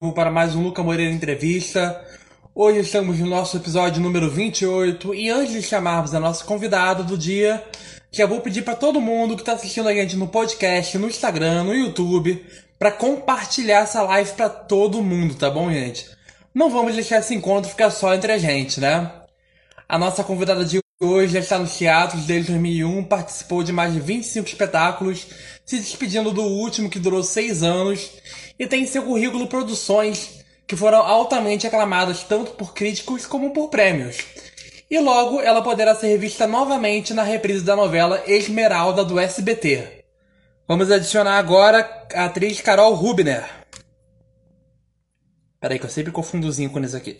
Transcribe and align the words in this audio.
para 0.00 0.30
mais 0.30 0.54
um 0.54 0.62
Luca 0.62 0.82
Moreira 0.82 1.12
Entrevista. 1.12 2.02
Hoje 2.54 2.80
estamos 2.80 3.18
no 3.18 3.26
nosso 3.26 3.58
episódio 3.58 4.00
número 4.00 4.30
28 4.30 5.14
e 5.14 5.28
antes 5.28 5.52
de 5.52 5.62
chamarmos 5.62 6.14
a 6.14 6.18
nossa 6.18 6.42
convidada 6.42 7.04
do 7.04 7.18
dia, 7.18 7.62
já 8.10 8.24
vou 8.24 8.40
pedir 8.40 8.62
para 8.62 8.74
todo 8.74 8.98
mundo 8.98 9.36
que 9.36 9.42
está 9.42 9.52
assistindo 9.52 9.90
a 9.90 9.92
gente 9.92 10.16
no 10.16 10.26
podcast, 10.26 10.96
no 10.96 11.06
Instagram, 11.06 11.64
no 11.64 11.74
YouTube, 11.74 12.42
para 12.78 12.90
compartilhar 12.90 13.80
essa 13.80 14.00
live 14.00 14.32
para 14.32 14.48
todo 14.48 15.02
mundo, 15.02 15.34
tá 15.34 15.50
bom, 15.50 15.70
gente? 15.70 16.06
Não 16.54 16.70
vamos 16.70 16.94
deixar 16.94 17.18
esse 17.18 17.34
encontro 17.34 17.68
ficar 17.68 17.90
só 17.90 18.14
entre 18.14 18.32
a 18.32 18.38
gente, 18.38 18.80
né? 18.80 19.12
A 19.86 19.98
nossa 19.98 20.24
convidada 20.24 20.64
de 20.64 20.80
hoje 20.98 21.34
já 21.34 21.40
está 21.40 21.58
nos 21.58 21.76
teatros 21.76 22.24
desde 22.24 22.52
2001, 22.52 23.04
participou 23.04 23.62
de 23.62 23.70
mais 23.70 23.92
de 23.92 24.00
25 24.00 24.48
espetáculos, 24.48 25.26
se 25.70 25.78
despedindo 25.78 26.32
do 26.32 26.42
último 26.42 26.90
que 26.90 26.98
durou 26.98 27.22
seis 27.22 27.62
anos 27.62 28.10
e 28.58 28.66
tem 28.66 28.82
em 28.82 28.86
seu 28.86 29.04
currículo 29.04 29.46
produções 29.46 30.40
que 30.66 30.74
foram 30.74 30.98
altamente 30.98 31.64
aclamadas 31.64 32.24
tanto 32.24 32.50
por 32.52 32.74
críticos 32.74 33.24
como 33.24 33.52
por 33.52 33.68
prêmios. 33.68 34.18
E 34.90 34.98
logo 34.98 35.40
ela 35.40 35.62
poderá 35.62 35.94
ser 35.94 36.08
revista 36.08 36.44
novamente 36.44 37.14
na 37.14 37.22
reprise 37.22 37.64
da 37.64 37.76
novela 37.76 38.20
Esmeralda 38.26 39.04
do 39.04 39.20
SBT. 39.20 40.06
Vamos 40.66 40.90
adicionar 40.90 41.38
agora 41.38 41.88
a 42.14 42.24
atriz 42.24 42.60
Carol 42.60 42.92
Rubner. 42.94 43.48
Peraí 45.60 45.78
que 45.78 45.86
eu 45.86 45.90
sempre 45.90 46.10
confundo 46.10 46.48
os 46.48 46.58
ícones 46.58 46.96
aqui. 46.96 47.16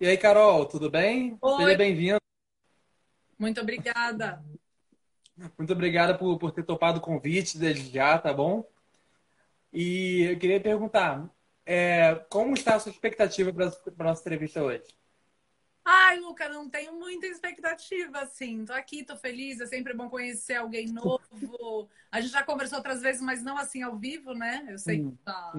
E 0.00 0.06
aí, 0.06 0.16
Carol, 0.16 0.64
tudo 0.64 0.88
bem? 0.88 1.36
Oi. 1.42 1.56
Seja 1.56 1.76
bem-vinda. 1.76 2.20
Muito 3.36 3.60
obrigada. 3.60 4.40
Muito 5.58 5.72
obrigada 5.72 6.16
por, 6.16 6.38
por 6.38 6.52
ter 6.52 6.62
topado 6.62 6.98
o 6.98 7.02
convite 7.02 7.58
desde 7.58 7.92
já, 7.92 8.16
tá 8.16 8.32
bom? 8.32 8.64
E 9.72 10.22
eu 10.22 10.38
queria 10.38 10.60
perguntar, 10.60 11.28
é, 11.66 12.14
como 12.30 12.54
está 12.54 12.76
a 12.76 12.80
sua 12.80 12.92
expectativa 12.92 13.52
para 13.52 13.66
a 13.66 14.04
nossa 14.04 14.20
entrevista 14.20 14.62
hoje? 14.62 14.84
Ai, 15.90 16.18
Luca, 16.20 16.50
não 16.50 16.68
tenho 16.68 16.92
muita 16.92 17.26
expectativa, 17.26 18.20
assim. 18.20 18.62
Tô 18.66 18.74
aqui, 18.74 19.02
tô 19.02 19.16
feliz. 19.16 19.58
É 19.58 19.66
sempre 19.66 19.94
bom 19.94 20.10
conhecer 20.10 20.56
alguém 20.56 20.86
novo. 20.92 21.88
A 22.12 22.20
gente 22.20 22.30
já 22.30 22.42
conversou 22.42 22.76
outras 22.76 23.00
vezes, 23.00 23.22
mas 23.22 23.42
não 23.42 23.56
assim 23.56 23.82
ao 23.82 23.96
vivo, 23.96 24.34
né? 24.34 24.66
Eu 24.68 24.78
sei 24.78 24.98
Sim, 24.98 25.10
que 25.12 25.16
tá... 25.24 25.54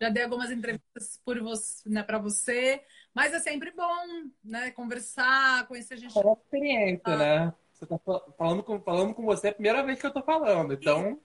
já 0.00 0.08
dei 0.08 0.22
algumas 0.22 0.50
entrevistas 0.50 1.20
por 1.22 1.38
você, 1.40 1.86
né, 1.86 2.02
para 2.02 2.18
você. 2.18 2.82
Mas 3.14 3.34
é 3.34 3.40
sempre 3.40 3.72
bom, 3.72 4.30
né? 4.42 4.70
Conversar, 4.70 5.66
conhecer 5.66 5.98
gente. 5.98 6.16
É 6.16 6.20
uma 6.20 6.32
experiência, 6.32 7.16
né? 7.18 7.54
Você 7.74 7.86
tá 7.86 7.98
fal- 7.98 8.34
falando 8.38 8.62
com, 8.62 8.80
falando 8.80 9.14
com 9.14 9.24
você 9.26 9.48
é 9.48 9.50
a 9.50 9.54
primeira 9.54 9.82
vez 9.82 10.00
que 10.00 10.06
eu 10.06 10.12
tô 10.14 10.22
falando, 10.22 10.72
então 10.72 11.20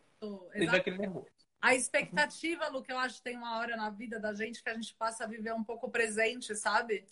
Exato. 0.54 0.78
aquele 0.78 0.98
nervoso. 0.98 1.28
A 1.62 1.76
expectativa, 1.76 2.68
Luca, 2.70 2.92
eu 2.92 2.98
acho 2.98 3.18
que 3.18 3.24
tem 3.24 3.38
uma 3.38 3.58
hora 3.58 3.78
na 3.78 3.90
vida 3.90 4.20
da 4.20 4.34
gente 4.34 4.62
que 4.64 4.70
a 4.70 4.74
gente 4.74 4.96
passa 4.96 5.24
a 5.24 5.28
viver 5.28 5.54
um 5.54 5.64
pouco 5.64 5.90
presente, 5.90 6.56
sabe? 6.56 7.06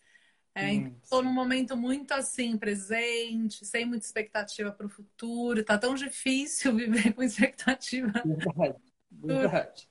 É, 0.57 0.91
tô 1.07 1.21
num 1.21 1.31
momento 1.31 1.77
muito 1.77 2.11
assim, 2.13 2.57
presente, 2.57 3.63
sem 3.63 3.85
muita 3.85 4.05
expectativa 4.05 4.71
para 4.71 4.87
o 4.87 4.89
futuro. 4.89 5.63
Tá 5.63 5.77
tão 5.77 5.93
difícil 5.93 6.73
viver 6.75 7.13
com 7.13 7.21
expectativa. 7.21 8.11
Verdade, 8.25 8.75
verdade. 9.11 9.89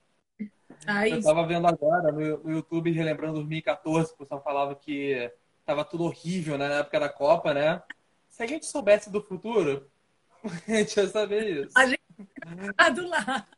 Aí, 0.85 1.13
Eu 1.13 1.23
tava 1.23 1.47
vendo 1.47 1.69
agora 1.69 2.11
no, 2.11 2.51
YouTube, 2.51 2.91
relembrando 2.91 3.35
2014, 3.35 4.13
o 4.13 4.17
pessoal 4.17 4.43
falava 4.43 4.75
que 4.75 5.33
tava 5.65 5.85
tudo 5.85 6.05
horrível, 6.05 6.59
né, 6.59 6.69
na 6.69 6.75
época 6.77 6.99
da 6.99 7.09
Copa, 7.09 7.55
né? 7.55 7.83
Se 8.29 8.43
a 8.43 8.47
gente 8.47 8.67
soubesse 8.67 9.11
do 9.11 9.23
futuro, 9.23 9.89
a 10.67 10.73
gente 10.73 10.97
ia 10.97 11.07
saber 11.07 11.65
isso. 11.65 11.79
a 11.79 11.87
gente 11.87 12.01
tá 12.77 12.89
do 12.89 13.07
lado. 13.07 13.57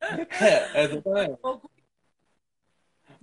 É, 0.40 0.84
exatamente. 0.84 1.38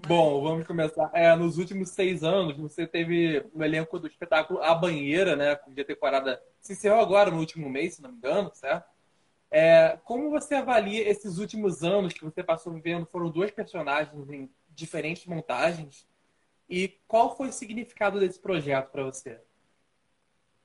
Bom, 0.08 0.42
vamos 0.42 0.66
começar. 0.66 1.12
É, 1.14 1.36
nos 1.36 1.58
últimos 1.58 1.90
seis 1.90 2.24
anos, 2.24 2.56
você 2.56 2.88
teve 2.88 3.46
no 3.54 3.62
elenco 3.62 4.00
do 4.00 4.08
espetáculo 4.08 4.64
A 4.64 4.74
Banheira, 4.74 5.36
né? 5.36 5.54
Cuja 5.58 5.84
temporada 5.84 6.42
se 6.62 6.72
encerrou 6.72 7.02
agora 7.02 7.30
no 7.30 7.40
último 7.40 7.70
mês, 7.70 7.96
se 7.96 8.02
não 8.02 8.12
me 8.12 8.18
engano, 8.18 8.50
certo? 8.54 8.88
É, 9.52 10.00
como 10.06 10.30
você 10.30 10.56
avalia 10.56 11.06
esses 11.10 11.40
últimos 11.40 11.84
anos 11.84 12.14
que 12.14 12.24
você 12.24 12.42
passou 12.42 12.72
vivendo? 12.72 13.06
Foram 13.06 13.30
dois 13.30 13.52
personagens 13.52 14.30
em 14.30 14.50
diferentes 14.70 15.26
montagens. 15.26 16.08
E 16.70 17.02
qual 17.06 17.36
foi 17.36 17.50
o 17.50 17.54
significado 17.54 18.18
desse 18.18 18.40
projeto 18.40 18.90
para 18.92 19.04
você? 19.04 19.42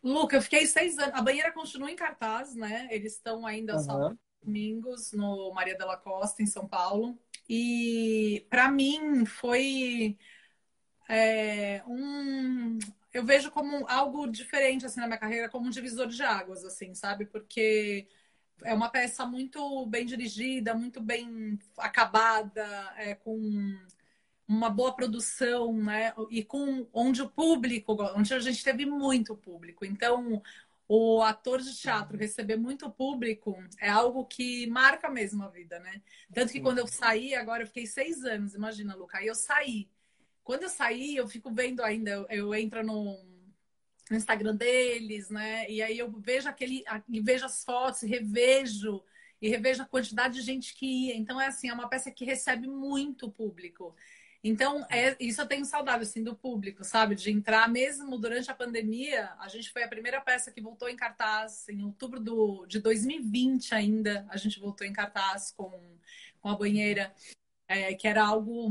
Luca, 0.04 0.36
eu 0.36 0.42
fiquei 0.42 0.66
seis 0.66 0.96
anos. 0.98 1.14
A 1.14 1.20
banheira 1.20 1.50
continua 1.50 1.90
em 1.90 1.96
cartaz, 1.96 2.54
né? 2.54 2.86
Eles 2.92 3.14
estão 3.14 3.44
ainda 3.44 3.72
aos 3.72 3.88
Aham. 3.88 4.16
domingos 4.44 5.12
no 5.12 5.52
Maria 5.52 5.76
della 5.76 5.96
Costa, 5.96 6.44
em 6.44 6.46
São 6.46 6.68
Paulo. 6.68 7.18
E 7.54 8.46
para 8.48 8.70
mim 8.70 9.26
foi 9.26 10.16
é, 11.06 11.82
um. 11.86 12.78
Eu 13.12 13.26
vejo 13.26 13.50
como 13.50 13.86
algo 13.86 14.26
diferente 14.26 14.86
assim 14.86 15.00
na 15.00 15.06
minha 15.06 15.18
carreira, 15.18 15.50
como 15.50 15.66
um 15.66 15.70
divisor 15.70 16.06
de 16.06 16.22
águas, 16.22 16.64
assim, 16.64 16.94
sabe? 16.94 17.26
Porque 17.26 18.08
é 18.64 18.72
uma 18.72 18.88
peça 18.88 19.26
muito 19.26 19.84
bem 19.84 20.06
dirigida, 20.06 20.74
muito 20.74 20.98
bem 20.98 21.58
acabada, 21.76 22.64
é, 22.96 23.14
com 23.16 23.38
uma 24.48 24.70
boa 24.70 24.96
produção, 24.96 25.74
né? 25.74 26.14
E 26.30 26.42
com 26.42 26.88
onde 26.90 27.20
o 27.20 27.28
público, 27.28 27.94
onde 28.16 28.32
a 28.32 28.40
gente 28.40 28.64
teve 28.64 28.86
muito 28.86 29.36
público. 29.36 29.84
Então, 29.84 30.42
o 30.94 31.22
ator 31.22 31.62
de 31.62 31.74
teatro 31.74 32.18
receber 32.18 32.58
muito 32.58 32.90
público 32.90 33.56
é 33.80 33.88
algo 33.88 34.26
que 34.26 34.66
marca 34.66 35.08
mesmo 35.08 35.42
a 35.42 35.48
vida, 35.48 35.78
né? 35.78 36.02
Tanto 36.34 36.52
que 36.52 36.60
quando 36.60 36.80
eu 36.80 36.86
saí, 36.86 37.34
agora 37.34 37.62
eu 37.62 37.66
fiquei 37.66 37.86
seis 37.86 38.22
anos, 38.24 38.54
imagina, 38.54 38.94
Luca, 38.94 39.16
aí 39.16 39.26
eu 39.26 39.34
saí. 39.34 39.88
Quando 40.44 40.64
eu 40.64 40.68
saí, 40.68 41.16
eu 41.16 41.26
fico 41.26 41.50
vendo 41.50 41.82
ainda, 41.82 42.10
eu, 42.10 42.26
eu 42.28 42.54
entro 42.54 42.84
no, 42.84 43.24
no 44.10 44.16
Instagram 44.18 44.54
deles, 44.54 45.30
né? 45.30 45.66
E 45.70 45.80
aí 45.80 45.98
eu 45.98 46.12
vejo 46.20 46.46
aquele, 46.46 46.84
e 47.08 47.22
vejo 47.22 47.46
as 47.46 47.64
fotos, 47.64 48.02
revejo, 48.02 49.02
e 49.40 49.48
revejo 49.48 49.82
a 49.82 49.86
quantidade 49.86 50.34
de 50.34 50.42
gente 50.42 50.74
que 50.74 50.84
ia. 50.84 51.16
Então 51.16 51.40
é 51.40 51.46
assim, 51.46 51.70
é 51.70 51.72
uma 51.72 51.88
peça 51.88 52.10
que 52.10 52.26
recebe 52.26 52.68
muito 52.68 53.30
público. 53.30 53.96
Então, 54.44 54.84
é, 54.90 55.16
isso 55.20 55.40
eu 55.40 55.46
tenho 55.46 55.64
saudade, 55.64 56.02
assim, 56.02 56.22
do 56.22 56.34
público, 56.34 56.82
sabe? 56.84 57.14
De 57.14 57.30
entrar, 57.30 57.68
mesmo 57.68 58.18
durante 58.18 58.50
a 58.50 58.54
pandemia, 58.54 59.32
a 59.38 59.48
gente 59.48 59.70
foi 59.70 59.84
a 59.84 59.88
primeira 59.88 60.20
peça 60.20 60.50
que 60.50 60.60
voltou 60.60 60.88
em 60.88 60.96
cartaz, 60.96 61.68
em 61.68 61.84
outubro 61.84 62.18
do, 62.18 62.66
de 62.66 62.80
2020 62.80 63.72
ainda, 63.74 64.26
a 64.28 64.36
gente 64.36 64.58
voltou 64.58 64.84
em 64.86 64.92
cartaz 64.92 65.52
com, 65.52 65.70
com 66.40 66.48
a 66.48 66.56
banheira, 66.56 67.14
é, 67.68 67.94
que 67.94 68.08
era 68.08 68.24
algo, 68.26 68.70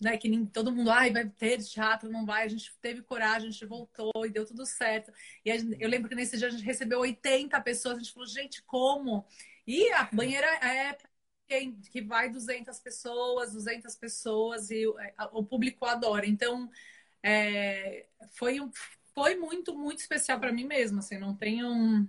né, 0.00 0.16
que 0.18 0.28
nem, 0.28 0.44
todo 0.44 0.72
mundo, 0.72 0.90
ai, 0.90 1.12
vai 1.12 1.28
ter 1.28 1.62
teatro, 1.62 2.10
não 2.10 2.26
vai, 2.26 2.44
a 2.44 2.48
gente 2.48 2.74
teve 2.80 3.02
coragem, 3.02 3.48
a 3.48 3.52
gente 3.52 3.64
voltou 3.66 4.12
e 4.24 4.30
deu 4.30 4.44
tudo 4.44 4.66
certo. 4.66 5.12
E 5.44 5.56
gente- 5.58 5.76
eu 5.80 5.88
lembro 5.88 6.08
que 6.08 6.14
nesse 6.14 6.36
dia 6.38 6.48
a 6.48 6.50
gente 6.50 6.64
recebeu 6.64 7.00
80 7.00 7.60
pessoas, 7.60 7.96
a 7.96 8.00
gente 8.00 8.12
falou, 8.12 8.28
gente, 8.28 8.62
como? 8.64 9.24
E 9.66 9.90
a 9.92 10.04
banheira 10.12 10.46
é 10.64 10.98
que, 11.46 11.72
que 11.90 12.02
vai 12.02 12.30
200 12.30 12.78
pessoas, 12.80 13.52
200 13.52 13.94
pessoas 13.96 14.70
e 14.70 14.86
o, 14.86 14.96
o 15.32 15.44
público 15.44 15.84
adora. 15.86 16.26
Então, 16.26 16.70
é, 17.22 18.06
foi, 18.32 18.58
foi 19.14 19.36
muito, 19.36 19.76
muito 19.76 20.00
especial 20.00 20.38
para 20.40 20.52
mim 20.52 20.64
mesmo, 20.64 20.98
assim, 21.00 21.18
não 21.18 21.34
tenho... 21.36 21.68
um- 21.68 22.08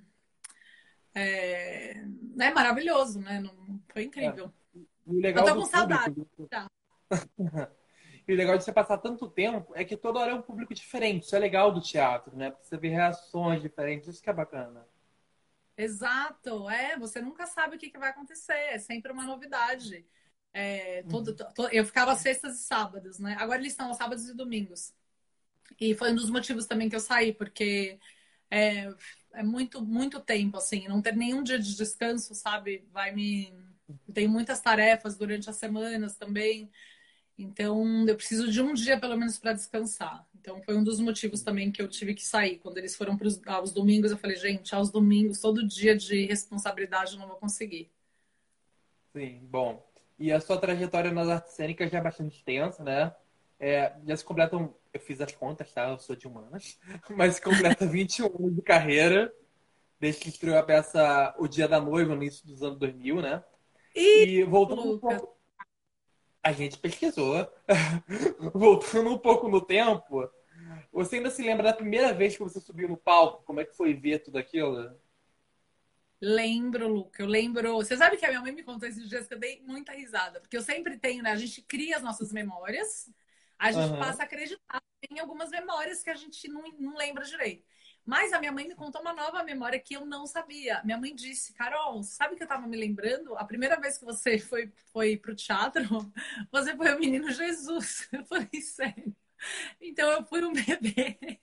É, 1.14 1.94
é 2.40 2.54
maravilhoso, 2.54 3.20
né? 3.20 3.40
Não, 3.40 3.82
foi 3.92 4.04
incrível. 4.04 4.54
E 4.76 5.16
o 5.16 5.20
legal 5.20 5.48
Eu 5.48 5.54
tô 5.54 5.60
com 5.62 5.66
saudade, 5.66 6.26
tá. 6.50 6.68
E 8.28 8.34
o 8.34 8.36
legal 8.36 8.58
de 8.58 8.64
você 8.66 8.74
passar 8.74 8.98
tanto 8.98 9.30
tempo 9.30 9.72
é 9.74 9.86
que 9.86 9.96
toda 9.96 10.20
hora 10.20 10.32
é 10.32 10.36
um 10.36 10.42
público 10.42 10.74
diferente. 10.74 11.24
Isso 11.24 11.36
é 11.36 11.40
legal 11.40 11.72
do 11.72 11.80
teatro, 11.80 12.36
né? 12.36 12.52
Porque 12.52 12.66
você 12.68 12.78
vê 12.78 12.90
reações 12.90 13.62
diferentes. 13.62 14.08
Isso 14.10 14.22
que 14.22 14.30
é 14.30 14.34
bacana. 14.34 14.86
Exato, 15.78 16.68
é, 16.70 16.98
você 16.98 17.22
nunca 17.22 17.46
sabe 17.46 17.76
o 17.76 17.80
que, 17.80 17.90
que 17.92 18.00
vai 18.00 18.10
acontecer, 18.10 18.54
é 18.54 18.80
sempre 18.80 19.12
uma 19.12 19.26
novidade. 19.26 20.06
É, 20.52 21.04
todo, 21.04 21.36
to- 21.36 21.70
eu 21.72 21.86
ficava 21.86 22.16
sextas 22.16 22.60
e 22.60 22.64
sábados, 22.64 23.20
né? 23.20 23.36
Agora 23.40 23.60
eles 23.60 23.74
estão 23.74 23.88
aos 23.90 23.98
sábados 23.98 24.28
e 24.28 24.34
domingos. 24.34 24.92
E 25.80 25.96
foi 25.96 26.12
um 26.12 26.16
dos 26.16 26.30
motivos 26.32 26.66
também 26.68 26.90
que 26.90 26.96
eu 26.96 27.00
saí, 27.02 27.34
porque 27.34 28.00
é, 28.52 28.90
é 29.34 29.44
muito, 29.44 29.82
muito 29.86 30.20
tempo, 30.22 30.58
assim, 30.58 30.88
não 30.88 31.02
ter 31.02 31.16
nenhum 31.16 31.44
dia 31.44 31.60
de 31.60 31.76
descanso, 31.76 32.36
sabe? 32.36 32.88
Vai 32.92 33.12
me. 33.14 33.54
Tenho 34.14 34.30
muitas 34.30 34.62
tarefas 34.62 35.18
durante 35.18 35.50
as 35.50 35.58
semanas 35.58 36.16
também. 36.18 36.72
Então, 37.38 38.08
eu 38.08 38.16
preciso 38.18 38.52
de 38.52 38.62
um 38.62 38.74
dia 38.74 39.00
pelo 39.00 39.18
menos 39.18 39.40
para 39.40 39.54
descansar. 39.54 40.27
Então, 40.48 40.62
foi 40.64 40.78
um 40.78 40.84
dos 40.84 40.98
motivos 41.02 41.42
também 41.42 41.70
que 41.70 41.82
eu 41.82 41.90
tive 41.90 42.14
que 42.14 42.24
sair. 42.24 42.58
Quando 42.60 42.78
eles 42.78 42.96
foram 42.96 43.18
pros, 43.18 43.46
aos 43.46 43.74
domingos, 43.74 44.12
eu 44.12 44.18
falei, 44.18 44.38
gente, 44.38 44.74
aos 44.74 44.90
domingos, 44.90 45.42
todo 45.42 45.68
dia 45.68 45.94
de 45.94 46.26
responsabilidade 46.26 47.16
eu 47.16 47.20
não 47.20 47.28
vou 47.28 47.36
conseguir. 47.36 47.92
Sim, 49.12 49.42
bom. 49.44 49.86
E 50.18 50.32
a 50.32 50.40
sua 50.40 50.58
trajetória 50.58 51.12
nas 51.12 51.28
artes 51.28 51.52
cênicas 51.52 51.92
já 51.92 51.98
é 51.98 52.02
bastante 52.02 52.38
extensa, 52.38 52.82
né? 52.82 53.14
É, 53.60 53.94
já 54.06 54.16
se 54.16 54.24
completam, 54.24 54.74
eu 54.94 55.02
fiz 55.02 55.20
as 55.20 55.34
contas, 55.34 55.70
tá? 55.74 55.90
Eu 55.90 56.00
sou 56.00 56.16
de 56.16 56.26
humanas, 56.26 56.80
mas 57.10 57.36
se 57.36 57.42
completa 57.42 57.84
21 57.86 58.28
anos 58.28 58.56
de 58.56 58.62
carreira, 58.62 59.34
desde 60.00 60.22
que 60.22 60.30
estreou 60.30 60.58
a 60.58 60.64
peça 60.64 61.36
O 61.38 61.46
Dia 61.50 61.68
da 61.68 61.82
Noiva, 61.82 62.16
no 62.16 62.24
início 62.24 62.48
dos 62.48 62.64
anos 62.64 62.80
2000, 62.80 63.22
né? 63.22 63.44
E, 63.94 64.24
E 64.40 64.44
voltando 64.46 64.94
um 64.94 64.98
pouco. 64.98 65.36
A 66.42 66.54
gente 66.54 66.78
pesquisou. 66.78 67.46
voltando 68.54 69.10
um 69.10 69.18
pouco 69.18 69.50
no 69.50 69.60
tempo, 69.60 70.32
você 70.98 71.18
ainda 71.18 71.30
se 71.32 71.42
lembra 71.42 71.64
da 71.64 71.74
primeira 71.74 72.14
vez 72.14 72.36
que 72.38 72.44
você 72.44 72.60
subiu 72.60 72.88
no 72.90 72.98
palco? 72.98 73.44
Como 73.46 73.60
é 73.62 73.66
que 73.66 73.76
foi 73.76 73.94
ver 73.94 74.20
tudo 74.20 74.38
aquilo? 74.38 74.96
Lembro, 76.22 76.88
Luca, 76.88 77.22
eu 77.22 77.28
lembro. 77.28 77.74
Você 77.76 77.96
sabe 77.96 78.18
que 78.18 78.26
a 78.26 78.30
minha 78.30 78.42
mãe 78.42 78.52
me 78.52 78.64
contou 78.64 78.88
esses 78.90 79.08
dias 79.08 79.28
que 79.28 79.34
eu 79.36 79.40
dei 79.40 79.62
muita 79.64 79.92
risada, 79.94 80.40
porque 80.42 80.58
eu 80.58 80.62
sempre 80.62 80.98
tenho, 80.98 81.22
né? 81.24 81.32
A 81.32 81.36
gente 81.36 81.62
cria 81.62 81.98
as 81.98 82.04
nossas 82.04 82.32
memórias, 82.34 83.10
a 83.60 83.72
gente 83.72 83.94
Aham. 83.94 84.00
passa 84.00 84.24
a 84.24 84.26
acreditar 84.26 84.82
em 85.12 85.20
algumas 85.20 85.52
memórias 85.52 86.02
que 86.04 86.10
a 86.10 86.16
gente 86.16 86.48
não, 86.48 86.64
não 86.80 86.96
lembra 86.98 87.24
direito. 87.24 87.64
Mas 88.04 88.34
a 88.34 88.40
minha 88.40 88.52
mãe 88.52 88.68
me 88.68 88.74
contou 88.76 89.02
uma 89.02 89.14
nova 89.14 89.44
memória 89.44 89.80
que 89.80 89.96
eu 89.96 90.06
não 90.06 90.26
sabia. 90.26 90.82
Minha 90.84 90.98
mãe 90.98 91.14
disse, 91.14 91.54
Carol, 91.54 92.02
sabe 92.04 92.36
que 92.36 92.44
eu 92.44 92.48
tava 92.48 92.66
me 92.68 92.78
lembrando? 92.78 93.36
A 93.38 93.46
primeira 93.46 93.80
vez 93.80 93.98
que 93.98 94.06
você 94.06 94.40
foi, 94.40 94.72
foi 94.92 95.18
pro 95.18 95.36
teatro, 95.36 95.84
você 96.52 96.76
foi 96.76 96.96
o 96.96 97.00
menino 97.00 97.30
Jesus. 97.32 98.08
Eu 98.14 98.26
falei, 98.26 98.50
sério. 98.62 99.16
Então 99.80 100.10
eu 100.12 100.24
fui 100.24 100.44
um 100.44 100.54
bebê. 100.54 101.40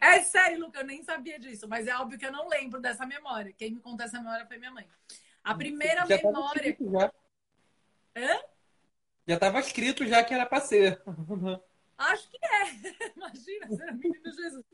É 0.00 0.20
sério, 0.22 0.60
Luca, 0.60 0.80
eu 0.80 0.86
nem 0.86 1.02
sabia 1.02 1.38
disso, 1.38 1.68
mas 1.68 1.86
é 1.86 1.94
óbvio 1.96 2.18
que 2.18 2.24
eu 2.24 2.32
não 2.32 2.48
lembro 2.48 2.80
dessa 2.80 3.04
memória. 3.04 3.52
Quem 3.52 3.72
me 3.72 3.80
contou 3.80 4.06
essa 4.06 4.18
memória 4.18 4.46
foi 4.46 4.58
minha 4.58 4.72
mãe. 4.72 4.88
A 5.44 5.54
primeira 5.54 6.06
Já 6.06 6.16
memória. 6.16 6.76
já. 6.80 7.12
Hã? 8.16 8.40
Já 9.28 9.34
estava 9.34 9.60
escrito 9.60 10.06
já 10.06 10.24
que 10.24 10.34
era 10.34 10.46
pra 10.46 10.60
ser. 10.60 11.02
Acho 11.98 12.30
que 12.30 12.38
é. 12.42 13.12
Imagina, 13.16 13.68
ser 13.68 13.90
o 13.90 13.96
menino 13.96 14.32
Jesus. 14.32 14.64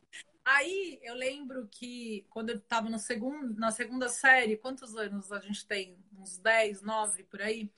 Aí 0.45 1.01
eu 1.03 1.15
lembro 1.15 1.67
que 1.69 2.25
quando 2.31 2.51
eu 2.51 2.57
estava 2.57 2.89
no 2.89 3.01
segundo, 3.01 3.59
na 3.59 3.73
segunda 3.73 4.09
série, 4.09 4.57
quantos 4.57 4.95
anos 4.97 5.33
a 5.33 5.41
gente 5.41 5.67
tem? 5.67 5.99
Uns 6.17 6.39
10, 6.39 6.83
9 6.83 7.25
por 7.25 7.43
aí. 7.43 7.69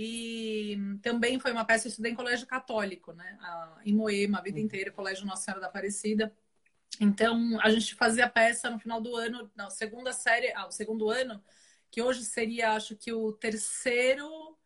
E 0.00 0.78
também 1.02 1.40
foi 1.40 1.50
uma 1.50 1.64
peça 1.64 1.82
que 1.82 1.88
eu 1.88 1.90
estudei 1.90 2.12
em 2.12 2.14
colégio 2.14 2.46
católico, 2.46 3.12
né? 3.12 3.36
Em 3.84 3.92
Moema, 3.92 4.38
a 4.38 4.40
vida 4.40 4.60
inteira, 4.60 4.92
Colégio 4.92 5.26
Nossa 5.26 5.42
Senhora 5.42 5.60
da 5.60 5.66
Aparecida. 5.66 6.32
Então, 7.00 7.58
a 7.60 7.68
gente 7.68 7.96
fazia 7.96 8.28
peça 8.28 8.70
no 8.70 8.78
final 8.78 9.00
do 9.00 9.16
ano, 9.16 9.50
na 9.56 9.68
segunda 9.70 10.12
série, 10.12 10.52
ah, 10.52 10.68
o 10.68 10.70
segundo 10.70 11.10
ano, 11.10 11.42
que 11.90 12.00
hoje 12.00 12.24
seria, 12.24 12.74
acho 12.74 12.94
que 12.94 13.12
o 13.12 13.32
terceiro 13.32 14.56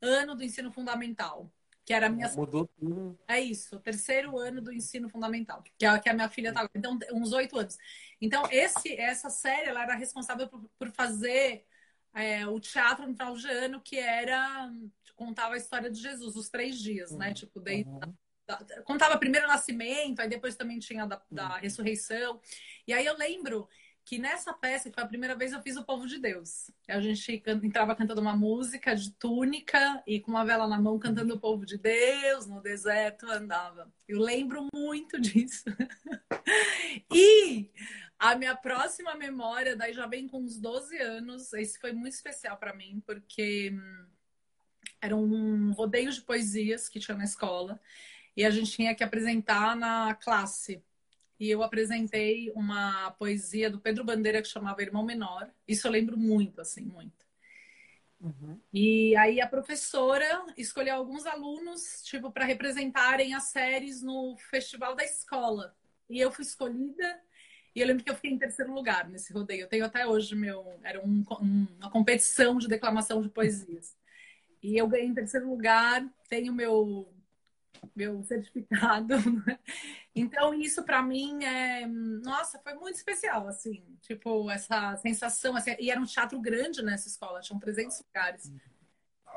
ano 0.00 0.34
do 0.34 0.42
ensino 0.42 0.72
fundamental, 0.72 1.52
que 1.84 1.92
era 1.92 2.06
a 2.06 2.08
minha 2.08 2.30
Mudou 2.30 2.66
tudo. 2.66 3.18
é 3.28 3.38
isso, 3.38 3.76
o 3.76 3.80
terceiro 3.80 4.38
ano 4.38 4.62
do 4.62 4.72
ensino 4.72 5.10
fundamental, 5.10 5.62
que 5.62 5.84
é 5.84 5.98
que 5.98 6.08
a 6.08 6.14
minha 6.14 6.30
filha 6.30 6.54
tá 6.54 6.60
agora. 6.60 6.72
Então, 6.74 6.98
uns 7.12 7.34
oito 7.34 7.58
anos. 7.58 7.76
Então, 8.18 8.44
esse, 8.50 8.94
essa 8.98 9.28
série, 9.28 9.68
ela 9.68 9.82
era 9.82 9.94
responsável 9.94 10.48
por, 10.48 10.70
por 10.78 10.90
fazer 10.90 11.66
é, 12.14 12.46
o 12.46 12.58
teatro 12.60 13.06
no 13.06 13.12
final 13.14 13.34
de 13.36 13.48
ano, 13.48 13.80
que 13.80 13.98
era 13.98 14.70
contava 15.14 15.54
a 15.54 15.58
história 15.58 15.90
de 15.90 16.00
Jesus, 16.00 16.34
os 16.34 16.48
três 16.48 16.78
dias, 16.78 17.10
né? 17.12 17.34
Tipo, 17.34 17.60
daí, 17.60 17.84
Uhum. 17.84 18.00
da- 18.46 18.82
contava 18.84 19.18
primeiro 19.18 19.46
o 19.46 19.50
nascimento, 19.50 20.20
aí 20.20 20.28
depois 20.28 20.56
também 20.56 20.78
tinha 20.78 21.06
da, 21.06 21.20
da 21.30 21.58
ressurreição. 21.58 22.40
E 22.86 22.92
aí 22.92 23.04
eu 23.04 23.16
lembro 23.18 23.68
que 24.02 24.16
nessa 24.18 24.52
peça, 24.54 24.88
que 24.88 24.94
foi 24.94 25.04
a 25.04 25.06
primeira 25.06 25.36
vez, 25.36 25.52
eu 25.52 25.60
fiz 25.62 25.76
o 25.76 25.84
povo 25.84 26.06
de 26.06 26.18
Deus. 26.18 26.70
A 26.88 26.98
gente 27.00 27.42
entrava 27.62 27.94
cantando 27.94 28.20
uma 28.22 28.34
música 28.34 28.96
de 28.96 29.12
túnica 29.12 30.02
e 30.06 30.18
com 30.20 30.30
uma 30.32 30.44
vela 30.44 30.66
na 30.66 30.80
mão 30.80 30.98
cantando 30.98 31.34
o 31.34 31.38
povo 31.38 31.64
de 31.66 31.76
Deus, 31.76 32.46
no 32.46 32.60
deserto 32.62 33.30
andava. 33.30 33.92
Eu 34.08 34.18
lembro 34.20 34.66
muito 34.74 35.20
disso. 35.20 35.64
E 37.12 37.70
a 38.20 38.36
minha 38.36 38.54
próxima 38.54 39.14
memória, 39.14 39.74
daí 39.74 39.94
já 39.94 40.06
vem 40.06 40.28
com 40.28 40.40
uns 40.40 40.58
12 40.58 40.94
anos, 40.98 41.54
esse 41.54 41.80
foi 41.80 41.92
muito 41.92 42.12
especial 42.12 42.58
para 42.58 42.74
mim, 42.74 43.02
porque 43.06 43.70
hum, 43.72 44.06
era 45.00 45.16
um 45.16 45.72
rodeio 45.72 46.12
de 46.12 46.20
poesias 46.20 46.86
que 46.86 47.00
tinha 47.00 47.16
na 47.16 47.24
escola 47.24 47.80
e 48.36 48.44
a 48.44 48.50
gente 48.50 48.72
tinha 48.72 48.94
que 48.94 49.02
apresentar 49.02 49.74
na 49.74 50.14
classe. 50.14 50.84
E 51.38 51.48
eu 51.48 51.62
apresentei 51.62 52.52
uma 52.54 53.10
poesia 53.12 53.70
do 53.70 53.80
Pedro 53.80 54.04
Bandeira 54.04 54.42
que 54.42 54.48
chamava 54.48 54.82
Irmão 54.82 55.02
Menor. 55.02 55.50
Isso 55.66 55.86
eu 55.86 55.90
lembro 55.90 56.18
muito, 56.18 56.60
assim, 56.60 56.82
muito. 56.82 57.26
Uhum. 58.20 58.60
E 58.70 59.16
aí 59.16 59.40
a 59.40 59.46
professora 59.46 60.44
escolheu 60.58 60.94
alguns 60.94 61.24
alunos, 61.24 62.02
tipo, 62.04 62.30
para 62.30 62.44
representarem 62.44 63.32
as 63.32 63.44
séries 63.44 64.02
no 64.02 64.36
festival 64.36 64.94
da 64.94 65.02
escola. 65.02 65.74
E 66.10 66.20
eu 66.20 66.30
fui 66.30 66.44
escolhida. 66.44 67.22
E 67.74 67.80
eu 67.80 67.86
lembro 67.86 68.02
que 68.04 68.10
eu 68.10 68.14
fiquei 68.14 68.30
em 68.32 68.38
terceiro 68.38 68.72
lugar 68.72 69.08
nesse 69.08 69.32
rodeio. 69.32 69.62
Eu 69.62 69.68
tenho 69.68 69.84
até 69.84 70.06
hoje 70.06 70.34
meu. 70.34 70.64
Era 70.82 71.00
um- 71.00 71.24
um- 71.40 71.66
uma 71.78 71.90
competição 71.90 72.58
de 72.58 72.68
declamação 72.68 73.22
de 73.22 73.28
poesias. 73.28 73.96
E 74.62 74.76
eu 74.76 74.88
ganhei 74.88 75.06
em 75.06 75.14
terceiro 75.14 75.48
lugar, 75.48 76.04
tenho 76.28 76.52
meu 76.52 77.12
meu 77.96 78.22
certificado. 78.22 79.14
né? 79.46 79.58
Então 80.14 80.52
isso 80.52 80.82
para 80.84 81.02
mim 81.02 81.42
é, 81.44 81.86
nossa, 81.86 82.58
foi 82.58 82.74
muito 82.74 82.96
especial 82.96 83.48
assim, 83.48 83.82
tipo 84.02 84.50
essa 84.50 84.96
sensação 84.96 85.56
assim, 85.56 85.74
e 85.78 85.90
era 85.90 86.00
um 86.00 86.04
teatro 86.04 86.38
grande 86.40 86.82
nessa 86.82 87.08
escola, 87.08 87.40
tinham 87.40 87.58
300 87.58 88.02
lugares. 88.04 88.52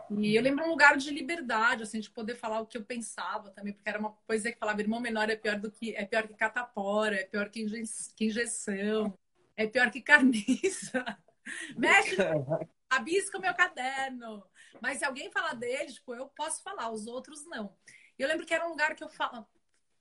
E 0.09 0.35
eu 0.35 0.41
lembro 0.43 0.65
um 0.65 0.69
lugar 0.69 0.97
de 0.97 1.09
liberdade, 1.11 1.83
assim, 1.83 1.99
de 1.99 2.09
poder 2.09 2.35
falar 2.35 2.59
o 2.61 2.67
que 2.67 2.77
eu 2.77 2.83
pensava 2.85 3.49
também, 3.51 3.73
porque 3.73 3.89
era 3.89 3.99
uma 3.99 4.11
poesia 4.27 4.51
que 4.51 4.59
falava 4.59 4.81
irmão 4.81 4.99
menor 4.99 5.29
é 5.29 5.35
pior 5.35 5.59
do 5.59 5.71
que 5.71 5.95
é 5.95 6.05
pior 6.05 6.27
que 6.27 6.35
catapora, 6.35 7.15
é 7.15 7.23
pior 7.25 7.49
que, 7.49 7.61
inje- 7.63 7.83
que 8.15 8.25
injeção, 8.25 9.17
é 9.57 9.65
pior 9.67 9.89
que 9.91 10.01
carniça. 10.01 11.03
Mexe 11.77 12.15
rabisca 12.91 13.37
o 13.37 13.41
meu 13.41 13.53
caderno. 13.55 14.45
Mas 14.81 14.99
se 14.99 15.05
alguém 15.05 15.31
falar 15.31 15.53
dele, 15.55 15.91
tipo, 15.93 16.13
eu 16.15 16.27
posso 16.29 16.61
falar, 16.63 16.91
os 16.91 17.07
outros 17.07 17.45
não. 17.45 17.75
E 18.17 18.21
eu 18.23 18.27
lembro 18.27 18.45
que 18.45 18.53
era 18.53 18.65
um 18.65 18.69
lugar 18.69 18.95
que 18.95 19.03
eu 19.03 19.09
falo. 19.09 19.47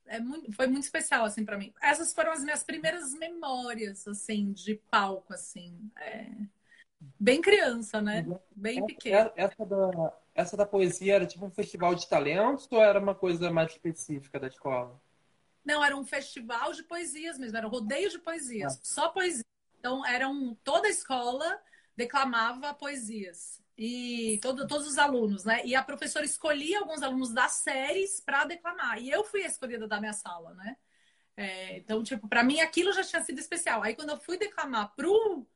É 0.05 0.19
muito, 0.19 0.51
foi 0.53 0.67
muito 0.67 0.83
especial, 0.83 1.25
assim, 1.25 1.45
para 1.45 1.57
mim. 1.57 1.73
Essas 1.81 2.13
foram 2.13 2.31
as 2.31 2.43
minhas 2.43 2.63
primeiras 2.63 3.13
memórias, 3.13 4.07
assim, 4.07 4.51
de 4.53 4.75
palco, 4.75 5.33
assim. 5.33 5.91
É, 5.97 6.27
Bem 7.19 7.41
criança, 7.41 8.01
né? 8.01 8.25
Bem 8.55 8.85
pequena. 8.85 9.31
Essa, 9.35 9.53
essa 9.53 9.65
da, 9.65 10.13
essa 10.35 10.57
da 10.57 10.65
poesia 10.65 11.15
era 11.15 11.25
tipo 11.25 11.45
um 11.45 11.51
festival 11.51 11.95
de 11.95 12.07
talentos 12.07 12.67
ou 12.71 12.81
era 12.81 12.99
uma 12.99 13.15
coisa 13.15 13.51
mais 13.51 13.71
específica 13.71 14.39
da 14.39 14.47
escola? 14.47 14.99
Não, 15.63 15.83
era 15.83 15.95
um 15.95 16.05
festival 16.05 16.73
de 16.73 16.83
poesias 16.83 17.37
mesmo, 17.37 17.57
era 17.57 17.67
um 17.67 17.69
rodeio 17.69 18.09
de 18.09 18.19
poesias, 18.19 18.79
só 18.83 19.09
poesia. 19.09 19.43
Então, 19.79 20.05
era 20.05 20.27
um, 20.27 20.55
toda 20.63 20.87
a 20.87 20.91
escola 20.91 21.59
declamava 21.95 22.73
poesias. 22.73 23.61
E 23.77 24.39
todo, 24.41 24.67
todos 24.67 24.87
os 24.87 24.97
alunos, 24.97 25.45
né? 25.45 25.65
E 25.65 25.75
a 25.75 25.83
professora 25.83 26.25
escolhia 26.25 26.79
alguns 26.79 27.01
alunos 27.01 27.33
das 27.33 27.53
séries 27.53 28.21
para 28.21 28.45
declamar. 28.45 29.01
E 29.01 29.09
eu 29.09 29.23
fui 29.23 29.43
a 29.43 29.47
escolhida 29.47 29.87
da 29.87 29.99
minha 29.99 30.13
sala, 30.13 30.53
né? 30.53 30.77
É, 31.35 31.77
então, 31.77 32.03
tipo, 32.03 32.27
para 32.27 32.43
mim 32.43 32.59
aquilo 32.59 32.93
já 32.93 33.03
tinha 33.03 33.23
sido 33.23 33.39
especial. 33.39 33.81
Aí, 33.81 33.95
quando 33.95 34.11
eu 34.11 34.17
fui 34.17 34.37
declamar 34.37 34.93
pro, 34.95 35.47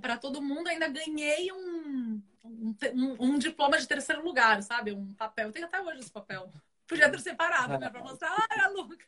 para 0.00 0.16
todo 0.18 0.42
mundo, 0.42 0.68
ainda 0.68 0.88
ganhei 0.88 1.52
um, 1.52 2.22
um, 2.44 2.74
um- 2.94 3.16
um 3.20 3.38
diploma 3.38 3.78
de 3.78 3.86
terceiro 3.86 4.24
lugar, 4.24 4.62
sabe? 4.62 4.92
Um 4.92 5.12
papel. 5.14 5.48
Eu 5.48 5.52
tenho 5.52 5.66
até 5.66 5.80
hoje 5.80 6.00
esse 6.00 6.12
papel. 6.12 6.50
Podia 6.86 7.10
ter 7.10 7.20
separado, 7.20 7.78
né? 7.78 7.90
Pra 7.90 8.02
mostrar, 8.02 8.30
ah, 8.34 8.64
a 8.64 8.68
Luca. 8.68 9.06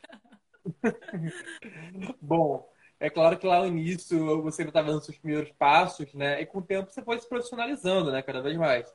Bom, 2.20 2.70
é 2.98 3.08
claro 3.08 3.38
que 3.38 3.46
lá 3.46 3.60
no 3.60 3.66
início 3.66 4.42
você 4.42 4.62
ainda 4.62 4.70
estava 4.70 4.88
dando 4.90 5.02
seus 5.04 5.18
primeiros 5.18 5.50
passos, 5.52 6.12
né? 6.14 6.40
E 6.40 6.46
com 6.46 6.58
o 6.58 6.62
tempo 6.62 6.90
você 6.90 7.02
foi 7.02 7.18
se 7.18 7.28
profissionalizando, 7.28 8.12
né? 8.12 8.22
Cada 8.22 8.40
vez 8.42 8.56
mais. 8.56 8.92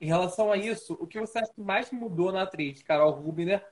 Em 0.00 0.06
relação 0.06 0.52
a 0.52 0.56
isso, 0.56 0.96
o 1.00 1.06
que 1.06 1.18
você 1.20 1.38
acha 1.40 1.52
que 1.52 1.60
mais 1.60 1.90
mudou 1.90 2.30
na 2.30 2.42
atriz, 2.42 2.82
Carol 2.82 3.10
Rubner? 3.10 3.66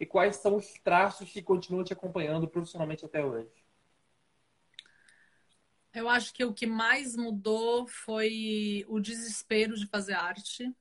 E 0.00 0.06
quais 0.06 0.36
são 0.36 0.56
os 0.56 0.72
traços 0.82 1.30
que 1.30 1.42
continuam 1.42 1.84
te 1.84 1.92
acompanhando 1.92 2.48
profissionalmente 2.48 3.04
até 3.04 3.24
hoje? 3.24 3.50
Eu 5.92 6.08
acho 6.08 6.32
que 6.32 6.44
o 6.44 6.54
que 6.54 6.66
mais 6.66 7.16
mudou 7.16 7.86
foi 7.86 8.84
o 8.88 9.00
desespero 9.00 9.76
de 9.76 9.86
fazer 9.86 10.14
arte. 10.14 10.72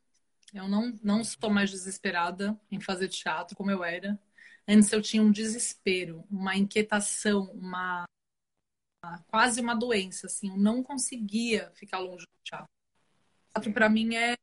Eu 0.54 0.68
não, 0.68 0.98
não 1.04 1.22
estou 1.22 1.50
mais 1.50 1.72
desesperada 1.72 2.60
em 2.72 2.80
fazer 2.80 3.08
teatro 3.08 3.56
como 3.56 3.72
eu 3.72 3.84
era. 3.84 4.20
Antes 4.68 4.92
eu 4.92 5.02
tinha 5.02 5.24
um 5.24 5.32
desespero, 5.32 6.24
uma 6.30 6.56
inquietação, 6.56 7.52
uma 7.54 8.06
quase 9.28 9.62
uma 9.62 9.76
doença, 9.76 10.28
assim. 10.28 10.50
Eu 10.50 10.58
não 10.58 10.84
conseguia 10.84 11.72
ficar 11.74 12.00
longe 12.00 12.26
do 12.26 12.44
teatro. 12.44 12.68
O 12.68 13.54
teatro 13.54 13.74
para 13.74 13.90
mim 13.90 14.16
é, 14.16 14.36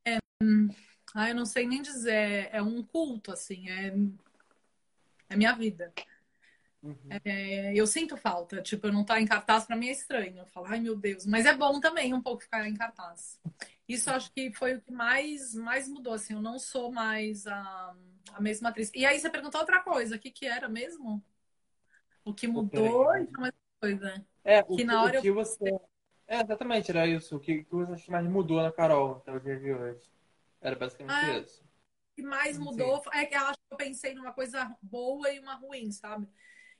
ah, 1.13 1.29
eu 1.29 1.35
não 1.35 1.45
sei 1.45 1.65
nem 1.65 1.81
dizer, 1.81 2.49
é 2.51 2.61
um 2.61 2.83
culto, 2.83 3.31
assim, 3.31 3.69
é, 3.69 3.93
é 5.29 5.35
minha 5.35 5.53
vida. 5.53 5.93
É, 7.23 7.73
eu 7.73 7.87
sinto 7.87 8.17
falta, 8.17 8.61
tipo, 8.61 8.87
eu 8.87 8.93
não 8.93 9.01
estar 9.01 9.19
em 9.19 9.25
cartaz 9.25 9.65
para 9.65 9.75
mim 9.75 9.87
é 9.87 9.91
estranho. 9.91 10.39
Eu 10.39 10.45
falo, 10.45 10.67
ai 10.67 10.79
meu 10.79 10.95
Deus, 10.95 11.25
mas 11.25 11.45
é 11.45 11.55
bom 11.55 11.79
também 11.79 12.13
um 12.13 12.21
pouco 12.21 12.43
ficar 12.43 12.67
em 12.67 12.73
cartaz. 12.73 13.39
Isso 13.87 14.09
acho 14.09 14.31
que 14.31 14.51
foi 14.51 14.75
o 14.75 14.81
que 14.81 14.91
mais, 14.91 15.53
mais 15.53 15.87
mudou, 15.87 16.13
assim, 16.13 16.33
eu 16.33 16.41
não 16.41 16.59
sou 16.59 16.91
mais 16.91 17.47
a, 17.47 17.95
a 18.33 18.41
mesma 18.41 18.69
atriz. 18.69 18.91
E 18.93 19.05
aí 19.05 19.19
você 19.19 19.29
perguntou 19.29 19.61
outra 19.61 19.81
coisa, 19.81 20.15
o 20.15 20.19
que 20.19 20.29
que 20.29 20.45
era 20.45 20.67
mesmo? 20.67 21.23
O 22.25 22.33
que 22.33 22.47
mudou 22.47 23.15
e 23.15 23.19
mesma 23.19 23.53
coisa. 23.79 24.25
É, 24.43 24.59
o 24.67 24.75
que, 24.75 24.83
na 24.83 25.03
hora 25.03 25.19
o 25.19 25.21
que 25.21 25.29
eu... 25.29 25.33
você... 25.33 25.79
É, 26.27 26.41
exatamente, 26.41 26.91
era 26.91 27.07
isso. 27.07 27.37
O 27.37 27.39
que, 27.39 27.63
que 27.63 27.73
você 27.73 28.11
mais 28.11 28.27
mudou 28.27 28.61
na 28.61 28.71
Carol 28.71 29.17
até 29.17 29.31
o 29.31 29.39
dia 29.39 29.57
de 29.57 29.71
hoje? 29.71 30.01
Era 30.59 30.75
basicamente 30.75 31.13
ah, 31.13 31.39
isso. 31.39 31.63
O 32.11 32.15
que 32.15 32.21
mais 32.21 32.57
mudou 32.57 33.01
Sim. 33.01 33.09
é 33.13 33.25
que 33.25 33.35
eu 33.35 33.39
acho 33.39 33.57
que 33.57 33.73
eu 33.73 33.77
pensei 33.77 34.13
numa 34.13 34.33
coisa 34.33 34.75
boa 34.81 35.31
e 35.31 35.39
uma 35.39 35.55
ruim, 35.55 35.89
sabe? 35.89 36.27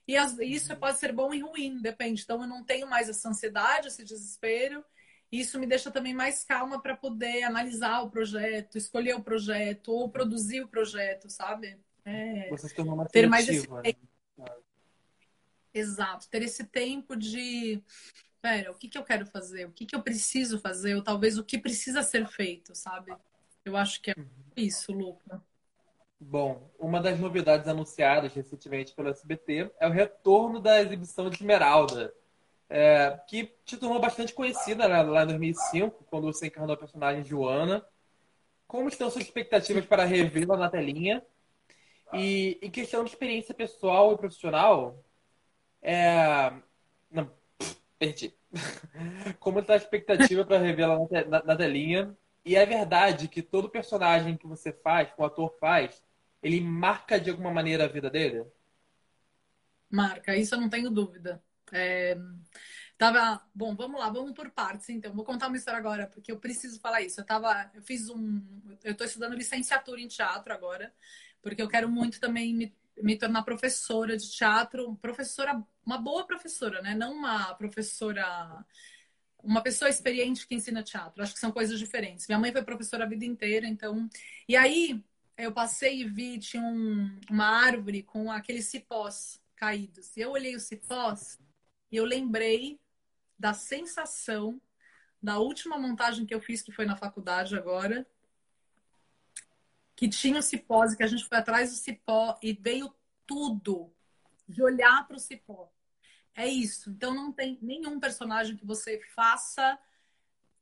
E 0.07 0.15
as, 0.15 0.37
isso 0.39 0.75
pode 0.77 0.97
ser 0.97 1.11
bom 1.11 1.33
e 1.33 1.41
ruim, 1.41 1.81
depende. 1.81 2.23
Então 2.23 2.41
eu 2.41 2.47
não 2.47 2.63
tenho 2.63 2.87
mais 2.87 3.09
essa 3.09 3.27
ansiedade, 3.27 3.89
esse 3.89 4.03
desespero. 4.03 4.83
Isso 5.29 5.59
me 5.59 5.67
deixa 5.67 5.91
também 5.91 6.13
mais 6.13 6.43
calma 6.45 6.81
para 6.81 6.95
poder 6.95 7.43
analisar 7.43 8.01
o 8.01 8.09
projeto, 8.09 8.77
escolher 8.77 9.15
o 9.15 9.21
projeto 9.21 9.91
ou 9.91 10.09
produzir 10.09 10.61
o 10.61 10.67
projeto, 10.69 11.29
sabe? 11.29 11.77
É, 12.05 12.47
Você 12.49 12.69
se 12.69 12.75
tornou 12.75 12.95
mais 12.95 13.11
ter 13.11 13.27
mais 13.27 13.49
esse 13.49 13.69
né? 13.69 13.93
Exato, 15.73 16.29
ter 16.29 16.41
esse 16.41 16.63
tempo 16.63 17.15
de 17.15 17.83
pera, 18.41 18.71
o 18.71 18.75
que, 18.75 18.87
que 18.87 18.97
eu 18.97 19.03
quero 19.03 19.25
fazer, 19.25 19.65
o 19.65 19.71
que, 19.71 19.85
que 19.85 19.95
eu 19.95 20.01
preciso 20.01 20.59
fazer, 20.59 20.95
ou 20.95 21.03
talvez 21.03 21.37
o 21.37 21.43
que 21.43 21.59
precisa 21.59 22.01
ser 22.01 22.25
feito, 22.27 22.73
sabe? 22.73 23.13
Eu 23.65 23.75
acho 23.75 24.01
que 24.01 24.11
é 24.11 24.15
uhum. 24.17 24.25
isso, 24.55 24.93
Luca. 24.93 25.43
Bom, 26.19 26.67
uma 26.79 26.99
das 26.99 27.19
novidades 27.19 27.67
anunciadas 27.67 28.33
recentemente 28.33 28.93
pelo 28.93 29.09
SBT 29.09 29.71
é 29.79 29.87
o 29.87 29.91
retorno 29.91 30.59
da 30.59 30.81
exibição 30.81 31.29
de 31.29 31.35
Esmeralda, 31.35 32.11
é, 32.69 33.19
que 33.27 33.45
te 33.63 33.77
tornou 33.77 33.99
bastante 33.99 34.33
conhecida 34.33 34.87
né, 34.87 35.03
lá 35.03 35.23
em 35.23 35.27
2005, 35.27 36.05
quando 36.05 36.25
você 36.25 36.47
encarnou 36.47 36.73
a 36.73 36.77
personagem 36.77 37.23
Joana. 37.23 37.85
Como 38.67 38.89
estão 38.89 39.09
suas 39.11 39.25
expectativas 39.25 39.85
para 39.85 40.05
revê-la 40.05 40.57
na 40.57 40.69
telinha? 40.69 41.23
E 42.11 42.57
em 42.61 42.71
questão 42.71 43.03
de 43.03 43.11
experiência 43.11 43.53
pessoal 43.53 44.13
e 44.13 44.17
profissional, 44.17 45.03
é... 45.81 46.51
Não, 47.11 47.31
perdi. 47.99 48.33
Como 49.39 49.59
está 49.59 49.73
a 49.73 49.77
expectativa 49.77 50.43
para 50.43 50.57
revê-la 50.57 50.97
na, 51.27 51.43
na 51.43 51.55
telinha? 51.55 52.17
E 52.43 52.55
é 52.55 52.65
verdade 52.65 53.27
que 53.27 53.41
todo 53.41 53.69
personagem 53.69 54.35
que 54.35 54.47
você 54.47 54.73
faz, 54.73 55.11
que 55.11 55.21
o 55.21 55.25
ator 55.25 55.53
faz, 55.59 56.01
ele 56.47 56.61
marca 56.61 57.19
de 57.19 57.29
alguma 57.29 57.51
maneira 57.51 57.85
a 57.85 57.87
vida 57.87 58.09
dele? 58.09 58.45
Marca, 59.89 60.35
isso 60.35 60.55
eu 60.55 60.61
não 60.61 60.69
tenho 60.69 60.89
dúvida. 60.89 61.43
É... 61.71 62.17
Tava, 62.97 63.41
bom, 63.53 63.75
vamos 63.75 63.99
lá, 63.99 64.09
vamos 64.09 64.31
por 64.31 64.49
partes, 64.49 64.89
então. 64.89 65.13
Vou 65.13 65.23
contar 65.23 65.47
uma 65.47 65.57
história 65.57 65.77
agora, 65.77 66.07
porque 66.07 66.31
eu 66.31 66.39
preciso 66.39 66.79
falar 66.79 67.01
isso. 67.01 67.19
Eu 67.21 67.25
tava, 67.25 67.69
eu 67.75 67.81
fiz 67.83 68.09
um, 68.09 68.41
eu 68.83 68.95
tô 68.95 69.03
estudando 69.03 69.35
licenciatura 69.35 70.01
em 70.01 70.07
teatro 70.07 70.51
agora, 70.51 70.91
porque 71.41 71.61
eu 71.61 71.67
quero 71.67 71.87
muito 71.87 72.19
também 72.19 72.55
me, 72.55 72.75
me 72.97 73.15
tornar 73.15 73.43
professora 73.43 74.17
de 74.17 74.31
teatro, 74.31 74.95
professora, 74.95 75.63
uma 75.85 75.99
boa 75.99 76.25
professora, 76.25 76.81
né? 76.81 76.95
Não 76.95 77.13
uma 77.13 77.53
professora, 77.53 78.65
uma 79.43 79.61
pessoa 79.61 79.89
experiente 79.89 80.47
que 80.47 80.55
ensina 80.55 80.81
teatro. 80.81 81.21
Acho 81.21 81.33
que 81.35 81.39
são 81.39 81.51
coisas 81.51 81.77
diferentes. 81.77 82.27
Minha 82.27 82.39
mãe 82.39 82.51
foi 82.51 82.63
professora 82.63 83.03
a 83.05 83.07
vida 83.07 83.25
inteira, 83.25 83.67
então. 83.67 84.09
E 84.47 84.55
aí 84.55 85.03
eu 85.37 85.51
passei 85.51 86.01
e 86.01 86.07
vi, 86.07 86.39
tinha 86.39 86.63
um, 86.63 87.19
uma 87.29 87.45
árvore 87.45 88.01
com 88.01 88.31
aqueles 88.31 88.65
cipós 88.65 89.39
caídos. 89.55 90.15
E 90.17 90.21
eu 90.21 90.31
olhei 90.31 90.55
os 90.55 90.63
cipós 90.63 91.39
e 91.91 91.95
eu 91.95 92.05
lembrei 92.05 92.79
da 93.37 93.53
sensação 93.53 94.59
da 95.21 95.37
última 95.37 95.77
montagem 95.77 96.25
que 96.25 96.33
eu 96.33 96.41
fiz, 96.41 96.61
que 96.61 96.71
foi 96.71 96.85
na 96.85 96.95
faculdade 96.95 97.55
agora, 97.55 98.05
que 99.95 100.07
tinha 100.07 100.39
o 100.39 100.43
cipó, 100.43 100.85
e 100.85 100.95
que 100.95 101.03
a 101.03 101.07
gente 101.07 101.25
foi 101.25 101.37
atrás 101.37 101.71
do 101.71 101.75
cipó 101.75 102.37
e 102.41 102.53
veio 102.53 102.93
tudo 103.25 103.91
de 104.47 104.61
olhar 104.63 105.07
para 105.07 105.17
o 105.17 105.19
cipó. 105.19 105.71
É 106.35 106.47
isso. 106.47 106.89
Então 106.91 107.13
não 107.13 107.31
tem 107.31 107.57
nenhum 107.61 107.99
personagem 107.99 108.55
que 108.55 108.65
você 108.65 108.99
faça 109.15 109.77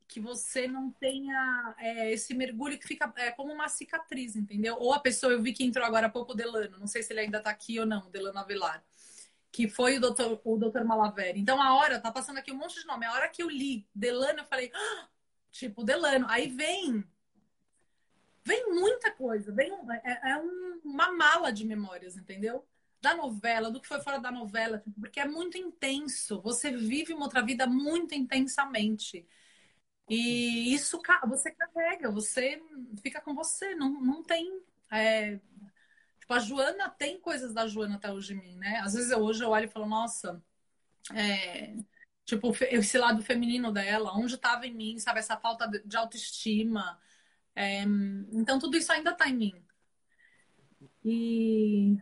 que 0.08 0.20
você 0.20 0.68
não 0.68 0.92
tenha 0.92 1.76
é, 1.80 2.12
esse 2.12 2.34
mergulho 2.34 2.78
que 2.78 2.88
fica 2.88 3.12
é, 3.18 3.32
como 3.32 3.52
uma 3.52 3.68
cicatriz, 3.68 4.36
entendeu? 4.36 4.78
Ou 4.80 4.94
a 4.94 5.00
pessoa, 5.00 5.34
eu 5.34 5.42
vi 5.42 5.54
que 5.54 5.64
entrou 5.64 5.86
agora 5.86 6.08
há 6.08 6.10
pouco 6.10 6.34
o 6.34 6.36
Delano, 6.36 6.78
não 6.78 6.88
sei 6.88 7.02
se 7.02 7.12
ele 7.12 7.22
ainda 7.22 7.40
está 7.40 7.50
aqui 7.50 7.80
ou 7.80 7.86
não, 7.86 8.10
Delano 8.12 8.40
Avelar, 8.40 8.84
que 9.52 9.68
foi 9.68 9.98
o 9.98 10.02
doutor, 10.02 10.40
o 10.44 10.58
doutor 10.58 10.84
Malaveri. 10.84 11.40
Então, 11.40 11.62
a 11.62 11.76
hora, 11.76 12.00
tá 12.00 12.12
passando 12.12 12.38
aqui 12.38 12.52
um 12.52 12.58
monte 12.58 12.80
de 12.80 12.86
nome, 12.86 13.06
a 13.06 13.14
hora 13.14 13.30
que 13.30 13.42
eu 13.42 13.50
li 13.50 13.88
Delano, 13.96 14.40
eu 14.40 14.46
falei, 14.46 14.72
ah! 14.74 15.08
tipo, 15.56 15.84
Delano. 15.84 16.28
Aí 16.30 16.50
vem, 16.50 17.04
vem 18.44 18.74
muita 18.74 19.12
coisa, 19.12 19.52
vem 19.52 19.72
é, 20.04 20.32
é 20.32 20.38
um, 20.38 20.82
uma 20.84 21.12
mala 21.12 21.52
de 21.52 21.66
memórias, 21.66 22.18
entendeu? 22.18 22.66
Da 23.02 23.16
novela, 23.16 23.72
do 23.72 23.80
que 23.80 23.88
foi 23.88 24.02
fora 24.02 24.20
da 24.20 24.32
novela, 24.32 24.84
porque 25.00 25.20
é 25.20 25.26
muito 25.26 25.58
intenso. 25.58 26.42
Você 26.42 26.72
vive 26.72 27.14
uma 27.14 27.26
outra 27.26 27.42
vida 27.42 27.66
muito 27.66 28.14
intensamente. 28.14 29.26
E 30.08 30.74
isso 30.74 31.02
você 31.28 31.52
carrega, 31.52 32.12
você 32.12 32.62
fica 33.02 33.20
com 33.22 33.34
você, 33.34 33.74
não, 33.76 33.90
não 34.02 34.24
tem. 34.24 34.62
É... 34.92 35.40
Tipo, 36.20 36.34
a 36.34 36.40
Joana 36.40 36.90
tem 36.90 37.20
coisas 37.20 37.54
da 37.54 37.68
Joana 37.68 37.96
até 37.96 38.12
hoje 38.12 38.34
em 38.34 38.38
mim, 38.38 38.56
né? 38.58 38.80
Às 38.84 38.94
vezes 38.94 39.12
eu, 39.12 39.20
hoje 39.20 39.44
eu 39.44 39.50
olho 39.50 39.66
e 39.66 39.70
falo, 39.70 39.88
nossa, 39.88 40.42
é... 41.14 41.76
tipo, 42.24 42.52
esse 42.70 42.98
lado 42.98 43.24
feminino 43.24 43.72
dela, 43.72 44.16
onde 44.16 44.36
estava 44.36 44.68
em 44.68 44.74
mim, 44.74 45.00
sabe? 45.00 45.20
Essa 45.20 45.38
falta 45.38 45.68
de 45.68 45.98
autoestima. 45.98 47.00
É... 47.56 47.82
Então 48.32 48.60
tudo 48.60 48.78
isso 48.78 48.92
ainda 48.92 49.12
está 49.12 49.28
em 49.28 49.36
mim. 49.36 49.66
E 51.04 51.98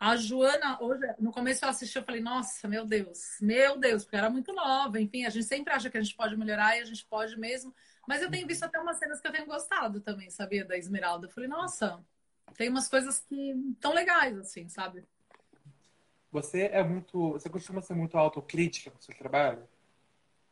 a 0.00 0.16
Joana, 0.16 0.78
hoje, 0.80 1.06
no 1.18 1.30
começo 1.30 1.62
eu 1.62 1.68
assisti, 1.68 1.98
eu 1.98 2.02
falei, 2.02 2.22
nossa, 2.22 2.66
meu 2.66 2.86
Deus, 2.86 3.36
meu 3.38 3.78
Deus, 3.78 4.02
porque 4.02 4.16
era 4.16 4.30
muito 4.30 4.50
nova, 4.54 4.98
enfim, 4.98 5.26
a 5.26 5.30
gente 5.30 5.44
sempre 5.44 5.74
acha 5.74 5.90
que 5.90 5.98
a 5.98 6.02
gente 6.02 6.16
pode 6.16 6.34
melhorar 6.38 6.78
e 6.78 6.80
a 6.80 6.84
gente 6.86 7.04
pode 7.04 7.38
mesmo. 7.38 7.74
Mas 8.08 8.22
eu 8.22 8.30
tenho 8.30 8.46
visto 8.46 8.62
até 8.62 8.80
umas 8.80 8.98
cenas 8.98 9.20
que 9.20 9.28
eu 9.28 9.32
tenho 9.32 9.44
gostado 9.44 10.00
também, 10.00 10.30
sabia, 10.30 10.64
da 10.64 10.74
Esmeralda. 10.74 11.26
Eu 11.26 11.30
falei, 11.30 11.50
nossa, 11.50 12.02
tem 12.56 12.70
umas 12.70 12.88
coisas 12.88 13.20
que 13.20 13.54
tão 13.78 13.92
legais, 13.92 14.38
assim, 14.38 14.66
sabe? 14.70 15.04
Você 16.32 16.62
é 16.72 16.82
muito. 16.82 17.32
Você 17.32 17.50
costuma 17.50 17.82
ser 17.82 17.94
muito 17.94 18.16
autocrítica 18.16 18.90
com 18.90 18.98
o 18.98 19.02
seu 19.02 19.14
trabalho? 19.14 19.68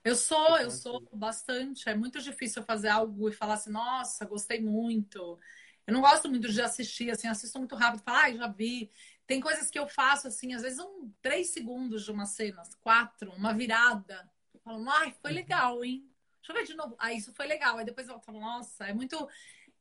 Eu 0.04 0.14
sou, 0.14 0.58
eu 0.58 0.70
sou 0.70 1.08
bastante. 1.12 1.88
É 1.88 1.94
muito 1.94 2.20
difícil 2.20 2.62
fazer 2.62 2.88
algo 2.88 3.30
e 3.30 3.32
falar 3.32 3.54
assim, 3.54 3.70
nossa, 3.70 4.26
gostei 4.26 4.60
muito. 4.60 5.38
Eu 5.86 5.94
não 5.94 6.02
gosto 6.02 6.28
muito 6.28 6.52
de 6.52 6.60
assistir, 6.60 7.10
assim, 7.10 7.28
assisto 7.28 7.58
muito 7.58 7.74
rápido, 7.74 8.02
falo, 8.02 8.18
ai, 8.18 8.32
ah, 8.32 8.36
já 8.36 8.48
vi. 8.48 8.90
Tem 9.28 9.42
coisas 9.42 9.70
que 9.70 9.78
eu 9.78 9.86
faço 9.86 10.26
assim, 10.26 10.54
às 10.54 10.62
vezes 10.62 10.78
um 10.78 11.12
três 11.20 11.50
segundos 11.50 12.02
de 12.02 12.10
uma 12.10 12.24
cena, 12.24 12.62
quatro, 12.80 13.30
uma 13.32 13.52
virada. 13.52 14.26
Eu 14.54 14.60
falo, 14.60 14.88
ai, 14.88 15.14
foi 15.20 15.32
uhum. 15.32 15.36
legal, 15.36 15.84
hein? 15.84 16.10
Deixa 16.40 16.52
eu 16.52 16.56
ver 16.56 16.64
de 16.64 16.74
novo. 16.74 16.96
Ah, 16.98 17.12
isso 17.12 17.30
foi 17.34 17.46
legal. 17.46 17.76
Aí 17.76 17.84
depois 17.84 18.08
eu 18.08 18.18
falo, 18.20 18.40
nossa, 18.40 18.86
é 18.86 18.94
muito. 18.94 19.28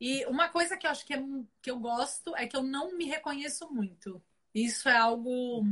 E 0.02 0.26
uma 0.26 0.50
coisa 0.50 0.76
que 0.76 0.86
eu 0.86 0.92
acho 0.92 1.06
que, 1.06 1.14
é, 1.14 1.24
que 1.62 1.72
eu 1.72 1.80
gosto 1.80 2.36
é 2.36 2.46
que 2.46 2.58
eu 2.58 2.62
não 2.62 2.98
me 2.98 3.06
reconheço 3.06 3.72
muito. 3.72 4.22
Isso 4.54 4.90
é 4.90 4.98
algo. 4.98 5.64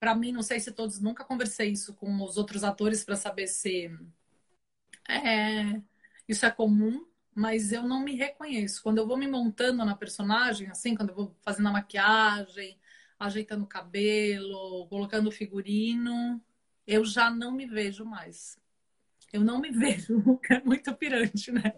Para 0.00 0.16
mim, 0.16 0.32
não 0.32 0.42
sei 0.42 0.58
se 0.58 0.72
todos. 0.72 0.98
Nunca 0.98 1.24
conversei 1.24 1.70
isso 1.70 1.94
com 1.94 2.20
os 2.20 2.36
outros 2.36 2.64
atores 2.64 3.04
para 3.04 3.14
saber 3.14 3.46
se. 3.46 3.96
É, 5.08 5.80
isso 6.28 6.44
é 6.44 6.50
comum, 6.50 7.06
mas 7.34 7.72
eu 7.72 7.82
não 7.82 8.00
me 8.00 8.14
reconheço. 8.14 8.82
Quando 8.82 8.98
eu 8.98 9.06
vou 9.06 9.16
me 9.16 9.26
montando 9.26 9.84
na 9.84 9.96
personagem, 9.96 10.68
assim, 10.68 10.94
quando 10.94 11.10
eu 11.10 11.14
vou 11.14 11.36
fazendo 11.42 11.68
a 11.68 11.72
maquiagem, 11.72 12.78
ajeitando 13.18 13.64
o 13.64 13.68
cabelo, 13.68 14.86
colocando 14.88 15.28
o 15.28 15.32
figurino, 15.32 16.42
eu 16.86 17.04
já 17.04 17.30
não 17.30 17.52
me 17.52 17.66
vejo 17.66 18.04
mais. 18.04 18.58
Eu 19.32 19.40
não 19.40 19.58
me 19.60 19.70
vejo, 19.72 20.40
é 20.50 20.60
muito 20.60 20.94
pirante, 20.94 21.50
né? 21.50 21.72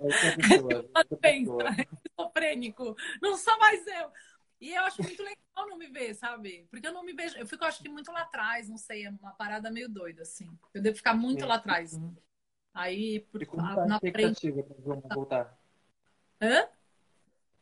É, 1.22 1.28
é 1.28 1.38
esquizofrênico. 1.38 2.96
Não 3.22 3.36
sou 3.36 3.56
mais 3.58 3.86
eu. 3.86 4.10
E 4.60 4.72
eu 4.72 4.82
acho 4.84 5.02
muito 5.02 5.22
legal 5.22 5.68
não 5.68 5.76
me 5.76 5.88
ver, 5.88 6.14
sabe? 6.14 6.66
Porque 6.70 6.86
eu 6.86 6.92
não 6.92 7.04
me 7.04 7.12
vejo. 7.12 7.36
Eu 7.36 7.46
fico, 7.46 7.64
acho 7.64 7.82
que, 7.82 7.88
muito 7.88 8.10
lá 8.10 8.22
atrás, 8.22 8.68
não 8.68 8.78
sei, 8.78 9.04
é 9.04 9.10
uma 9.10 9.32
parada 9.32 9.70
meio 9.70 9.88
doida, 9.88 10.22
assim. 10.22 10.50
Eu 10.72 10.82
devo 10.82 10.96
ficar 10.96 11.14
muito 11.14 11.44
lá 11.44 11.56
atrás. 11.56 12.00
Uhum. 12.74 12.80
Aí, 12.82 13.20
por, 13.20 13.42
e 13.42 13.46
como 13.46 13.62
tá 13.74 13.86
na 13.86 13.94
a 13.94 13.96
expectativa 13.96 14.62
frente... 14.62 14.74
para 14.74 14.82
Joana 14.82 15.14
voltar? 15.14 15.58
Hã? 16.40 16.68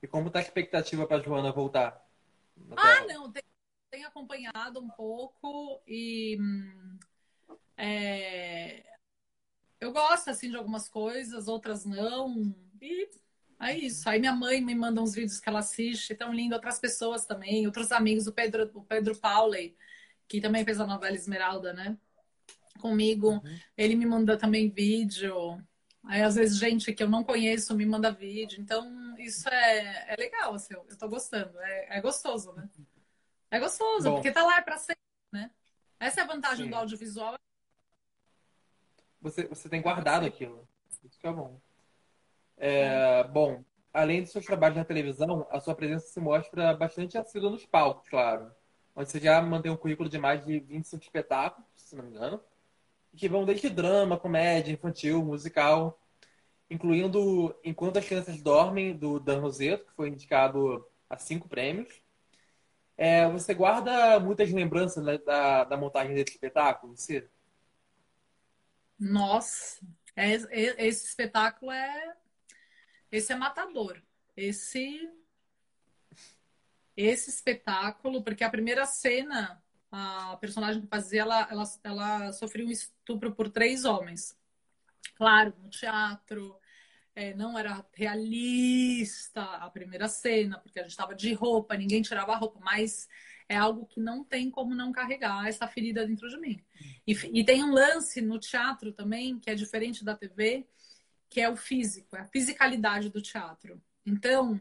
E 0.03 0.07
como 0.07 0.31
tá 0.31 0.39
a 0.39 0.43
expectativa 0.43 1.07
para 1.07 1.23
Joana 1.23 1.53
voltar? 1.53 2.05
Ah, 2.77 3.07
não, 3.07 3.31
tenho, 3.31 3.45
tenho, 3.91 4.09
acompanhado 4.09 4.81
um 4.81 4.89
pouco 4.89 5.81
e 5.87 6.39
é, 7.77 8.85
eu 9.81 9.93
gosto 9.93 10.31
assim 10.31 10.49
de 10.49 10.57
algumas 10.57 10.89
coisas, 10.89 11.49
outras 11.49 11.85
não. 11.85 12.55
E 12.81 13.11
é 13.61 13.77
isso. 13.77 14.09
Aí 14.09 14.19
minha 14.19 14.33
mãe 14.33 14.61
me 14.61 14.75
manda 14.75 15.03
uns 15.03 15.15
vídeos 15.15 15.41
que 15.41 15.49
ela 15.49 15.59
assiste, 15.59 16.15
tão 16.15 16.33
lindo. 16.33 16.55
Outras 16.55 16.79
pessoas 16.79 17.27
também, 17.27 17.67
outros 17.67 17.93
amigos, 17.93 18.27
o 18.27 18.33
Pedro, 18.33 18.71
o 18.75 18.83
Pedro 18.83 19.17
Pauley, 19.19 19.77
que 20.27 20.41
também 20.41 20.65
fez 20.65 20.81
a 20.81 20.87
novela 20.87 21.15
Esmeralda, 21.15 21.73
né? 21.73 21.99
Comigo. 22.81 23.31
Uhum. 23.33 23.59
Ele 23.77 23.97
me 23.97 24.07
manda 24.07 24.37
também 24.37 24.71
vídeo. 24.71 25.63
Aí, 26.05 26.23
às 26.23 26.35
vezes, 26.35 26.59
gente 26.59 26.93
que 26.93 27.03
eu 27.03 27.09
não 27.09 27.23
conheço 27.23 27.75
me 27.75 27.87
manda 27.87 28.11
vídeo. 28.11 28.61
Então, 28.61 29.17
isso 29.19 29.49
é, 29.49 30.13
é 30.13 30.17
legal, 30.17 30.55
assim, 30.55 30.75
eu 30.75 30.99
tô 30.99 31.09
gostando. 31.09 31.59
É, 31.61 31.99
é 31.99 32.01
gostoso, 32.01 32.53
né? 32.53 32.69
É 33.51 33.61
gostoso, 33.61 34.09
Bom. 34.09 34.15
porque 34.15 34.33
tá 34.33 34.43
lá 34.43 34.59
é 34.59 34.63
pra 34.63 34.79
ser, 34.79 34.97
né? 35.31 35.51
Essa 36.01 36.21
é 36.21 36.25
a 36.25 36.27
vantagem 36.27 36.65
Sim. 36.65 36.71
do 36.71 36.77
audiovisual. 36.77 37.39
Você, 39.21 39.47
você 39.47 39.69
tem 39.69 39.81
guardado 39.81 40.27
aquilo. 40.27 40.67
Isso 41.05 41.19
que 41.19 41.27
é 41.27 41.33
bom. 41.33 41.61
É, 42.57 43.25
bom, 43.25 43.65
além 43.93 44.23
dos 44.23 44.33
seus 44.33 44.45
trabalhos 44.45 44.77
na 44.77 44.85
televisão, 44.85 45.47
a 45.51 45.61
sua 45.61 45.75
presença 45.75 46.07
se 46.09 46.21
mostra 46.21 46.75
bastante 46.75 47.17
assídua 47.17 47.51
nos 47.51 47.65
palcos, 47.67 48.09
claro. 48.09 48.53
Onde 48.95 49.11
você 49.11 49.21
já 49.21 49.41
mantém 49.41 49.71
um 49.71 49.77
currículo 49.77 50.09
de 50.09 50.19
mais 50.19 50.45
de 50.45 50.61
25 50.61 51.03
espetáculos, 51.03 51.67
se 51.77 51.95
não 51.95 52.05
me 52.05 52.11
engano, 52.11 52.41
que 53.17 53.29
vão 53.29 53.45
desde 53.45 53.71
drama, 53.71 54.19
comédia, 54.19 54.73
infantil, 54.73 55.25
musical, 55.25 56.01
incluindo 56.71 57.55
Enquanto 57.65 57.99
as 57.99 58.07
Crianças 58.07 58.43
Dormem, 58.43 58.97
do 58.97 59.21
Dan 59.21 59.41
Roseto, 59.41 59.87
que 59.87 59.95
foi 59.95 60.09
indicado 60.09 60.87
a 61.11 61.19
cinco 61.19 61.49
prêmios. 61.49 62.03
É, 62.97 63.29
você 63.29 63.55
guarda 63.55 64.21
muitas 64.21 64.51
lembranças 64.53 65.05
da, 65.05 65.17
da, 65.17 65.65
da 65.65 65.77
montagem 65.77 66.15
desse 66.15 66.33
espetáculo, 66.33 66.97
você? 66.97 67.29
Nossa, 68.99 69.81
é- 70.17 70.35
é- 70.35 70.87
esse 70.87 71.07
espetáculo 71.07 71.73
é. 71.73 72.15
Esse 73.11 73.33
é 73.33 73.37
matador. 73.37 74.03
Esse. 74.37 75.11
Esse 76.97 77.31
espetáculo, 77.31 78.23
porque 78.23 78.45
a 78.45 78.51
primeira 78.51 78.87
cena, 78.87 79.63
a 79.93 80.39
personagem 80.39 80.81
que 80.81 80.89
fazia, 80.89 81.21
ela, 81.21 81.47
ela, 81.51 81.65
ela 81.85 82.33
sofreu 82.33 82.67
um 82.67 82.71
estupro 82.71 83.35
por 83.35 83.51
três 83.51 83.85
homens. 83.85 84.35
Claro, 85.15 85.55
no 85.63 85.69
teatro, 85.69 86.57
é, 87.15 87.35
não 87.35 87.59
era 87.59 87.85
realista 87.93 89.43
a 89.43 89.69
primeira 89.69 90.09
cena, 90.09 90.59
porque 90.59 90.79
a 90.79 90.83
gente 90.83 90.93
estava 90.93 91.15
de 91.15 91.35
roupa, 91.35 91.77
ninguém 91.77 92.01
tirava 92.01 92.33
a 92.33 92.37
roupa, 92.37 92.59
mas 92.63 93.07
é 93.47 93.55
algo 93.55 93.85
que 93.85 94.01
não 94.01 94.25
tem 94.25 94.51
como 94.51 94.75
não 94.75 94.93
carregar 94.93 95.47
essa 95.47 95.69
ferida 95.69 96.07
dentro 96.07 96.27
de 96.27 96.39
mim. 96.39 96.65
E, 97.07 97.13
e 97.13 97.45
tem 97.45 97.63
um 97.63 97.73
lance 97.73 98.23
no 98.23 98.39
teatro 98.39 98.93
também, 98.93 99.39
que 99.39 99.51
é 99.51 99.55
diferente 99.55 100.03
da 100.03 100.17
TV, 100.17 100.67
que 101.29 101.39
é 101.39 101.51
o 101.51 101.57
físico, 101.57 102.17
é 102.17 102.21
a 102.21 102.27
fisicalidade 102.29 103.11
do 103.11 103.21
teatro. 103.21 103.79
Então, 104.07 104.59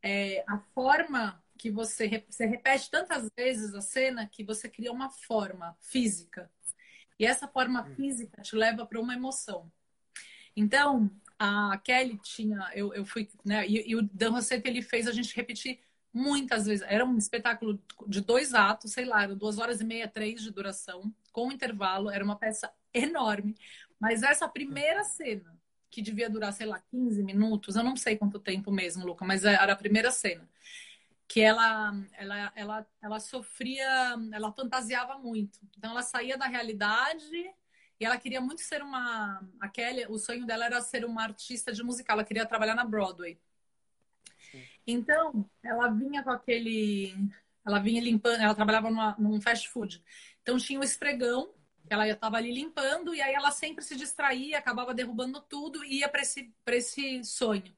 é, 0.00 0.44
a 0.48 0.58
forma 0.72 1.41
que 1.62 1.70
você, 1.70 2.24
você 2.28 2.44
repete 2.44 2.90
tantas 2.90 3.30
vezes 3.36 3.72
a 3.72 3.80
cena 3.80 4.26
que 4.26 4.42
você 4.42 4.68
cria 4.68 4.90
uma 4.90 5.08
forma 5.08 5.76
física. 5.80 6.50
E 7.16 7.24
essa 7.24 7.46
forma 7.46 7.84
física 7.94 8.42
te 8.42 8.56
leva 8.56 8.84
para 8.84 9.00
uma 9.00 9.14
emoção. 9.14 9.70
Então, 10.56 11.08
a 11.38 11.78
Kelly 11.78 12.18
tinha, 12.20 12.68
eu, 12.74 12.92
eu 12.92 13.04
fui, 13.04 13.28
né, 13.44 13.64
e, 13.64 13.90
e 13.90 13.94
o 13.94 14.02
Dan 14.02 14.30
Rossetti, 14.30 14.68
ele 14.68 14.82
fez 14.82 15.06
a 15.06 15.12
gente 15.12 15.36
repetir 15.36 15.78
muitas 16.12 16.66
vezes. 16.66 16.84
Era 16.88 17.04
um 17.04 17.16
espetáculo 17.16 17.80
de 18.08 18.20
dois 18.20 18.54
atos, 18.54 18.90
sei 18.90 19.04
lá, 19.04 19.24
duas 19.28 19.58
horas 19.58 19.80
e 19.80 19.84
meia, 19.84 20.08
três 20.08 20.42
de 20.42 20.50
duração, 20.50 21.14
com 21.30 21.52
intervalo, 21.52 22.10
era 22.10 22.24
uma 22.24 22.34
peça 22.34 22.72
enorme. 22.92 23.54
Mas 24.00 24.24
essa 24.24 24.48
primeira 24.48 25.04
cena, 25.04 25.56
que 25.88 26.02
devia 26.02 26.28
durar, 26.28 26.52
sei 26.52 26.66
lá, 26.66 26.82
15 26.90 27.22
minutos, 27.22 27.76
eu 27.76 27.84
não 27.84 27.94
sei 27.94 28.16
quanto 28.16 28.40
tempo 28.40 28.72
mesmo, 28.72 29.06
Luca, 29.06 29.24
mas 29.24 29.44
era 29.44 29.72
a 29.72 29.76
primeira 29.76 30.10
cena. 30.10 30.48
Que 31.32 31.40
ela, 31.40 31.94
ela, 32.12 32.52
ela, 32.54 32.86
ela 33.00 33.20
sofria, 33.20 34.16
ela 34.32 34.52
fantasiava 34.52 35.16
muito. 35.16 35.58
Então 35.78 35.92
ela 35.92 36.02
saía 36.02 36.36
da 36.36 36.46
realidade 36.46 37.24
e 37.98 38.04
ela 38.04 38.18
queria 38.18 38.40
muito 38.40 38.60
ser 38.60 38.82
uma. 38.82 39.40
A 39.58 39.68
Kelly, 39.68 40.04
o 40.10 40.18
sonho 40.18 40.44
dela 40.44 40.66
era 40.66 40.80
ser 40.82 41.06
uma 41.06 41.22
artista 41.22 41.72
de 41.72 41.82
musical, 41.82 42.16
ela 42.16 42.24
queria 42.24 42.44
trabalhar 42.44 42.74
na 42.74 42.84
Broadway. 42.84 43.40
Então, 44.86 45.48
ela 45.62 45.88
vinha 45.88 46.22
com 46.22 46.30
aquele. 46.30 47.14
Ela 47.64 47.78
vinha 47.78 48.02
limpando, 48.02 48.40
ela 48.40 48.54
trabalhava 48.54 48.90
numa, 48.90 49.16
num 49.18 49.40
fast 49.40 49.68
food. 49.68 50.02
Então 50.42 50.58
tinha 50.58 50.80
o 50.80 50.84
esfregão, 50.84 51.54
que 51.86 51.94
ela 51.94 52.06
estava 52.08 52.36
ali 52.36 52.52
limpando, 52.52 53.14
e 53.14 53.22
aí 53.22 53.32
ela 53.32 53.50
sempre 53.52 53.82
se 53.84 53.96
distraía, 53.96 54.58
acabava 54.58 54.92
derrubando 54.92 55.40
tudo 55.40 55.82
e 55.84 56.00
ia 56.00 56.08
para 56.08 56.22
esse, 56.22 56.52
esse 56.66 57.24
sonho. 57.24 57.72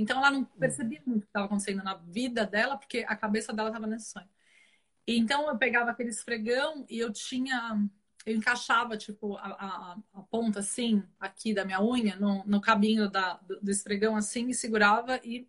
Então 0.00 0.18
ela 0.18 0.30
não 0.30 0.44
percebia 0.44 1.02
muito 1.04 1.18
o 1.18 1.22
que 1.22 1.28
estava 1.28 1.44
acontecendo 1.44 1.82
na 1.84 1.94
vida 1.94 2.46
dela, 2.46 2.78
porque 2.78 3.04
a 3.06 3.14
cabeça 3.14 3.52
dela 3.52 3.68
estava 3.68 3.86
nesse 3.86 4.10
sonho. 4.10 4.28
E 5.06 5.18
então 5.18 5.46
eu 5.48 5.58
pegava 5.58 5.90
aquele 5.90 6.08
esfregão 6.08 6.86
e 6.88 6.98
eu 6.98 7.12
tinha. 7.12 7.78
Eu 8.24 8.36
encaixava, 8.36 8.98
tipo, 8.98 9.36
a, 9.36 9.46
a, 9.46 9.98
a 10.12 10.22
ponta 10.22 10.60
assim, 10.60 11.02
aqui 11.18 11.54
da 11.54 11.64
minha 11.64 11.82
unha, 11.82 12.16
no, 12.16 12.44
no 12.44 12.60
cabinho 12.60 13.10
da, 13.10 13.34
do, 13.34 13.60
do 13.60 13.70
esfregão 13.70 14.14
assim, 14.14 14.48
e 14.48 14.54
segurava 14.54 15.18
e 15.24 15.48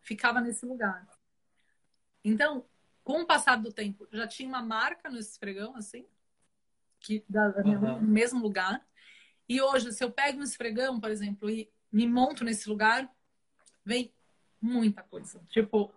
ficava 0.00 0.40
nesse 0.40 0.64
lugar. 0.64 1.08
Então, 2.24 2.64
com 3.02 3.22
o 3.22 3.26
passar 3.26 3.56
do 3.56 3.72
tempo, 3.72 4.06
já 4.12 4.28
tinha 4.28 4.48
uma 4.48 4.62
marca 4.62 5.10
no 5.10 5.18
esfregão, 5.18 5.74
assim, 5.74 6.06
que 7.00 7.24
da, 7.28 7.48
da 7.48 7.64
minha 7.64 7.78
no 7.78 8.00
mesmo 8.00 8.40
lugar. 8.40 8.86
E 9.48 9.60
hoje, 9.60 9.92
se 9.92 10.04
eu 10.04 10.10
pego 10.12 10.38
um 10.38 10.44
esfregão, 10.44 11.00
por 11.00 11.10
exemplo, 11.10 11.50
e 11.50 11.68
me 11.90 12.06
monto 12.06 12.44
nesse 12.44 12.68
lugar, 12.68 13.10
vem 13.84 14.12
muita 14.60 15.02
coisa. 15.02 15.40
Tipo, 15.48 15.92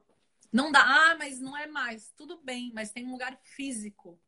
não 0.52 0.72
dá, 0.72 0.82
ah, 0.82 1.16
mas 1.18 1.40
não 1.40 1.58
é 1.58 1.68
mais. 1.68 2.12
Tudo 2.16 2.40
bem, 2.44 2.72
mas 2.74 2.92
tem 2.92 3.06
um 3.06 3.12
lugar 3.12 3.38
físico 3.44 4.20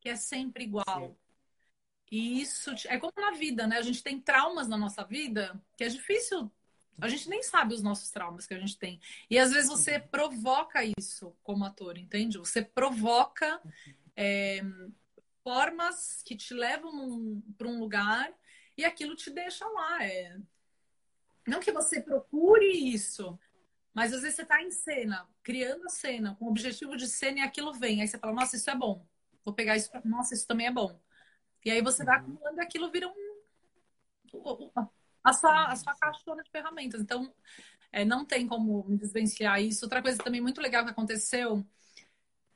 que 0.00 0.08
é 0.08 0.16
sempre 0.16 0.64
igual. 0.64 1.08
Sim. 1.08 1.16
E 2.10 2.40
isso 2.42 2.70
é 2.86 2.98
como 2.98 3.12
na 3.16 3.32
vida, 3.32 3.66
né? 3.66 3.78
A 3.78 3.82
gente 3.82 4.02
tem 4.02 4.20
traumas 4.20 4.68
na 4.68 4.76
nossa 4.76 5.02
vida 5.02 5.60
que 5.76 5.84
é 5.84 5.88
difícil. 5.88 6.50
A 7.00 7.08
gente 7.08 7.28
nem 7.28 7.42
sabe 7.42 7.74
os 7.74 7.82
nossos 7.82 8.10
traumas 8.10 8.46
que 8.46 8.54
a 8.54 8.58
gente 8.58 8.78
tem. 8.78 9.00
E 9.28 9.38
às 9.38 9.50
vezes 9.50 9.68
você 9.68 9.98
provoca 9.98 10.80
isso 10.96 11.34
como 11.42 11.64
ator, 11.64 11.98
entende? 11.98 12.38
Você 12.38 12.62
provoca 12.62 13.60
é, 14.14 14.62
formas 15.42 16.22
que 16.24 16.36
te 16.36 16.54
levam 16.54 17.42
para 17.58 17.68
um 17.68 17.78
lugar 17.78 18.32
e 18.76 18.84
aquilo 18.84 19.14
te 19.14 19.30
deixa 19.30 19.66
lá. 19.66 20.04
É... 20.04 20.36
Não 21.46 21.60
que 21.60 21.72
você 21.72 22.00
procure 22.00 22.66
isso, 22.66 23.38
mas 23.92 24.12
às 24.12 24.22
vezes 24.22 24.36
você 24.36 24.42
está 24.42 24.62
em 24.62 24.70
cena, 24.70 25.28
criando 25.42 25.84
a 25.84 25.88
cena, 25.90 26.34
com 26.36 26.46
o 26.46 26.48
objetivo 26.48 26.96
de 26.96 27.06
cena 27.06 27.38
e 27.38 27.42
aquilo 27.42 27.72
vem. 27.72 28.00
Aí 28.00 28.08
você 28.08 28.18
fala, 28.18 28.32
nossa, 28.32 28.56
isso 28.56 28.70
é 28.70 28.74
bom. 28.74 29.06
Vou 29.44 29.54
pegar 29.54 29.76
isso 29.76 29.90
pra... 29.90 30.00
Nossa, 30.04 30.34
isso 30.34 30.46
também 30.46 30.66
é 30.66 30.72
bom. 30.72 30.98
E 31.64 31.70
aí 31.70 31.80
você 31.80 32.04
vai 32.04 32.16
acumulando 32.16 32.58
e 32.58 32.62
aquilo 32.62 32.90
vira 32.90 33.08
um. 33.08 34.70
A 35.22 35.32
sua, 35.32 35.66
a 35.66 35.76
sua 35.76 35.94
caixona 35.94 36.42
de 36.42 36.50
ferramentas. 36.50 37.00
Então, 37.00 37.32
é, 37.92 38.04
não 38.04 38.24
tem 38.24 38.46
como 38.46 38.84
me 38.88 38.98
desvencilhar 38.98 39.62
isso. 39.62 39.84
Outra 39.84 40.02
coisa 40.02 40.22
também 40.22 40.40
muito 40.40 40.60
legal 40.60 40.84
que 40.84 40.90
aconteceu 40.90 41.64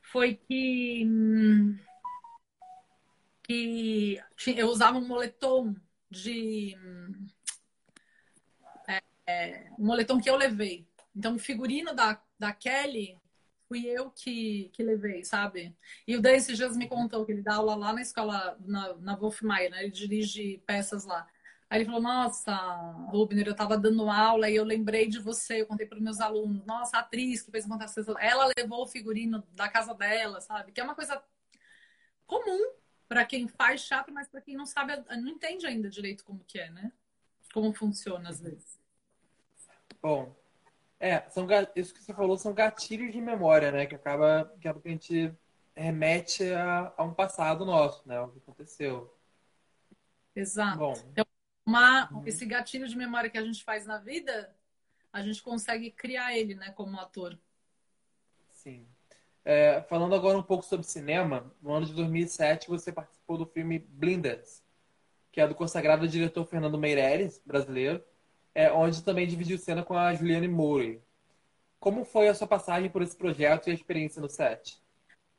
foi 0.03 0.35
que, 0.35 1.07
que 3.45 4.21
eu 4.57 4.69
usava 4.69 4.99
um 4.99 5.07
moletom 5.07 5.75
de. 6.11 6.77
Hum, 9.29 9.31
é, 9.31 9.71
um 9.79 9.87
moletom 9.87 10.21
que 10.21 10.31
eu 10.31 10.37
levei. 10.37 10.87
Então, 11.15 11.37
o 11.37 11.39
figurino 11.39 11.95
da, 11.95 12.21
da 12.39 12.53
Kelly 12.53 13.19
fui 13.69 13.87
eu 13.87 14.11
que, 14.11 14.71
que 14.73 14.83
levei, 14.83 15.25
sabe? 15.25 15.77
E 16.07 16.17
o 16.17 16.23
Dan 16.23 16.33
esses 16.33 16.57
dias 16.57 16.77
me 16.77 16.89
contou 16.89 17.25
que 17.27 17.33
ele 17.33 17.43
dá 17.43 17.57
aula 17.57 17.75
lá 17.75 17.93
na 17.93 18.01
escola, 18.01 18.57
na, 18.61 18.95
na 18.97 19.17
Wolf 19.17 19.43
Maia, 19.43 19.69
né? 19.71 19.83
Ele 19.83 19.91
dirige 19.91 20.63
peças 20.67 21.05
lá. 21.05 21.29
Aí 21.71 21.79
ele 21.79 21.85
falou, 21.85 22.01
nossa, 22.01 22.55
Rubner, 23.11 23.47
eu 23.47 23.55
tava 23.55 23.77
dando 23.77 24.09
aula 24.09 24.49
e 24.49 24.57
eu 24.57 24.65
lembrei 24.65 25.07
de 25.07 25.19
você, 25.19 25.61
eu 25.61 25.67
contei 25.67 25.87
para 25.87 26.01
meus 26.01 26.19
alunos, 26.19 26.65
nossa, 26.65 26.97
a 26.97 27.01
atriz 27.01 27.43
que 27.43 27.51
fez 27.51 27.67
o 27.67 27.69
Fantástico, 27.69 28.19
ela 28.19 28.51
levou 28.57 28.85
o 28.85 28.87
figurino 28.89 29.47
da 29.53 29.69
casa 29.69 29.93
dela, 29.95 30.41
sabe? 30.41 30.73
Que 30.73 30.81
é 30.81 30.85
uma 30.85 30.95
coisa 30.95 31.23
comum 32.27 32.73
para 33.07 33.25
quem 33.27 33.47
faz 33.49 33.87
teatro, 33.87 34.15
mas 34.15 34.29
para 34.29 34.41
quem 34.41 34.57
não 34.57 34.65
sabe, 34.65 34.97
não 35.19 35.29
entende 35.29 35.67
ainda 35.67 35.91
direito 35.91 36.25
como 36.25 36.43
que 36.45 36.59
é, 36.59 36.71
né? 36.71 36.91
Como 37.53 37.73
funciona 37.75 38.31
às 38.31 38.41
vezes. 38.41 38.78
Bom, 40.03 40.35
é, 41.01 41.29
são, 41.31 41.47
isso 41.77 41.95
que 41.95 42.03
você 42.03 42.13
falou 42.13 42.37
são 42.37 42.53
gatilhos 42.53 43.13
de 43.13 43.21
memória, 43.21 43.71
né? 43.71 43.87
Que 43.87 43.95
acaba, 43.95 44.53
que 44.61 44.69
acaba 44.69 44.81
que 44.81 44.89
a 44.89 44.93
gente 44.93 45.35
remete 45.75 46.53
a, 46.53 46.93
a 46.97 47.05
um 47.05 47.15
passado 47.15 47.65
nosso, 47.65 48.07
né? 48.09 48.21
O 48.21 48.29
que 48.29 48.39
aconteceu. 48.39 49.17
Exato. 50.35 50.79
Bom, 50.79 50.95
Uma, 51.67 52.11
esse 52.25 52.47
gatilho 52.47 52.89
de 52.89 52.97
memória 52.97 53.29
que 53.31 53.39
a 53.39 53.45
gente 53.45 53.63
faz 53.63 53.85
na 53.87 53.99
vida, 53.99 54.55
a 55.13 55.23
gente 55.23 55.43
consegue 55.43 55.91
criar 55.91 56.37
ele, 56.37 56.55
né, 56.55 56.71
como 56.73 56.99
ator. 56.99 57.39
sim. 58.51 58.87
É, 59.45 59.81
falando 59.83 60.15
agora 60.15 60.37
um 60.37 60.43
pouco 60.43 60.65
sobre 60.65 60.87
cinema, 60.87 61.51
no 61.63 61.73
ano 61.73 61.87
de 61.87 61.95
2007 61.95 62.69
você 62.69 62.93
participou 62.93 63.39
do 63.39 63.47
filme 63.47 63.79
Blinders, 63.79 64.63
que 65.33 65.41
é 65.41 65.49
do 65.49 65.55
consagrado 65.55 66.07
diretor 66.09 66.45
Fernando 66.47 66.79
Meirelles, 66.79 67.41
brasileiro, 67.47 68.05
é, 68.59 68.73
onde 68.73 69.05
também 69.05 69.25
dividiu 69.25 69.57
cena 69.57 69.85
com 69.85 69.97
a 69.97 70.13
Juliane 70.13 70.49
Moore. 70.49 71.01
Como 71.79 72.05
foi 72.05 72.27
a 72.27 72.35
sua 72.35 72.49
passagem 72.49 72.91
por 72.91 73.03
esse 73.03 73.17
projeto 73.17 73.69
e 73.69 73.71
a 73.71 73.75
experiência 73.75 74.21
no 74.21 74.29
set? 74.29 74.83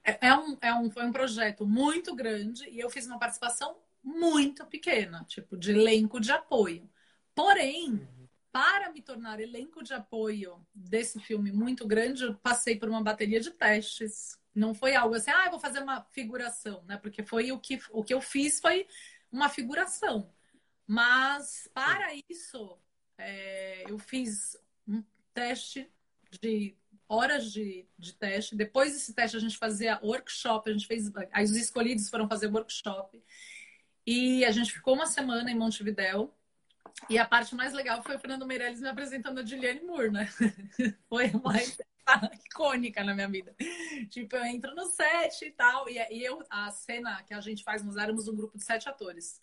É, 0.02 0.30
é 0.30 0.34
um, 0.38 0.58
é 0.62 0.74
um, 0.74 0.90
foi 0.90 1.04
um 1.06 1.12
projeto 1.12 1.68
muito 1.68 2.16
grande 2.16 2.64
e 2.70 2.80
eu 2.80 2.90
fiz 2.90 3.06
uma 3.06 3.20
participação 3.20 3.76
muito 4.02 4.66
pequena, 4.68 5.26
tipo, 5.28 5.58
de 5.58 5.72
elenco 5.72 6.18
de 6.18 6.32
apoio. 6.32 6.90
Porém, 7.36 8.08
para 8.54 8.90
me 8.90 9.02
tornar 9.02 9.42
elenco 9.42 9.84
de 9.84 9.94
apoio 9.94 10.66
desse 10.74 11.20
filme 11.20 11.52
muito 11.52 11.86
grande, 11.86 12.24
eu 12.24 12.36
passei 12.36 12.80
por 12.80 12.88
uma 12.88 13.04
bateria 13.04 13.42
de 13.42 13.52
testes. 13.52 14.40
Não 14.56 14.74
foi 14.74 14.96
algo 14.96 15.14
assim, 15.16 15.30
ah, 15.30 15.44
eu 15.44 15.52
vou 15.52 15.60
fazer 15.60 15.84
uma 15.84 16.06
figuração, 16.06 16.86
né? 16.86 16.96
Porque 16.96 17.22
foi 17.22 17.52
o 17.52 17.60
que, 17.60 17.82
o 17.92 18.02
que 18.02 18.14
eu 18.14 18.22
fiz 18.22 18.62
foi 18.62 18.88
uma 19.30 19.50
figuração. 19.50 20.32
Mas 20.88 21.70
para 21.74 22.14
isso, 22.30 22.80
é, 23.20 23.84
eu 23.90 24.00
fiz 24.00 24.58
um 24.88 25.04
teste 25.34 25.88
de 26.42 26.76
horas 27.08 27.52
de, 27.52 27.86
de 27.98 28.14
teste. 28.14 28.56
Depois 28.56 28.94
desse 28.94 29.14
teste, 29.14 29.38
a 29.38 29.40
gente 29.40 29.58
fazia 29.58 30.00
workshop, 30.02 30.70
a 30.70 30.74
gente 30.74 30.88
fez. 30.88 31.12
Aí 31.32 31.44
os 31.44 31.56
escolhidos 31.56 32.10
foram 32.10 32.28
fazer 32.28 32.48
workshop. 32.48 33.22
E 34.08 34.44
a 34.46 34.52
gente 34.52 34.72
ficou 34.72 34.96
uma 34.96 35.06
semana 35.06 35.52
em 35.52 35.56
Montevidéu 35.56 36.34
e 37.10 37.18
a 37.18 37.26
parte 37.26 37.54
mais 37.56 37.74
legal 37.74 38.02
foi 38.02 38.16
o 38.16 38.20
Fernando 38.20 38.46
Meirelles 38.46 38.82
me 38.82 38.88
apresentando 38.88 39.40
a 39.40 39.46
Juliane 39.46 39.82
Moore, 39.82 40.12
né? 40.12 40.28
foi 41.08 41.32
mais 41.44 41.78
icônica 42.46 43.04
na 43.04 43.14
minha 43.14 43.28
vida. 43.28 43.56
Tipo, 44.10 44.36
eu 44.36 44.46
entro 44.46 44.74
no 44.74 44.86
set 44.88 45.46
e 45.46 45.52
tal, 45.52 45.88
e, 45.90 45.98
eu, 46.24 46.44
a 46.50 46.72
cena 46.72 47.22
que 47.24 47.34
a 47.34 47.42
gente 47.42 47.64
faz, 47.64 47.84
nós 47.84 47.98
éramos 47.98 48.28
um 48.28 48.36
grupo 48.36 48.58
de 48.58 48.64
sete 48.64 48.90
atores. 48.90 49.42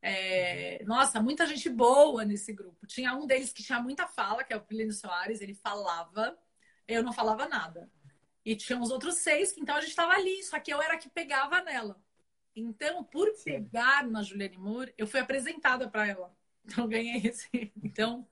É, 0.00 0.82
nossa, 0.84 1.20
muita 1.20 1.46
gente 1.46 1.68
boa 1.68 2.24
nesse 2.24 2.52
grupo. 2.52 2.86
Tinha 2.86 3.14
um 3.14 3.26
deles 3.26 3.52
que 3.52 3.62
tinha 3.62 3.80
muita 3.80 4.06
fala, 4.06 4.44
que 4.44 4.52
é 4.52 4.56
o 4.56 4.64
Plínio 4.64 4.92
Soares, 4.92 5.40
ele 5.40 5.54
falava, 5.54 6.38
eu 6.86 7.02
não 7.02 7.12
falava 7.12 7.48
nada. 7.48 7.90
E 8.44 8.56
tinha 8.56 8.80
os 8.80 8.90
outros 8.90 9.16
seis, 9.16 9.52
que 9.52 9.60
então 9.60 9.76
a 9.76 9.80
gente 9.80 9.90
estava 9.90 10.12
ali, 10.12 10.42
só 10.44 10.58
que 10.58 10.72
eu 10.72 10.80
era 10.80 10.96
que 10.96 11.10
pegava 11.10 11.60
nela. 11.62 12.00
Então, 12.54 13.04
por 13.04 13.28
pegar 13.44 14.06
na 14.06 14.22
Juliane 14.22 14.56
Moore, 14.56 14.94
eu 14.96 15.06
fui 15.06 15.20
apresentada 15.20 15.88
para 15.88 16.06
ela. 16.06 16.34
Então, 16.78 16.86
ganhei 16.86 17.22
esse. 17.24 17.72
Então, 17.82 18.26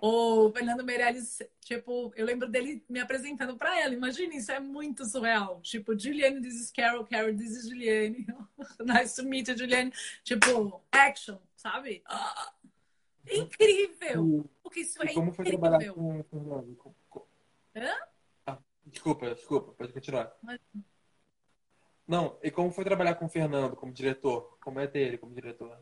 o 0.00 0.50
Fernando 0.50 0.82
Meirelles, 0.82 1.42
tipo, 1.60 2.10
eu 2.16 2.24
lembro 2.24 2.48
dele 2.48 2.82
me 2.88 3.00
apresentando 3.00 3.56
para 3.56 3.78
ela. 3.78 3.92
Imagina, 3.92 4.34
isso 4.34 4.50
é 4.50 4.58
muito 4.58 5.04
surreal. 5.04 5.60
Tipo, 5.60 5.96
Juliane, 5.98 6.40
this 6.40 6.54
is 6.54 6.70
Carol, 6.70 7.04
Carol, 7.04 7.36
this 7.36 7.50
is 7.50 7.68
Juliane. 7.68 8.26
nice 8.80 9.14
to 9.14 9.28
meet 9.28 9.48
you, 9.48 9.56
Juliane. 9.56 9.92
Tipo, 10.24 10.82
action, 10.90 11.38
sabe? 11.54 12.02
incrível! 13.30 14.48
Porque 14.62 14.80
isso 14.80 14.98
e 15.04 15.10
é 15.10 15.14
como 15.14 15.30
incrível. 15.30 15.34
foi 15.34 15.44
trabalhar 15.44 15.92
com 15.92 16.20
o 16.20 16.24
Fernando? 16.24 16.94
Hã? 17.76 17.94
Ah, 18.46 18.58
desculpa, 18.86 19.34
desculpa, 19.34 19.72
pode 19.72 19.92
continuar. 19.92 20.34
Mas... 20.42 20.60
Não, 22.08 22.38
e 22.42 22.50
como 22.50 22.70
foi 22.70 22.84
trabalhar 22.84 23.16
com 23.16 23.26
o 23.26 23.28
Fernando 23.28 23.76
como 23.76 23.92
diretor? 23.92 24.56
Como 24.60 24.80
é 24.80 24.86
dele 24.86 25.18
como 25.18 25.34
diretor? 25.34 25.76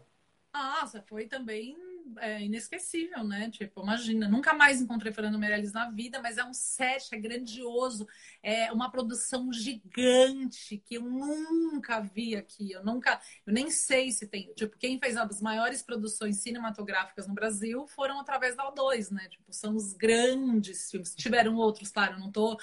Nossa, 0.54 1.02
foi 1.08 1.26
também 1.26 1.76
é, 2.18 2.42
inesquecível, 2.44 3.24
né? 3.24 3.50
Tipo, 3.50 3.82
imagina, 3.82 4.28
nunca 4.28 4.54
mais 4.54 4.80
encontrei 4.80 5.12
Fernando 5.12 5.36
Meirelles 5.36 5.72
na 5.72 5.90
vida, 5.90 6.20
mas 6.22 6.38
é 6.38 6.44
um 6.44 6.54
set, 6.54 7.12
é 7.12 7.18
grandioso, 7.18 8.06
é 8.40 8.70
uma 8.72 8.88
produção 8.88 9.52
gigante 9.52 10.78
que 10.78 10.94
eu 10.94 11.02
nunca 11.02 12.00
vi 12.00 12.36
aqui. 12.36 12.70
Eu 12.70 12.84
nunca, 12.84 13.20
eu 13.44 13.52
nem 13.52 13.68
sei 13.68 14.12
se 14.12 14.28
tem. 14.28 14.52
Tipo, 14.54 14.78
quem 14.78 14.96
fez 15.00 15.16
as 15.16 15.40
maiores 15.40 15.82
produções 15.82 16.36
cinematográficas 16.36 17.26
no 17.26 17.34
Brasil 17.34 17.84
foram 17.88 18.20
através 18.20 18.54
da 18.54 18.70
O2, 18.72 19.10
né? 19.10 19.28
Tipo, 19.28 19.52
são 19.52 19.74
os 19.74 19.92
grandes 19.92 20.88
filmes. 20.88 21.16
Tiveram 21.16 21.56
outros, 21.56 21.90
claro, 21.90 22.18
não 22.20 22.30
tô. 22.30 22.56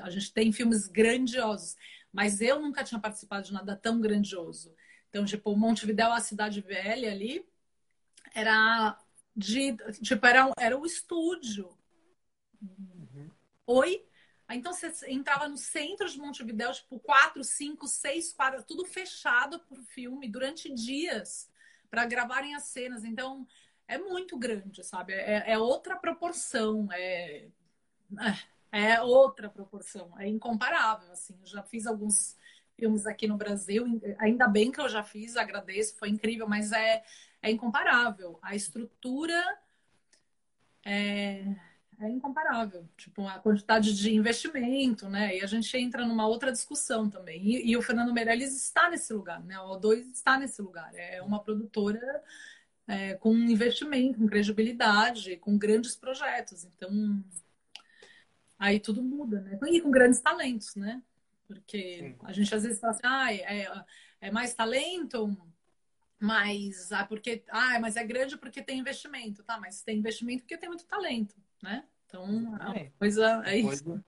A 0.00 0.10
gente 0.10 0.32
tem 0.32 0.52
filmes 0.52 0.86
grandiosos, 0.86 1.74
mas 2.12 2.40
eu 2.40 2.60
nunca 2.60 2.84
tinha 2.84 3.00
participado 3.00 3.46
de 3.46 3.52
nada 3.52 3.74
tão 3.74 4.00
grandioso. 4.00 4.72
Então, 5.16 5.24
tipo, 5.24 5.56
Montevidéu, 5.56 6.12
a 6.12 6.20
cidade 6.20 6.60
velha 6.60 7.10
ali, 7.10 7.48
era 8.34 8.98
de. 9.34 9.74
Tipo, 10.02 10.26
era, 10.26 10.52
era 10.58 10.78
o 10.78 10.84
estúdio. 10.84 11.74
Uhum. 12.60 13.30
Oi? 13.66 14.06
Então 14.50 14.74
você 14.74 14.92
entrava 15.10 15.48
no 15.48 15.56
centro 15.56 16.06
de 16.06 16.18
Montevidéu, 16.18 16.70
tipo, 16.70 17.00
quatro, 17.00 17.42
cinco, 17.42 17.88
seis 17.88 18.30
quadras, 18.30 18.66
tudo 18.66 18.84
fechado 18.84 19.58
por 19.60 19.78
filme 19.84 20.28
durante 20.28 20.72
dias 20.72 21.50
para 21.90 22.04
gravarem 22.04 22.54
as 22.54 22.64
cenas. 22.64 23.02
Então 23.02 23.46
é 23.88 23.96
muito 23.96 24.36
grande, 24.36 24.84
sabe? 24.84 25.14
É, 25.14 25.52
é 25.52 25.58
outra 25.58 25.96
proporção, 25.96 26.88
é, 26.92 27.48
é, 28.70 28.90
é 28.90 29.02
outra 29.02 29.48
proporção, 29.48 30.12
é 30.20 30.28
incomparável. 30.28 31.10
Assim, 31.10 31.38
eu 31.40 31.46
já 31.46 31.62
fiz 31.62 31.86
alguns 31.86 32.36
filmes 32.76 33.06
aqui 33.06 33.26
no 33.26 33.36
Brasil. 33.36 34.00
Ainda 34.18 34.46
bem 34.46 34.70
que 34.70 34.80
eu 34.80 34.88
já 34.88 35.02
fiz, 35.02 35.36
agradeço, 35.36 35.96
foi 35.98 36.10
incrível, 36.10 36.48
mas 36.48 36.72
é, 36.72 37.02
é 37.42 37.50
incomparável. 37.50 38.38
A 38.42 38.54
estrutura 38.54 39.42
é, 40.84 41.44
é 42.00 42.08
incomparável. 42.08 42.88
Tipo, 42.96 43.26
a 43.26 43.38
quantidade 43.38 43.94
de 43.94 44.14
investimento, 44.14 45.08
né? 45.08 45.38
E 45.38 45.42
a 45.42 45.46
gente 45.46 45.76
entra 45.76 46.06
numa 46.06 46.26
outra 46.26 46.52
discussão 46.52 47.08
também. 47.08 47.42
E, 47.42 47.70
e 47.70 47.76
o 47.76 47.82
Fernando 47.82 48.12
Meirelles 48.12 48.54
está 48.54 48.90
nesse 48.90 49.12
lugar, 49.12 49.42
né? 49.44 49.58
O 49.60 49.78
O2 49.78 50.12
está 50.12 50.38
nesse 50.38 50.60
lugar. 50.62 50.94
É 50.94 51.22
uma 51.22 51.42
produtora 51.42 52.22
é, 52.86 53.14
com 53.14 53.34
investimento, 53.34 54.18
com 54.18 54.26
credibilidade, 54.26 55.36
com 55.38 55.58
grandes 55.58 55.96
projetos. 55.96 56.64
Então, 56.64 57.24
aí 58.58 58.78
tudo 58.78 59.02
muda, 59.02 59.40
né? 59.40 59.58
E 59.70 59.80
com 59.80 59.90
grandes 59.90 60.20
talentos, 60.20 60.74
né? 60.76 61.02
Porque 61.46 61.98
Sim. 61.98 62.16
a 62.24 62.32
gente 62.32 62.54
às 62.54 62.62
vezes 62.62 62.80
fala 62.80 62.92
assim, 62.92 63.02
ah, 63.04 63.32
é, 63.32 63.84
é 64.20 64.30
mais 64.30 64.54
talento, 64.54 65.36
mas 66.18 66.90
ah, 66.92 67.04
porque 67.04 67.44
ah, 67.48 67.78
mas 67.78 67.96
é 67.96 68.04
grande 68.04 68.36
porque 68.36 68.62
tem 68.62 68.78
investimento, 68.78 69.42
tá? 69.42 69.58
Mas 69.58 69.82
tem 69.82 69.98
investimento 69.98 70.42
porque 70.42 70.58
tem 70.58 70.68
muito 70.68 70.86
talento, 70.86 71.36
né? 71.62 71.84
Então, 72.06 72.24
é 72.58 72.66
uma 72.66 72.90
coisa 72.98 73.24
é 73.24 73.36
uma 73.36 73.54
isso. 73.54 73.84
Coisa, 73.84 74.04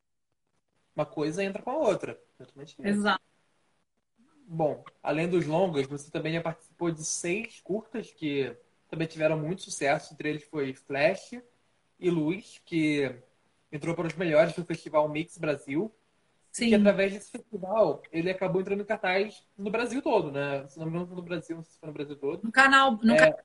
uma 0.96 1.07
coisa 1.07 1.44
entra 1.44 1.62
com 1.62 1.70
a 1.70 1.77
outra. 1.77 2.20
Exato. 2.79 3.22
Bom, 4.51 4.83
além 5.03 5.29
dos 5.29 5.46
longas, 5.46 5.87
você 5.87 6.11
também 6.11 6.33
já 6.33 6.40
participou 6.40 6.90
de 6.90 7.05
seis 7.05 7.61
curtas 7.61 8.11
que 8.11 8.57
também 8.88 9.07
tiveram 9.07 9.38
muito 9.38 9.62
sucesso. 9.62 10.14
Entre 10.14 10.31
eles 10.31 10.44
foi 10.44 10.72
Flash 10.72 11.35
e 12.01 12.11
Luz, 12.11 12.61
que 12.64 13.14
entrou 13.70 13.94
para 13.94 14.07
os 14.07 14.14
melhores 14.14 14.55
do 14.55 14.64
Festival 14.64 15.09
Mix 15.09 15.37
Brasil. 15.37 15.94
Sim. 16.50 16.68
que 16.68 16.74
através 16.74 17.12
desse 17.12 17.30
festival 17.30 18.02
ele 18.11 18.30
acabou 18.30 18.61
entrando 18.61 18.82
em 18.82 18.87
cartaz 18.87 19.46
no 19.56 19.70
Brasil 19.70 20.02
todo, 20.02 20.32
né? 20.32 20.66
Se 20.68 20.78
não 20.78 20.87
me 20.87 20.96
engano, 20.96 21.14
no 21.14 21.22
Brasil, 21.22 21.56
não 21.56 21.62
sei 21.62 21.72
se 21.72 21.78
foi 21.78 21.87
no 21.87 21.92
Brasil 21.92 22.16
todo. 22.16 22.42
No 22.42 22.52
canal. 22.52 22.98
No 23.02 23.14
é... 23.14 23.37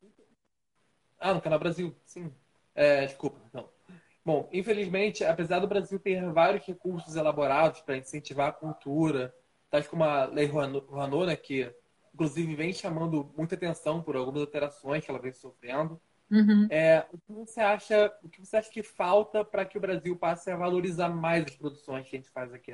Ah, 1.19 1.33
no 1.33 1.41
canal 1.41 1.59
Brasil, 1.59 1.95
sim. 2.05 2.33
É, 2.75 3.05
desculpa, 3.05 3.39
não. 3.53 3.69
Bom, 4.25 4.49
infelizmente, 4.53 5.23
apesar 5.23 5.59
do 5.59 5.67
Brasil 5.67 5.99
ter 5.99 6.31
vários 6.31 6.65
recursos 6.65 7.15
elaborados 7.15 7.81
para 7.81 7.97
incentivar 7.97 8.49
a 8.49 8.53
cultura, 8.53 9.33
tais 9.69 9.87
como 9.87 10.03
a 10.03 10.25
Lei 10.25 10.45
Rouanet, 10.45 10.85
né, 11.25 11.35
que 11.35 11.73
inclusive 12.13 12.55
vem 12.55 12.71
chamando 12.71 13.33
muita 13.37 13.55
atenção 13.55 14.01
por 14.01 14.15
algumas 14.15 14.41
alterações 14.41 15.03
que 15.03 15.11
ela 15.11 15.19
vem 15.19 15.33
sofrendo. 15.33 15.99
Uhum. 16.33 16.67
É, 16.71 17.05
o 17.11 17.17
que 17.19 17.31
você 17.31 17.61
acha, 17.61 18.11
o 18.23 18.27
que 18.27 18.39
você 18.39 18.57
acha 18.57 18.71
que 18.71 18.81
falta 18.81 19.45
para 19.45 19.63
que 19.63 19.77
o 19.77 19.81
Brasil 19.81 20.17
passe 20.17 20.49
a 20.49 20.57
valorizar 20.57 21.09
mais 21.09 21.45
as 21.45 21.55
produções 21.55 22.09
que 22.09 22.15
a 22.15 22.19
gente 22.19 22.31
faz 22.31 22.51
aqui 22.51 22.71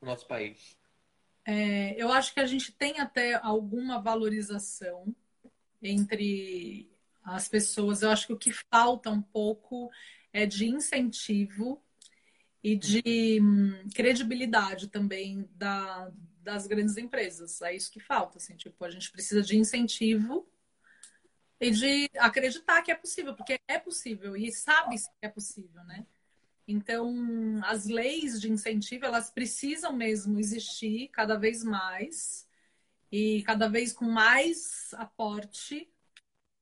no 0.00 0.08
nosso 0.08 0.26
país? 0.26 0.76
É, 1.46 1.94
eu 1.96 2.10
acho 2.10 2.34
que 2.34 2.40
a 2.40 2.46
gente 2.46 2.72
tem 2.72 2.98
até 2.98 3.34
alguma 3.34 4.00
valorização 4.00 5.14
entre 5.80 6.90
as 7.22 7.46
pessoas. 7.46 8.02
Eu 8.02 8.10
acho 8.10 8.26
que 8.26 8.32
o 8.32 8.38
que 8.38 8.52
falta 8.52 9.10
um 9.10 9.22
pouco 9.22 9.88
é 10.32 10.44
de 10.44 10.66
incentivo 10.66 11.80
e 12.64 12.74
de 12.74 13.40
hum, 13.40 13.88
credibilidade 13.94 14.88
também 14.88 15.48
da, 15.54 16.10
das 16.40 16.66
grandes 16.66 16.96
empresas. 16.96 17.62
É 17.62 17.76
isso 17.76 17.92
que 17.92 18.00
falta. 18.00 18.38
Assim, 18.38 18.56
tipo, 18.56 18.84
a 18.84 18.90
gente 18.90 19.12
precisa 19.12 19.40
de 19.40 19.56
incentivo 19.56 20.51
e 21.62 21.70
de 21.70 22.10
acreditar 22.18 22.82
que 22.82 22.90
é 22.90 22.94
possível, 22.96 23.36
porque 23.36 23.60
é 23.68 23.78
possível 23.78 24.36
e 24.36 24.50
sabe 24.50 24.96
que 24.96 25.08
é 25.26 25.28
possível, 25.28 25.84
né? 25.84 26.04
Então, 26.66 27.14
as 27.64 27.86
leis 27.86 28.40
de 28.40 28.50
incentivo, 28.50 29.04
elas 29.04 29.30
precisam 29.30 29.92
mesmo 29.92 30.40
existir 30.40 31.08
cada 31.08 31.36
vez 31.38 31.62
mais 31.62 32.48
e 33.12 33.44
cada 33.44 33.68
vez 33.68 33.92
com 33.92 34.06
mais 34.06 34.92
aporte, 34.94 35.88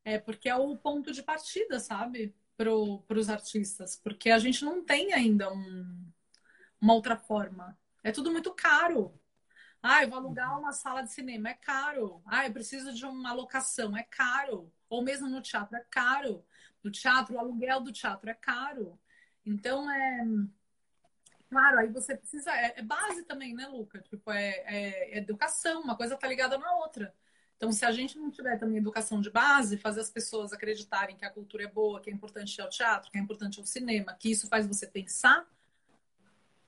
é 0.04 0.18
porque 0.18 0.50
é 0.50 0.56
o 0.56 0.76
ponto 0.76 1.12
de 1.12 1.22
partida, 1.22 1.80
sabe? 1.80 2.34
Para 2.56 2.74
os 2.74 3.30
artistas, 3.30 3.96
porque 3.96 4.30
a 4.30 4.38
gente 4.38 4.64
não 4.64 4.84
tem 4.84 5.14
ainda 5.14 5.50
um, 5.50 6.12
uma 6.80 6.94
outra 6.94 7.16
forma. 7.16 7.78
É 8.04 8.12
tudo 8.12 8.30
muito 8.30 8.52
caro. 8.54 9.18
Ah, 9.82 10.02
eu 10.04 10.10
vou 10.10 10.18
alugar 10.18 10.58
uma 10.58 10.72
sala 10.72 11.02
de 11.02 11.12
cinema, 11.12 11.50
é 11.50 11.54
caro. 11.54 12.22
Ah, 12.26 12.46
eu 12.46 12.52
preciso 12.52 12.92
de 12.92 13.06
uma 13.06 13.32
locação, 13.32 13.96
é 13.96 14.02
caro. 14.02 14.70
Ou 14.90 15.02
mesmo 15.02 15.28
no 15.28 15.40
teatro, 15.40 15.76
é 15.76 15.84
caro. 15.88 16.44
No 16.82 16.90
teatro, 16.90 17.36
o 17.36 17.38
aluguel 17.38 17.80
do 17.80 17.92
teatro 17.92 18.28
é 18.28 18.34
caro. 18.34 18.98
Então, 19.46 19.90
é. 19.90 20.26
Claro, 21.48 21.78
aí 21.78 21.88
você 21.88 22.16
precisa. 22.16 22.50
É, 22.52 22.80
é 22.80 22.82
base 22.82 23.24
também, 23.24 23.54
né, 23.54 23.66
Luca? 23.68 24.00
Tipo, 24.00 24.30
é, 24.32 24.50
é, 24.66 25.18
educação, 25.18 25.80
uma 25.80 25.96
coisa 25.96 26.16
tá 26.16 26.28
ligada 26.28 26.58
na 26.58 26.74
outra. 26.74 27.14
Então, 27.56 27.70
se 27.72 27.84
a 27.84 27.92
gente 27.92 28.18
não 28.18 28.30
tiver 28.30 28.58
também 28.58 28.78
educação 28.78 29.20
de 29.20 29.30
base, 29.30 29.76
fazer 29.76 30.00
as 30.00 30.10
pessoas 30.10 30.52
acreditarem 30.52 31.16
que 31.16 31.26
a 31.26 31.30
cultura 31.30 31.64
é 31.64 31.66
boa, 31.66 32.00
que 32.00 32.08
é 32.08 32.12
importante 32.12 32.56
ir 32.56 32.62
ao 32.62 32.70
teatro, 32.70 33.10
que 33.10 33.18
é 33.18 33.20
importante 33.20 33.60
ao 33.60 33.66
cinema, 33.66 34.14
que 34.14 34.30
isso 34.30 34.48
faz 34.48 34.66
você 34.66 34.86
pensar, 34.86 35.46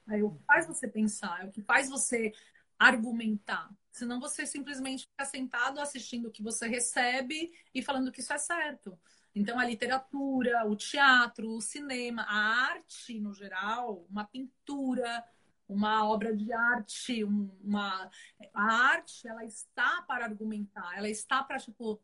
é 0.08 0.22
o 0.22 0.30
que 0.30 0.44
faz 0.44 0.66
você 0.66 0.87
pensar, 0.87 1.42
é 1.42 1.46
o 1.46 1.50
que 1.50 1.62
faz 1.62 1.88
você 1.88 2.35
argumentar. 2.78 3.70
Senão 3.92 4.18
você 4.18 4.46
simplesmente 4.46 5.07
fica 5.07 5.24
sentado 5.26 5.78
assistindo 5.78 6.26
o 6.26 6.31
que 6.31 6.42
você 6.42 6.66
recebe 6.66 7.52
e 7.74 7.83
falando 7.83 8.11
que 8.11 8.20
isso 8.20 8.33
é 8.33 8.38
certo. 8.38 8.98
Então, 9.35 9.59
a 9.59 9.66
literatura, 9.66 10.66
o 10.66 10.74
teatro, 10.74 11.50
o 11.50 11.61
cinema, 11.61 12.22
a 12.22 12.70
arte 12.72 13.20
no 13.20 13.35
geral, 13.35 14.07
uma 14.11 14.24
pintura, 14.24 15.22
uma 15.68 16.09
obra 16.09 16.35
de 16.35 16.52
arte, 16.52 17.22
uma 17.24 18.11
a 18.55 18.62
arte, 18.62 19.28
ela 19.28 19.44
está 19.44 20.02
para 20.02 20.24
argumentar, 20.24 20.96
ela 20.96 21.09
está 21.09 21.42
para 21.44 21.59
tipo, 21.59 22.00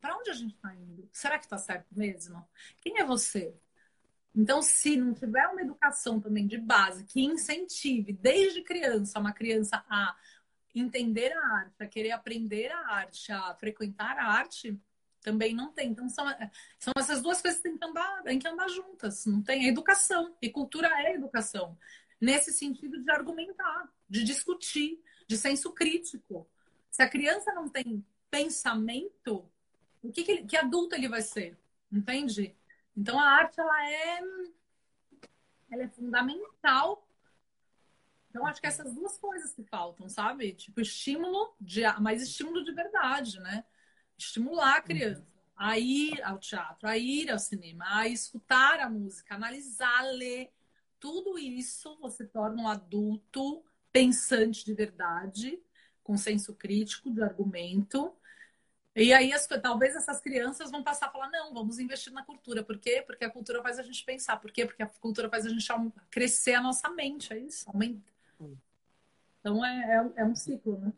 para 0.00 0.16
onde 0.16 0.30
a 0.30 0.34
gente 0.34 0.54
está 0.54 0.74
indo? 0.74 1.08
Será 1.12 1.38
que 1.38 1.44
está 1.44 1.58
certo 1.58 1.88
mesmo? 1.96 2.44
Quem 2.80 2.98
é 2.98 3.04
você? 3.04 3.54
Então, 4.34 4.62
se 4.62 4.96
não 4.96 5.12
tiver 5.12 5.46
uma 5.48 5.60
educação 5.60 6.20
também 6.20 6.46
de 6.46 6.56
base 6.56 7.04
que 7.04 7.20
incentive 7.20 8.12
desde 8.12 8.62
criança 8.62 9.18
uma 9.18 9.32
criança 9.32 9.84
a 9.88 10.16
entender 10.78 11.32
a 11.32 11.46
arte, 11.56 11.82
a 11.82 11.86
querer 11.86 12.12
aprender 12.12 12.70
a 12.70 12.94
arte, 12.94 13.32
a 13.32 13.54
frequentar 13.54 14.16
a 14.18 14.26
arte, 14.26 14.78
também 15.20 15.54
não 15.54 15.72
tem. 15.72 15.90
Então, 15.90 16.08
são, 16.08 16.24
são 16.78 16.92
essas 16.96 17.20
duas 17.20 17.42
coisas 17.42 17.60
que 17.60 17.68
têm 17.68 17.76
que 17.76 17.84
andar, 17.84 18.22
que 18.22 18.48
andar 18.48 18.68
juntas. 18.68 19.26
Não 19.26 19.42
tem. 19.42 19.66
É 19.66 19.68
educação. 19.68 20.34
E 20.40 20.48
cultura 20.48 20.88
é 21.02 21.14
educação 21.14 21.76
nesse 22.20 22.52
sentido 22.52 23.02
de 23.02 23.10
argumentar, 23.10 23.90
de 24.08 24.22
discutir, 24.22 25.02
de 25.26 25.38
senso 25.38 25.72
crítico. 25.72 26.46
Se 26.90 27.02
a 27.02 27.08
criança 27.08 27.52
não 27.54 27.68
tem 27.68 28.04
pensamento, 28.30 29.48
o 30.02 30.12
que, 30.12 30.22
que, 30.22 30.32
ele, 30.32 30.44
que 30.44 30.56
adulto 30.56 30.94
ele 30.94 31.08
vai 31.08 31.22
ser? 31.22 31.56
Entende? 31.90 32.54
Então 32.96 33.18
a 33.18 33.24
arte 33.24 33.58
ela 33.58 33.90
é, 33.90 34.20
ela 35.70 35.82
é 35.84 35.88
fundamental. 35.88 37.06
Então 38.30 38.46
acho 38.46 38.60
que 38.60 38.66
essas 38.66 38.94
duas 38.94 39.18
coisas 39.18 39.52
que 39.52 39.64
faltam, 39.64 40.08
sabe? 40.08 40.52
Tipo 40.54 40.80
estímulo 40.80 41.54
de, 41.60 41.82
mas 42.00 42.22
estímulo 42.22 42.64
de 42.64 42.72
verdade, 42.72 43.38
né? 43.40 43.64
Estimular 44.16 44.76
a 44.78 44.82
criança 44.82 45.30
a 45.60 45.78
ir 45.78 46.22
ao 46.22 46.38
teatro, 46.38 46.88
a 46.88 46.96
ir 46.96 47.30
ao 47.30 47.38
cinema, 47.38 47.84
a 47.86 48.08
escutar 48.08 48.80
a 48.80 48.88
música, 48.88 49.34
analisar, 49.34 50.00
ler, 50.12 50.50
tudo 50.98 51.38
isso 51.38 51.98
você 52.00 52.26
torna 52.26 52.62
um 52.62 52.68
adulto 52.68 53.62
pensante 53.92 54.64
de 54.64 54.72
verdade, 54.72 55.60
com 56.02 56.16
senso 56.16 56.54
crítico, 56.54 57.10
de 57.10 57.22
argumento. 57.22 58.10
E 58.96 59.12
aí, 59.12 59.32
as, 59.32 59.46
talvez 59.46 59.94
essas 59.94 60.20
crianças 60.20 60.70
vão 60.70 60.82
passar 60.82 61.06
a 61.06 61.10
falar: 61.10 61.30
não, 61.30 61.52
vamos 61.52 61.78
investir 61.78 62.12
na 62.12 62.24
cultura. 62.24 62.64
Por 62.64 62.78
quê? 62.78 63.02
Porque 63.06 63.24
a 63.24 63.30
cultura 63.30 63.62
faz 63.62 63.78
a 63.78 63.82
gente 63.82 64.04
pensar. 64.04 64.36
Por 64.38 64.50
quê? 64.52 64.66
Porque 64.66 64.82
a 64.82 64.86
cultura 64.86 65.28
faz 65.28 65.46
a 65.46 65.50
gente 65.50 65.66
crescer 66.10 66.54
a 66.54 66.62
nossa 66.62 66.88
mente. 66.90 67.32
É 67.32 67.38
isso, 67.38 67.68
aumenta. 67.68 68.12
Então, 69.40 69.64
é, 69.64 69.96
é, 69.96 70.22
é 70.22 70.24
um 70.24 70.34
ciclo, 70.34 70.78
né? 70.78 70.92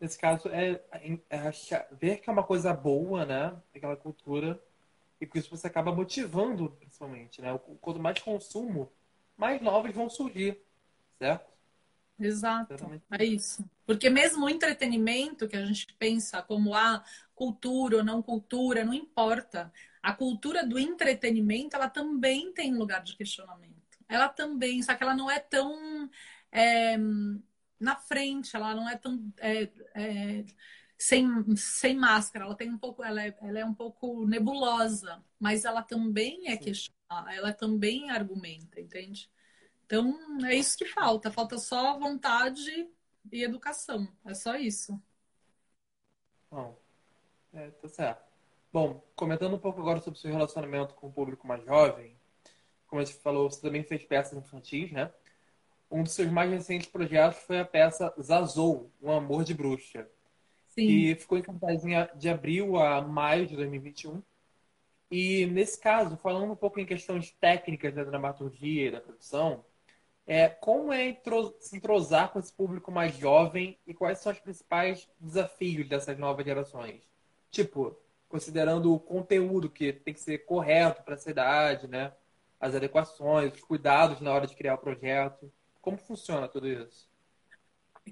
Nesse 0.00 0.18
caso, 0.18 0.48
é, 0.48 0.82
é, 0.92 1.18
é, 1.28 1.50
ver 1.92 2.18
que 2.18 2.30
é 2.30 2.32
uma 2.32 2.42
coisa 2.42 2.72
boa, 2.72 3.26
né? 3.26 3.54
Aquela 3.74 3.96
cultura 3.96 4.58
e 5.20 5.26
com 5.26 5.38
isso 5.38 5.50
você 5.50 5.66
acaba 5.66 5.94
motivando, 5.94 6.70
principalmente, 6.70 7.42
né? 7.42 7.58
Quanto 7.80 8.00
mais 8.00 8.18
consumo, 8.18 8.90
mais 9.36 9.60
novos 9.60 9.94
vão 9.94 10.08
surgir, 10.08 10.58
certo? 11.18 11.50
Exato. 12.18 12.74
É 13.10 13.24
isso. 13.24 13.64
Porque 13.86 14.08
mesmo 14.08 14.44
o 14.44 14.48
entretenimento 14.48 15.48
que 15.48 15.56
a 15.56 15.64
gente 15.64 15.92
pensa 15.98 16.42
como 16.42 16.74
a 16.74 16.96
ah, 16.96 17.04
cultura 17.34 17.98
ou 17.98 18.04
não 18.04 18.22
cultura, 18.22 18.84
não 18.84 18.94
importa. 18.94 19.72
A 20.02 20.12
cultura 20.12 20.66
do 20.66 20.78
entretenimento, 20.78 21.76
ela 21.76 21.88
também 21.88 22.52
tem 22.52 22.74
lugar 22.74 23.02
de 23.02 23.16
questionamento. 23.16 23.69
Ela 24.10 24.28
também, 24.28 24.82
só 24.82 24.94
que 24.94 25.02
ela 25.02 25.14
não 25.14 25.30
é 25.30 25.38
tão 25.38 26.10
é, 26.50 26.96
na 27.78 27.96
frente, 27.96 28.54
ela 28.54 28.74
não 28.74 28.88
é 28.88 28.96
tão 28.96 29.32
é, 29.38 29.70
é, 29.94 30.44
sem, 30.98 31.56
sem 31.56 31.96
máscara, 31.96 32.44
ela 32.44 32.56
tem 32.56 32.68
um 32.68 32.76
pouco, 32.76 33.02
ela 33.02 33.22
é, 33.22 33.34
ela 33.40 33.58
é 33.60 33.64
um 33.64 33.72
pouco 33.72 34.26
nebulosa, 34.26 35.24
mas 35.38 35.64
ela 35.64 35.82
também 35.82 36.48
é 36.48 36.56
questionada, 36.56 37.32
ela 37.32 37.52
também 37.52 38.10
argumenta, 38.10 38.80
entende? 38.80 39.30
Então 39.86 40.18
é 40.44 40.54
isso 40.54 40.76
que 40.76 40.86
falta, 40.86 41.30
falta 41.30 41.56
só 41.56 41.98
vontade 41.98 42.88
e 43.32 43.42
educação, 43.42 44.06
é 44.26 44.34
só 44.34 44.56
isso. 44.56 45.00
Bom, 46.50 46.76
é, 47.52 47.70
tá 47.70 47.88
certo. 47.88 48.28
Bom, 48.72 49.02
comentando 49.16 49.54
um 49.54 49.58
pouco 49.58 49.80
agora 49.80 50.00
sobre 50.00 50.18
o 50.18 50.20
seu 50.20 50.30
relacionamento 50.30 50.94
com 50.94 51.06
o 51.06 51.12
público 51.12 51.46
mais 51.46 51.64
jovem, 51.64 52.19
como 52.90 53.00
a 53.00 53.04
gente 53.04 53.18
falou, 53.18 53.48
você 53.48 53.60
também 53.62 53.84
fez 53.84 54.04
peças 54.04 54.36
infantis, 54.36 54.90
né? 54.90 55.10
Um 55.90 56.02
dos 56.02 56.12
seus 56.12 56.30
mais 56.30 56.50
recentes 56.50 56.88
projetos 56.88 57.38
foi 57.40 57.58
a 57.58 57.64
peça 57.64 58.12
Zazou, 58.20 58.90
Um 59.00 59.10
Amor 59.12 59.44
de 59.44 59.54
Bruxa. 59.54 60.08
Sim. 60.68 60.86
que 60.86 61.14
ficou 61.16 61.38
em 61.38 61.42
cartaz 61.42 61.82
de 62.16 62.28
abril 62.28 62.76
a 62.76 63.00
maio 63.02 63.46
de 63.46 63.56
2021. 63.56 64.22
E 65.10 65.46
nesse 65.46 65.80
caso, 65.80 66.16
falando 66.16 66.52
um 66.52 66.56
pouco 66.56 66.78
em 66.78 66.86
questões 66.86 67.32
técnicas 67.32 67.92
da 67.92 68.04
dramaturgia 68.04 68.86
e 68.86 68.90
da 68.90 69.00
produção, 69.00 69.64
é, 70.26 70.48
como 70.48 70.92
é 70.92 71.20
se 71.58 71.76
entrosar 71.76 72.32
com 72.32 72.38
esse 72.38 72.52
público 72.52 72.92
mais 72.92 73.16
jovem 73.16 73.76
e 73.84 73.92
quais 73.92 74.18
são 74.18 74.30
os 74.30 74.38
principais 74.38 75.08
desafios 75.18 75.88
dessas 75.88 76.16
novas 76.16 76.44
gerações? 76.44 77.02
Tipo, 77.50 77.98
considerando 78.28 78.94
o 78.94 79.00
conteúdo 79.00 79.68
que 79.68 79.92
tem 79.92 80.14
que 80.14 80.20
ser 80.20 80.38
correto 80.46 81.02
para 81.02 81.14
essa 81.14 81.30
idade, 81.30 81.88
né? 81.88 82.12
As 82.60 82.74
adequações, 82.74 83.54
os 83.54 83.60
cuidados 83.62 84.20
na 84.20 84.32
hora 84.32 84.46
de 84.46 84.54
criar 84.54 84.74
o 84.74 84.78
projeto. 84.78 85.50
Como 85.80 85.96
funciona 85.96 86.46
tudo 86.46 86.68
isso? 86.68 87.08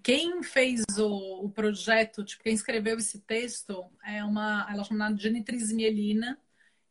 Quem 0.02 0.42
fez 0.42 0.84
o, 0.98 1.44
o, 1.44 1.50
projeto, 1.50 2.24
tipo, 2.24 2.42
quem 2.42 2.54
escreveu 2.54 2.96
esse 2.98 3.20
texto 3.20 3.90
é 4.04 4.24
uma, 4.24 4.66
ela 4.70 4.82
é 4.82 4.84
chamada 4.84 5.16
Genitriz 5.16 5.72
Mielina. 5.72 6.38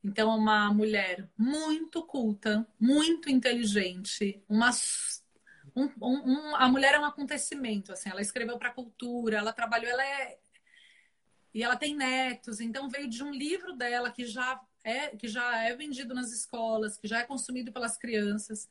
Então, 0.03 0.31
é 0.31 0.35
uma 0.35 0.71
mulher 0.73 1.27
muito 1.37 2.05
culta, 2.05 2.67
muito 2.79 3.29
inteligente, 3.29 4.41
uma 4.47 4.71
um, 5.75 5.91
um, 6.01 6.55
a 6.55 6.67
mulher 6.67 6.95
é 6.95 6.99
um 6.99 7.05
acontecimento, 7.05 7.91
assim, 7.91 8.09
ela 8.09 8.21
escreveu 8.21 8.57
para 8.57 8.69
a 8.69 8.73
cultura, 8.73 9.37
ela 9.37 9.53
trabalhou, 9.53 9.89
ela 9.89 10.03
é 10.03 10.39
e 11.53 11.63
ela 11.63 11.75
tem 11.75 11.95
netos, 11.95 12.59
então 12.59 12.89
veio 12.89 13.09
de 13.09 13.23
um 13.23 13.31
livro 13.31 13.75
dela 13.75 14.11
que 14.11 14.25
já 14.25 14.59
é 14.87 15.09
que 15.09 15.27
já 15.27 15.63
é 15.63 15.75
vendido 15.75 16.15
nas 16.15 16.31
escolas, 16.31 16.97
que 16.97 17.07
já 17.07 17.19
é 17.19 17.23
consumido 17.23 17.73
pelas 17.73 17.97
crianças. 17.97 18.69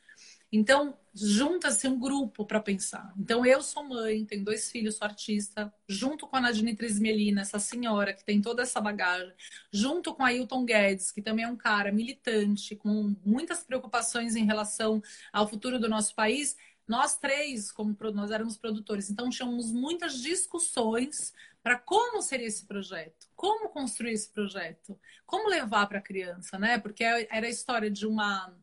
Então, 0.51 0.97
junta-se 1.13 1.87
um 1.87 1.99
grupo 1.99 2.47
para 2.47 2.61
pensar. 2.61 3.13
Então, 3.19 3.45
eu 3.45 3.61
sou 3.61 3.85
mãe, 3.85 4.25
tenho 4.25 4.45
dois 4.45 4.71
filhos, 4.71 4.97
sou 4.97 5.07
artista, 5.07 5.73
junto 5.87 6.27
com 6.27 6.37
a 6.37 6.41
Nadine 6.41 6.75
Trismelina, 6.75 7.43
essa 7.43 7.59
senhora 7.59 8.15
que 8.15 8.25
tem 8.25 8.41
toda 8.41 8.63
essa 8.63 8.81
bagagem, 8.81 9.35
junto 9.71 10.15
com 10.15 10.23
a 10.23 10.29
Ailton 10.29 10.65
Guedes, 10.65 11.11
que 11.11 11.21
também 11.21 11.45
é 11.45 11.49
um 11.49 11.57
cara 11.57 11.93
militante, 11.93 12.75
com 12.75 13.15
muitas 13.25 13.63
preocupações 13.63 14.37
em 14.37 14.47
relação 14.47 15.03
ao 15.33 15.47
futuro 15.47 15.79
do 15.79 15.89
nosso 15.89 16.15
país. 16.15 16.57
Nós 16.87 17.17
três, 17.19 17.73
como 17.73 17.97
nós 18.15 18.31
éramos 18.31 18.57
produtores, 18.57 19.11
então 19.11 19.29
tínhamos 19.29 19.73
muitas 19.73 20.21
discussões 20.21 21.35
para 21.63 21.79
como 21.79 22.23
seria 22.23 22.47
esse 22.47 22.65
projeto, 22.65 23.29
como 23.35 23.69
construir 23.71 24.13
esse 24.13 24.29
projeto, 24.29 24.99
como 25.27 25.49
levar 25.49 25.87
para 25.89 25.99
a 25.99 26.03
criança, 26.03 26.59
né? 26.59 26.79
Porque 26.79 27.03
era 27.03 27.47
a 27.47 27.51
história 27.51 27.91
de 27.91 28.07
uma 28.07 28.57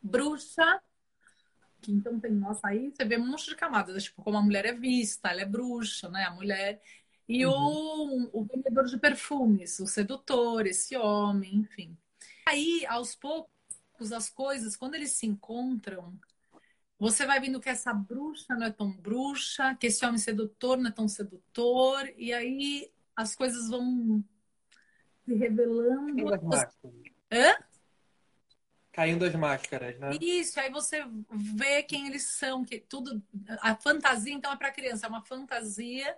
bruxa 0.00 0.80
que 1.80 1.90
então 1.90 2.20
tem, 2.20 2.32
nossa, 2.32 2.60
aí 2.68 2.90
você 2.90 3.04
vê 3.04 3.16
um 3.16 3.26
monte 3.26 3.46
de 3.46 3.56
camadas, 3.56 3.94
né? 3.94 4.00
tipo, 4.00 4.22
como 4.22 4.36
a 4.36 4.42
mulher 4.42 4.66
é 4.66 4.72
vista, 4.74 5.28
ela 5.30 5.40
é 5.40 5.46
bruxa, 5.46 6.08
né? 6.08 6.24
A 6.24 6.30
mulher. 6.30 6.80
E 7.28 7.46
uhum. 7.46 8.30
o, 8.32 8.40
o 8.40 8.44
vendedor 8.44 8.84
de 8.84 8.98
perfumes, 8.98 9.78
o 9.80 9.86
sedutor, 9.86 10.66
esse 10.66 10.96
homem, 10.96 11.56
enfim. 11.56 11.96
Aí, 12.46 12.84
aos 12.86 13.14
poucos, 13.14 14.12
as 14.12 14.28
coisas, 14.28 14.76
quando 14.76 14.94
eles 14.94 15.12
se 15.12 15.26
encontram, 15.26 16.18
você 17.00 17.24
vai 17.24 17.40
vendo 17.40 17.58
que 17.58 17.68
essa 17.68 17.92
bruxa 17.94 18.54
não 18.54 18.66
é 18.66 18.70
tão 18.70 18.92
bruxa, 18.92 19.74
que 19.74 19.86
esse 19.86 20.04
homem 20.04 20.18
sedutor 20.18 20.76
não 20.76 20.90
é 20.90 20.92
tão 20.92 21.08
sedutor, 21.08 22.06
e 22.16 22.32
aí 22.32 22.92
as 23.16 23.34
coisas 23.34 23.68
vão 23.68 24.22
se 25.24 25.34
revelando. 25.34 26.28
Hã? 27.32 27.54
caindo 28.92 29.24
as 29.24 29.34
máscaras, 29.34 29.98
né? 29.98 30.10
Isso, 30.20 30.60
aí 30.60 30.70
você 30.70 31.04
vê 31.30 31.82
quem 31.82 32.06
eles 32.06 32.24
são, 32.24 32.64
que 32.64 32.78
tudo. 32.78 33.22
A 33.60 33.74
fantasia, 33.74 34.34
então, 34.34 34.52
é 34.52 34.56
para 34.56 34.70
criança, 34.70 35.06
é 35.06 35.08
uma 35.08 35.24
fantasia, 35.24 36.14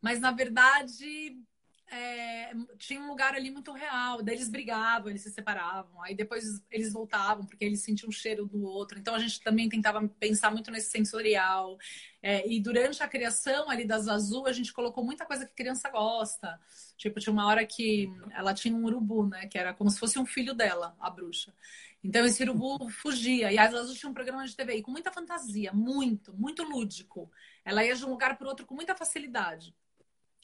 mas 0.00 0.18
na 0.18 0.32
verdade 0.32 1.38
é, 1.88 2.52
tinha 2.78 3.00
um 3.00 3.06
lugar 3.08 3.34
ali 3.34 3.50
muito 3.50 3.72
real. 3.72 4.22
Daí 4.22 4.34
eles 4.34 4.48
brigavam, 4.48 5.08
eles 5.08 5.22
se 5.22 5.30
separavam. 5.30 6.02
Aí 6.02 6.14
depois 6.14 6.44
eles 6.70 6.92
voltavam, 6.92 7.46
porque 7.46 7.64
eles 7.64 7.80
sentiam 7.80 8.08
o 8.08 8.12
cheiro 8.12 8.46
do 8.46 8.64
outro. 8.64 8.98
Então 8.98 9.14
a 9.14 9.18
gente 9.18 9.40
também 9.40 9.68
tentava 9.68 10.06
pensar 10.20 10.50
muito 10.50 10.70
nesse 10.70 10.90
sensorial. 10.90 11.78
É, 12.22 12.46
e 12.48 12.60
durante 12.60 13.02
a 13.02 13.08
criação 13.08 13.70
ali 13.70 13.84
das 13.84 14.08
Azul, 14.08 14.46
a 14.46 14.52
gente 14.52 14.72
colocou 14.72 15.04
muita 15.04 15.24
coisa 15.24 15.46
que 15.46 15.54
criança 15.54 15.88
gosta. 15.88 16.58
Tipo, 16.96 17.20
tinha 17.20 17.32
uma 17.32 17.46
hora 17.46 17.64
que 17.64 18.10
ela 18.32 18.52
tinha 18.52 18.74
um 18.74 18.84
urubu, 18.84 19.26
né? 19.26 19.46
Que 19.46 19.58
era 19.58 19.72
como 19.72 19.90
se 19.90 19.98
fosse 19.98 20.18
um 20.18 20.26
filho 20.26 20.54
dela, 20.54 20.96
a 20.98 21.08
bruxa. 21.08 21.54
Então 22.02 22.24
esse 22.26 22.42
urubu 22.42 22.88
fugia. 22.88 23.52
E 23.52 23.58
as 23.58 23.72
Azul 23.72 23.94
tinha 23.94 24.10
um 24.10 24.14
programa 24.14 24.44
de 24.44 24.56
TV 24.56 24.82
com 24.82 24.90
muita 24.90 25.12
fantasia, 25.12 25.72
muito, 25.72 26.34
muito 26.34 26.64
lúdico. 26.64 27.30
Ela 27.64 27.84
ia 27.84 27.94
de 27.94 28.04
um 28.04 28.10
lugar 28.10 28.36
para 28.36 28.48
outro 28.48 28.66
com 28.66 28.74
muita 28.74 28.94
facilidade. 28.94 29.74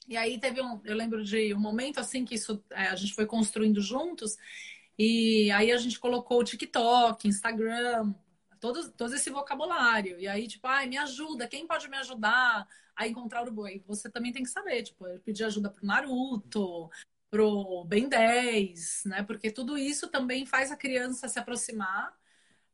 E 0.08 0.16
aí 0.16 0.38
teve 0.38 0.60
um, 0.60 0.80
eu 0.84 0.96
lembro 0.96 1.24
de 1.24 1.54
um 1.54 1.60
momento 1.60 2.00
assim 2.00 2.24
que 2.24 2.34
isso 2.34 2.62
é, 2.70 2.88
a 2.88 2.96
gente 2.96 3.14
foi 3.14 3.26
construindo 3.26 3.80
juntos, 3.80 4.36
e 4.98 5.50
aí 5.52 5.72
a 5.72 5.76
gente 5.76 5.98
colocou 5.98 6.40
o 6.40 6.44
TikTok, 6.44 7.26
Instagram, 7.26 8.14
todo, 8.60 8.92
todo 8.92 9.14
esse 9.14 9.30
vocabulário. 9.30 10.18
E 10.20 10.28
aí, 10.28 10.46
tipo, 10.46 10.66
ai, 10.66 10.86
me 10.86 10.96
ajuda, 10.98 11.48
quem 11.48 11.66
pode 11.66 11.88
me 11.88 11.96
ajudar 11.96 12.66
a 12.94 13.06
encontrar 13.06 13.48
o 13.48 13.52
boi? 13.52 13.82
Você 13.86 14.10
também 14.10 14.32
tem 14.32 14.42
que 14.42 14.50
saber, 14.50 14.82
tipo, 14.82 15.06
eu 15.06 15.18
pedi 15.20 15.42
ajuda 15.44 15.70
pro 15.70 15.86
Naruto, 15.86 16.90
pro 17.30 17.84
Ben 17.84 18.08
10, 18.08 19.04
né? 19.06 19.22
Porque 19.22 19.50
tudo 19.50 19.78
isso 19.78 20.08
também 20.08 20.46
faz 20.46 20.70
a 20.70 20.76
criança 20.76 21.28
se 21.28 21.38
aproximar, 21.38 22.14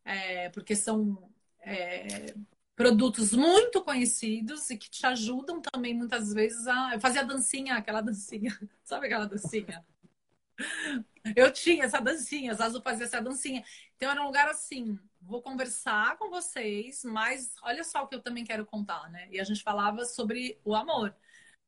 é, 0.05 0.49
porque 0.51 0.75
são 0.75 1.31
é, 1.61 2.35
produtos 2.79 3.33
muito 3.33 3.83
conhecidos 3.83 4.71
e 4.71 4.79
que 4.79 4.89
te 4.89 5.05
ajudam 5.05 5.61
também 5.61 5.93
muitas 5.93 6.33
vezes 6.33 6.65
a. 6.69 6.95
Eu 6.95 7.01
fazia 7.01 7.25
dancinha, 7.25 7.75
aquela 7.75 8.01
dancinha, 8.01 8.57
sabe 8.85 9.07
aquela 9.07 9.27
dancinha? 9.27 9.85
Eu 11.35 11.53
tinha 11.53 11.85
essa 11.85 12.01
dancinha, 12.01 12.55
Zazu 12.55 12.81
fazia 12.81 13.05
essa 13.05 13.21
dancinha. 13.21 13.65
Então 13.97 14.09
era 14.09 14.23
um 14.23 14.27
lugar 14.27 14.49
assim, 14.49 14.97
vou 15.21 15.43
conversar 15.43 16.17
com 16.19 16.31
vocês, 16.31 17.03
mas 17.05 17.57
olha 17.65 17.83
só 17.83 18.05
o 18.05 18.07
que 18.07 18.15
eu 18.15 18.23
também 18.23 18.45
quero 18.45 18.65
contar, 18.65 19.11
né? 19.11 19.29
E 19.33 19.41
a 19.41 19.45
gente 19.45 19.61
falava 19.63 20.05
sobre 20.05 20.61
o 20.65 20.73
amor. 20.73 21.13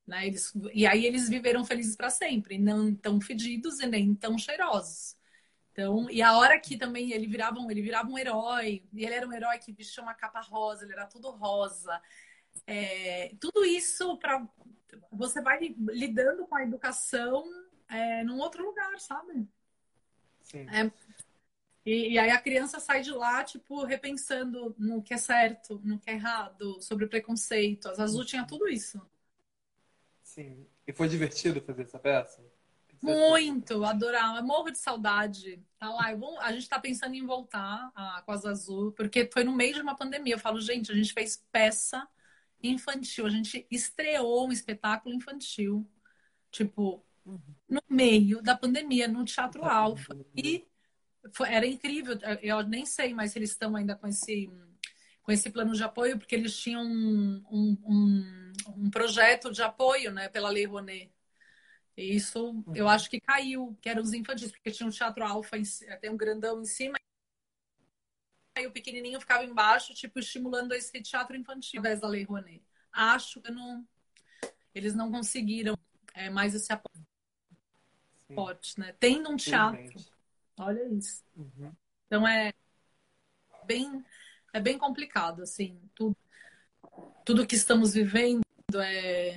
Né? 0.06 0.28
Eles, 0.28 0.52
e 0.72 0.86
aí 0.86 1.04
eles 1.04 1.28
viveram 1.28 1.64
felizes 1.64 1.96
para 1.96 2.08
sempre, 2.08 2.56
não 2.56 2.94
tão 2.94 3.20
fedidos 3.20 3.80
e 3.80 3.86
nem 3.86 4.14
tão 4.14 4.38
cheirosos. 4.38 5.16
Então, 5.72 6.11
e 6.11 6.20
a 6.20 6.37
hora 6.37 6.59
que 6.59 6.76
também 6.76 7.12
ele 7.12 7.26
virava 7.26 7.59
um, 7.59 7.70
ele 7.70 7.83
virava 7.83 8.09
um 8.09 8.18
herói, 8.18 8.83
e 8.92 9.04
ele 9.04 9.14
era 9.14 9.26
um 9.26 9.33
herói 9.33 9.59
que 9.59 9.72
vestia 9.72 10.02
uma 10.02 10.14
capa 10.14 10.40
rosa, 10.40 10.85
ele 10.85 10.92
era 10.92 11.06
tudo 11.06 11.30
rosa. 11.30 12.00
É, 12.66 13.33
tudo 13.40 13.64
isso 13.64 14.16
para 14.18 14.46
você 15.12 15.40
vai 15.40 15.74
lidando 15.78 16.46
com 16.46 16.56
a 16.56 16.62
educação 16.62 17.44
é, 17.88 18.24
num 18.24 18.38
outro 18.38 18.64
lugar, 18.64 18.98
sabe? 18.98 19.46
Sim. 20.42 20.66
É, 20.68 20.90
e, 21.85 22.12
e, 22.12 22.18
aí 22.18 22.30
a 22.30 22.40
criança 22.40 22.78
sai 22.78 23.00
de 23.00 23.12
lá, 23.12 23.42
tipo, 23.44 23.85
repensando 23.85 24.74
no 24.78 25.02
que 25.02 25.14
é 25.14 25.16
certo, 25.16 25.80
no 25.85 25.98
que 25.98 26.11
é 26.11 26.14
errado, 26.14 26.80
sobre 26.83 27.04
o 27.04 27.09
preconceito. 27.09 27.88
As 27.88 27.98
Azul 27.98 28.24
tinha 28.24 28.44
tudo 28.44 28.68
isso. 28.68 29.00
Sim. 30.22 30.66
E 30.87 30.92
foi 30.92 31.09
divertido 31.09 31.61
fazer 31.61 31.83
essa 31.83 31.98
peça? 31.98 32.44
Muito, 33.02 33.84
adorava. 33.84 34.42
Morro 34.42 34.70
de 34.70 34.78
saudade. 34.78 35.62
Tá 35.78 35.88
lá, 35.88 36.14
vou, 36.14 36.38
a 36.40 36.52
gente 36.52 36.68
tá 36.68 36.78
pensando 36.78 37.14
em 37.14 37.24
voltar 37.24 37.90
a, 37.94 38.22
com 38.24 38.32
as 38.32 38.44
Azul, 38.44 38.92
porque 38.92 39.28
foi 39.32 39.42
no 39.42 39.54
meio 39.54 39.74
de 39.74 39.80
uma 39.80 39.96
pandemia. 39.96 40.34
Eu 40.34 40.38
falo, 40.38 40.60
gente, 40.60 40.92
a 40.92 40.94
gente 40.94 41.12
fez 41.12 41.42
peça 41.50 42.06
infantil, 42.62 43.26
a 43.26 43.30
gente 43.30 43.66
estreou 43.70 44.46
um 44.46 44.52
espetáculo 44.52 45.14
infantil, 45.14 45.88
tipo, 46.50 47.02
no 47.66 47.82
meio 47.88 48.42
da 48.42 48.54
pandemia, 48.54 49.08
no 49.08 49.24
Teatro 49.24 49.64
Alfa. 49.64 50.14
E 50.36 50.66
foi, 51.32 51.48
era 51.48 51.66
incrível. 51.66 52.18
Eu 52.42 52.62
nem 52.62 52.84
sei 52.84 53.14
mais 53.14 53.32
se 53.32 53.38
eles 53.38 53.50
estão 53.50 53.74
ainda 53.76 53.96
com 53.96 54.06
esse, 54.06 54.50
com 55.22 55.32
esse 55.32 55.48
plano 55.48 55.72
de 55.74 55.82
apoio, 55.82 56.18
porque 56.18 56.34
eles 56.34 56.54
tinham 56.54 56.82
um, 56.82 57.42
um, 57.50 57.78
um, 57.86 58.52
um 58.76 58.90
projeto 58.90 59.50
de 59.50 59.62
apoio 59.62 60.12
né, 60.12 60.28
pela 60.28 60.50
Lei 60.50 60.66
Rouanet 60.66 61.10
e 62.00 62.16
isso 62.16 62.64
eu 62.74 62.86
uhum. 62.86 62.88
acho 62.88 63.10
que 63.10 63.20
caiu, 63.20 63.76
que 63.82 63.88
eram 63.90 64.00
os 64.00 64.14
infantis, 64.14 64.50
porque 64.50 64.70
tinha 64.70 64.86
um 64.86 64.90
teatro 64.90 65.22
alfa, 65.22 65.58
tem 66.00 66.08
um 66.08 66.16
grandão 66.16 66.62
em 66.62 66.64
cima, 66.64 66.96
e 68.56 68.66
o 68.66 68.72
pequenininho 68.72 69.20
ficava 69.20 69.44
embaixo, 69.44 69.92
tipo, 69.92 70.18
estimulando 70.18 70.72
esse 70.72 71.02
teatro 71.02 71.36
infantil, 71.36 71.78
ao 71.78 71.84
invés 71.84 72.00
da 72.00 72.08
Lei 72.08 72.24
Rouanet. 72.24 72.62
Acho 72.90 73.42
que 73.42 73.52
não, 73.52 73.86
eles 74.74 74.94
não 74.94 75.10
conseguiram 75.10 75.76
é, 76.14 76.30
mais 76.30 76.54
esse 76.54 76.72
apoio 76.72 77.06
né? 78.78 78.94
Tendo 78.98 79.28
um 79.28 79.36
teatro, 79.36 80.00
olha 80.56 80.82
isso. 80.94 81.22
Uhum. 81.36 81.72
Então 82.06 82.26
é 82.26 82.54
bem, 83.66 84.02
é 84.54 84.60
bem 84.60 84.78
complicado, 84.78 85.42
assim, 85.42 85.78
tudo, 85.94 86.16
tudo 87.26 87.46
que 87.46 87.56
estamos 87.56 87.92
vivendo 87.92 88.42
é 88.76 89.34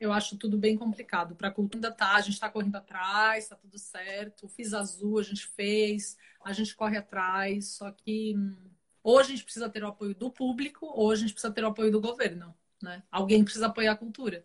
eu 0.00 0.12
acho 0.12 0.38
tudo 0.38 0.56
bem 0.56 0.76
complicado. 0.76 1.36
Para 1.36 1.48
a 1.48 1.52
cultura 1.52 1.76
ainda 1.76 1.94
tá, 1.94 2.16
a 2.16 2.20
gente 2.22 2.32
está 2.32 2.48
correndo 2.48 2.76
atrás, 2.76 3.44
está 3.44 3.54
tudo 3.54 3.78
certo. 3.78 4.48
Fiz 4.48 4.72
azul, 4.72 5.18
a 5.18 5.22
gente 5.22 5.46
fez, 5.46 6.16
a 6.42 6.54
gente 6.54 6.74
corre 6.74 6.96
atrás. 6.96 7.68
Só 7.68 7.92
que 7.92 8.34
hum, 8.34 8.56
ou 9.02 9.18
a 9.18 9.22
gente 9.22 9.44
precisa 9.44 9.68
ter 9.68 9.84
o 9.84 9.88
apoio 9.88 10.14
do 10.14 10.30
público, 10.30 10.86
ou 10.86 11.10
a 11.10 11.16
gente 11.16 11.32
precisa 11.32 11.52
ter 11.52 11.62
o 11.62 11.68
apoio 11.68 11.92
do 11.92 12.00
governo. 12.00 12.54
Né? 12.82 13.02
Alguém 13.10 13.44
precisa 13.44 13.66
apoiar 13.66 13.92
a 13.92 13.96
cultura. 13.96 14.44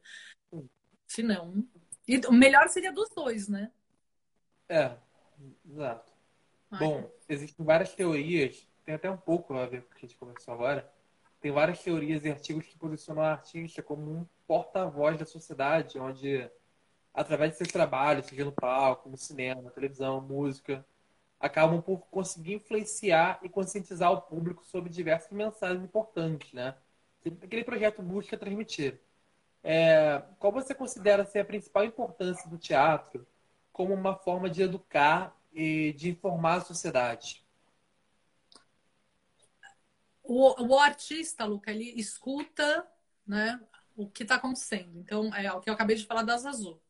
Se 1.08 1.24
não. 1.24 1.65
E 2.06 2.18
o 2.28 2.34
melhor 2.34 2.68
seria 2.68 2.91
dos 2.91 3.10
dois, 3.10 3.48
né? 3.48 3.72
É, 4.68 4.96
exato. 5.70 6.12
Ai. 6.72 6.80
Bom, 6.80 7.12
existem 7.30 7.65
várias 7.65 7.94
teorias, 7.94 8.68
tem 8.84 8.96
até 8.96 9.10
um 9.10 9.18
pouco 9.18 9.54
a 9.54 9.65
ver 9.65 9.84
com 9.84 9.91
o 9.94 9.96
que 9.96 10.06
a 10.06 10.08
gente 10.08 10.18
começou 10.18 10.54
agora. 10.54 10.91
Tem 11.39 11.52
várias 11.52 11.82
teorias 11.82 12.26
e 12.26 12.30
artigos 12.30 12.65
que 12.65 12.78
posicionam 12.78 13.24
a 13.24 13.32
artista 13.32 13.82
como 13.82 14.12
um 14.12 14.28
porta-voz 14.47 15.17
da 15.17 15.25
sociedade, 15.25 15.99
onde, 15.99 16.49
através 17.13 17.51
de 17.51 17.58
seus 17.58 17.71
trabalhos, 17.71 18.25
seja 18.25 18.45
no 18.45 18.51
palco, 18.51 19.10
no 19.10 19.17
cinema, 19.17 19.71
televisão, 19.71 20.21
música, 20.21 20.86
acabam 21.39 21.81
por 21.81 21.99
conseguir 22.08 22.53
influenciar 22.53 23.39
e 23.43 23.49
conscientizar 23.49 24.12
o 24.12 24.21
público 24.21 24.63
sobre 24.65 24.89
diversas 24.89 25.31
mensagens 25.31 25.84
importantes, 25.84 26.51
né? 26.53 26.75
Que 27.21 27.29
aquele 27.29 27.63
projeto 27.63 28.01
busca 28.01 28.38
transmitir. 28.38 28.99
É, 29.63 30.21
qual 30.39 30.53
você 30.53 30.75
considera 30.75 31.25
ser 31.25 31.39
a 31.39 31.45
principal 31.45 31.84
importância 31.84 32.47
do 32.49 32.58
teatro 32.58 33.25
como 33.73 33.93
uma 33.93 34.15
forma 34.15 34.49
de 34.49 34.62
educar 34.62 35.36
e 35.51 35.93
de 35.93 36.12
informar 36.12 36.58
a 36.58 36.62
sociedade? 36.62 37.43
O, 40.23 40.67
o 40.67 40.79
artista, 40.79 41.45
Luca, 41.45 41.71
ele 41.71 41.99
escuta 41.99 42.88
né, 43.25 43.60
o 43.95 44.10
que 44.10 44.23
está 44.23 44.36
acontecendo. 44.36 44.99
Então, 44.99 45.34
é 45.34 45.51
o 45.51 45.62
que 45.62 45.69
eu 45.69 45.73
acabei 45.73 45.95
de 45.95 46.05
falar 46.05 46.23
das 46.23 46.45
azul. 46.45 46.81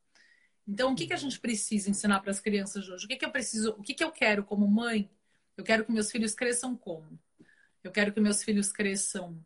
Então, 0.67 0.93
o 0.93 0.95
que, 0.95 1.07
que 1.07 1.13
a 1.13 1.17
gente 1.17 1.39
precisa 1.39 1.89
ensinar 1.89 2.19
para 2.21 2.31
as 2.31 2.39
crianças 2.39 2.89
hoje? 2.89 3.05
O 3.05 3.07
que, 3.07 3.15
que 3.15 3.25
eu 3.25 3.31
preciso, 3.31 3.71
o 3.77 3.83
que, 3.83 3.93
que 3.93 4.03
eu 4.03 4.11
quero 4.11 4.43
como 4.43 4.67
mãe? 4.67 5.09
Eu 5.55 5.63
quero 5.63 5.85
que 5.85 5.91
meus 5.91 6.11
filhos 6.11 6.33
cresçam 6.33 6.75
como? 6.75 7.19
Eu 7.83 7.91
quero 7.91 8.11
que 8.11 8.19
meus 8.19 8.43
filhos 8.43 8.71
cresçam 8.71 9.39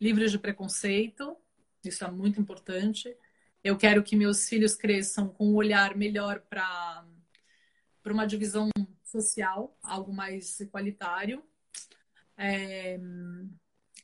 livres 0.00 0.30
de 0.30 0.38
preconceito, 0.38 1.36
isso 1.84 2.04
é 2.04 2.10
muito 2.10 2.40
importante. 2.40 3.14
Eu 3.64 3.76
quero 3.76 4.02
que 4.02 4.14
meus 4.14 4.48
filhos 4.48 4.74
cresçam 4.74 5.28
com 5.28 5.48
um 5.48 5.54
olhar 5.56 5.96
melhor 5.96 6.40
para 6.40 7.04
uma 8.06 8.26
divisão 8.26 8.70
social, 9.04 9.76
algo 9.82 10.12
mais 10.12 10.60
igualitário. 10.60 11.42
É, 12.36 12.98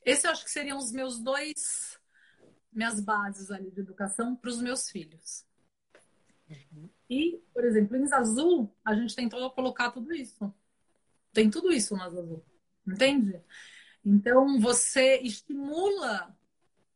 esse 0.04 0.26
eu 0.26 0.32
acho 0.32 0.44
que 0.44 0.50
seriam 0.50 0.76
os 0.76 0.90
meus 0.90 1.20
dois 1.20 1.98
minhas 2.74 3.00
bases 3.00 3.50
ali 3.50 3.70
de 3.70 3.80
educação 3.80 4.34
para 4.34 4.50
os 4.50 4.60
meus 4.60 4.90
filhos. 4.90 5.46
Uhum. 6.48 6.90
E, 7.08 7.42
por 7.52 7.64
exemplo, 7.64 7.96
em 7.96 8.12
Azul, 8.12 8.74
a 8.84 8.94
gente 8.94 9.14
tentou 9.14 9.50
colocar 9.50 9.90
tudo 9.90 10.12
isso. 10.12 10.52
Tem 11.32 11.50
tudo 11.50 11.72
isso 11.72 11.96
no 11.96 12.02
Azul. 12.02 12.44
Entende? 12.86 13.40
Então, 14.04 14.60
você 14.60 15.18
estimula 15.18 16.36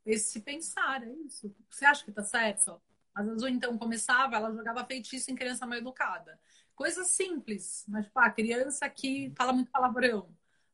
esse 0.05 0.41
pensar, 0.41 1.03
é 1.03 1.13
isso. 1.13 1.55
Você 1.71 1.85
acha 1.85 2.05
que 2.05 2.13
tá 2.13 2.23
certo? 2.23 2.81
A 3.15 3.21
Azul, 3.21 3.49
então, 3.49 3.79
começava, 3.79 4.37
ela 4.37 4.53
jogava 4.53 4.85
feitiço 4.85 5.31
em 5.31 5.35
criança 5.35 5.67
mal 5.67 5.79
educada. 5.79 6.39
Coisa 6.75 7.05
simples, 7.05 7.85
mas, 7.89 8.09
a 8.15 8.31
criança 8.31 8.89
que 8.89 9.33
fala 9.37 9.53
muito 9.53 9.71
palavrão. 9.71 10.29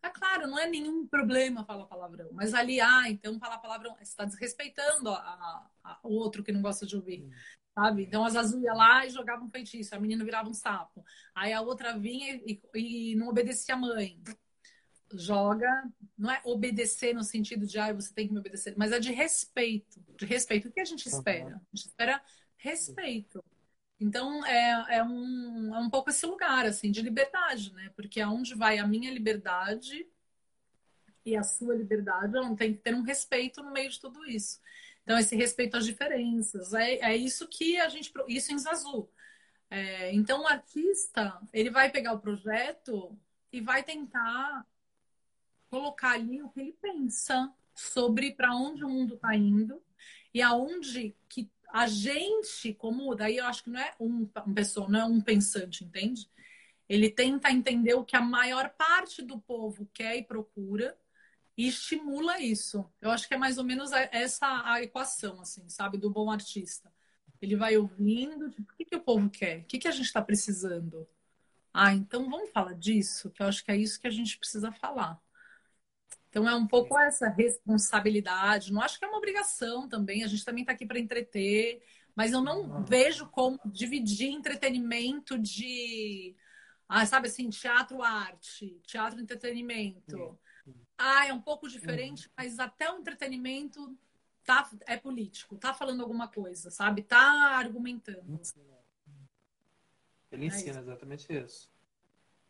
É 0.04 0.10
claro, 0.10 0.46
não 0.46 0.58
é 0.58 0.68
nenhum 0.68 1.06
problema 1.06 1.64
falar 1.64 1.87
palavrão, 1.87 2.29
mas 2.33 2.52
ali, 2.52 2.79
ah, 2.79 3.08
então 3.08 3.38
falar 3.38 3.56
palavrão, 3.56 3.94
você 3.94 4.02
está 4.02 4.26
desrespeitando 4.26 5.08
a, 5.08 5.66
a, 5.83 5.98
o 6.04 6.12
outro 6.12 6.44
que 6.44 6.52
não 6.52 6.60
gosta 6.60 6.85
de 6.85 6.94
ouvir, 6.94 7.26
sabe? 7.74 8.02
Então 8.02 8.22
as 8.22 8.37
azul 8.37 8.60
ia 8.60 8.74
lá 8.74 9.06
e 9.06 9.10
jogava 9.10 9.42
um 9.42 9.48
feitiço, 9.48 9.94
a 9.94 9.98
menina 9.98 10.22
virava 10.22 10.46
um 10.46 10.52
sapo. 10.52 11.02
Aí 11.35 11.54
a 11.54 11.62
outra 11.62 11.98
vinha 11.98 12.35
e, 12.35 12.60
e 12.74 13.16
não 13.16 13.29
obedecia 13.29 13.74
a 13.74 13.79
mãe. 13.79 14.20
Joga, 15.14 15.90
não 16.18 16.31
é 16.31 16.42
obedecer 16.44 17.14
no 17.14 17.24
sentido 17.24 17.66
de, 17.66 17.79
ah, 17.79 17.94
você 17.94 18.12
tem 18.12 18.26
que 18.26 18.35
me 18.35 18.40
obedecer, 18.40 18.74
mas 18.76 18.92
é 18.92 19.00
de 19.00 19.10
respeito. 19.10 20.04
De 20.18 20.26
respeito. 20.26 20.68
O 20.68 20.72
que 20.72 20.81
a 20.81 20.85
gente 20.85 21.08
espera? 21.08 21.56
A 21.56 21.76
gente 21.76 21.87
espera 21.87 22.22
respeito. 22.58 23.42
Então 24.00 24.44
é, 24.44 24.96
é, 24.96 25.04
um, 25.04 25.74
é 25.74 25.78
um 25.78 25.88
pouco 25.88 26.10
esse 26.10 26.26
lugar 26.26 26.66
assim 26.66 26.90
de 26.90 27.00
liberdade, 27.00 27.72
né? 27.72 27.90
Porque 27.94 28.20
aonde 28.20 28.54
vai 28.54 28.78
a 28.78 28.86
minha 28.86 29.10
liberdade 29.10 30.06
e 31.24 31.36
a 31.36 31.42
sua 31.42 31.74
liberdade, 31.74 32.32
não 32.32 32.54
tem 32.54 32.74
que 32.74 32.80
ter 32.80 32.94
um 32.94 33.02
respeito 33.02 33.62
no 33.62 33.72
meio 33.72 33.88
de 33.90 33.98
tudo 33.98 34.24
isso. 34.26 34.60
Então 35.02 35.18
esse 35.18 35.36
respeito 35.36 35.76
às 35.76 35.84
diferenças 35.84 36.74
é, 36.74 36.96
é 36.96 37.16
isso 37.16 37.48
que 37.48 37.78
a 37.78 37.88
gente 37.88 38.12
isso 38.28 38.52
em 38.52 38.58
Zazu. 38.58 39.08
É, 39.70 40.12
então 40.12 40.42
o 40.42 40.46
artista 40.46 41.40
ele 41.52 41.70
vai 41.70 41.90
pegar 41.90 42.12
o 42.12 42.20
projeto 42.20 43.18
e 43.52 43.60
vai 43.60 43.82
tentar 43.82 44.66
colocar 45.70 46.12
ali 46.12 46.42
o 46.42 46.48
que 46.48 46.60
ele 46.60 46.76
pensa 46.80 47.52
sobre 47.74 48.32
para 48.32 48.54
onde 48.54 48.84
o 48.84 48.88
mundo 48.88 49.14
está 49.14 49.34
indo 49.34 49.82
e 50.32 50.40
aonde 50.42 51.16
que 51.28 51.50
a 51.75 51.88
gente, 51.88 52.72
como 52.75 53.16
daí 53.16 53.38
eu 53.38 53.46
acho 53.46 53.64
que 53.64 53.70
não 53.70 53.81
é 53.81 53.92
um, 53.98 54.25
pessoa, 54.54 54.88
não 54.88 55.00
é 55.00 55.04
um 55.04 55.20
pensante, 55.20 55.83
entende? 55.83 56.31
Ele 56.88 57.10
tenta 57.10 57.50
entender 57.50 57.94
o 57.94 58.04
que 58.04 58.14
a 58.14 58.20
maior 58.20 58.70
parte 58.70 59.20
do 59.20 59.40
povo 59.40 59.90
quer 59.92 60.16
e 60.16 60.22
procura 60.22 60.96
e 61.58 61.66
estimula 61.66 62.40
isso. 62.40 62.88
Eu 63.00 63.10
acho 63.10 63.27
que 63.27 63.35
é 63.35 63.37
mais 63.37 63.58
ou 63.58 63.64
menos 63.64 63.90
essa 63.90 64.62
a 64.64 64.85
equação, 64.85 65.40
assim, 65.40 65.68
sabe, 65.68 65.98
do 65.98 66.08
bom 66.08 66.31
artista. 66.31 66.92
Ele 67.42 67.56
vai 67.56 67.77
ouvindo, 67.77 68.48
tipo, 68.50 68.72
o 68.72 68.77
que, 68.77 68.85
que 68.85 68.96
o 68.96 69.02
povo 69.02 69.29
quer? 69.29 69.62
O 69.62 69.64
que, 69.64 69.81
que 69.81 69.88
a 69.88 69.90
gente 69.90 70.06
está 70.06 70.22
precisando? 70.22 71.08
Ah, 71.72 71.92
então 71.92 72.31
vamos 72.31 72.50
falar 72.52 72.75
disso, 72.75 73.31
que 73.31 73.42
eu 73.42 73.48
acho 73.48 73.64
que 73.64 73.72
é 73.72 73.77
isso 73.77 74.00
que 74.00 74.06
a 74.06 74.12
gente 74.12 74.38
precisa 74.38 74.70
falar. 74.70 75.20
Então 76.35 76.48
é 76.48 76.54
um 76.56 76.66
pouco 76.66 76.98
essa 76.98 77.28
responsabilidade. 77.28 78.72
Não 78.72 78.82
acho 78.82 78.98
que 78.98 79.04
é 79.04 79.08
uma 79.08 79.18
obrigação 79.18 79.88
também. 79.88 80.24
A 80.24 80.26
gente 80.26 80.44
também 80.44 80.62
está 80.64 80.72
aqui 80.72 80.85
para 80.85 80.98
entreter, 80.98 81.80
mas 82.12 82.32
eu 82.32 82.40
não 82.40 82.82
vejo 82.82 83.28
como 83.28 83.60
dividir 83.64 84.32
entretenimento 84.32 85.38
de, 85.38 86.35
ah, 86.88 87.06
sabe 87.06 87.28
assim, 87.28 87.48
teatro 87.48 88.02
arte, 88.02 88.80
teatro 88.85 89.20
entretenimento. 89.20 90.37
Ah, 90.98 91.24
é 91.24 91.32
um 91.32 91.40
pouco 91.40 91.68
diferente, 91.68 92.26
uhum. 92.26 92.32
mas 92.37 92.58
até 92.58 92.90
o 92.92 92.98
entretenimento 92.98 93.96
tá 94.42 94.68
é 94.88 94.96
político, 94.96 95.56
tá 95.56 95.72
falando 95.72 96.00
alguma 96.00 96.26
coisa, 96.26 96.68
sabe? 96.68 97.02
Tá 97.04 97.56
argumentando. 97.56 98.40
Ele 100.32 100.46
ensina 100.46 100.78
é 100.78 100.82
exatamente 100.82 101.32
isso. 101.32 101.72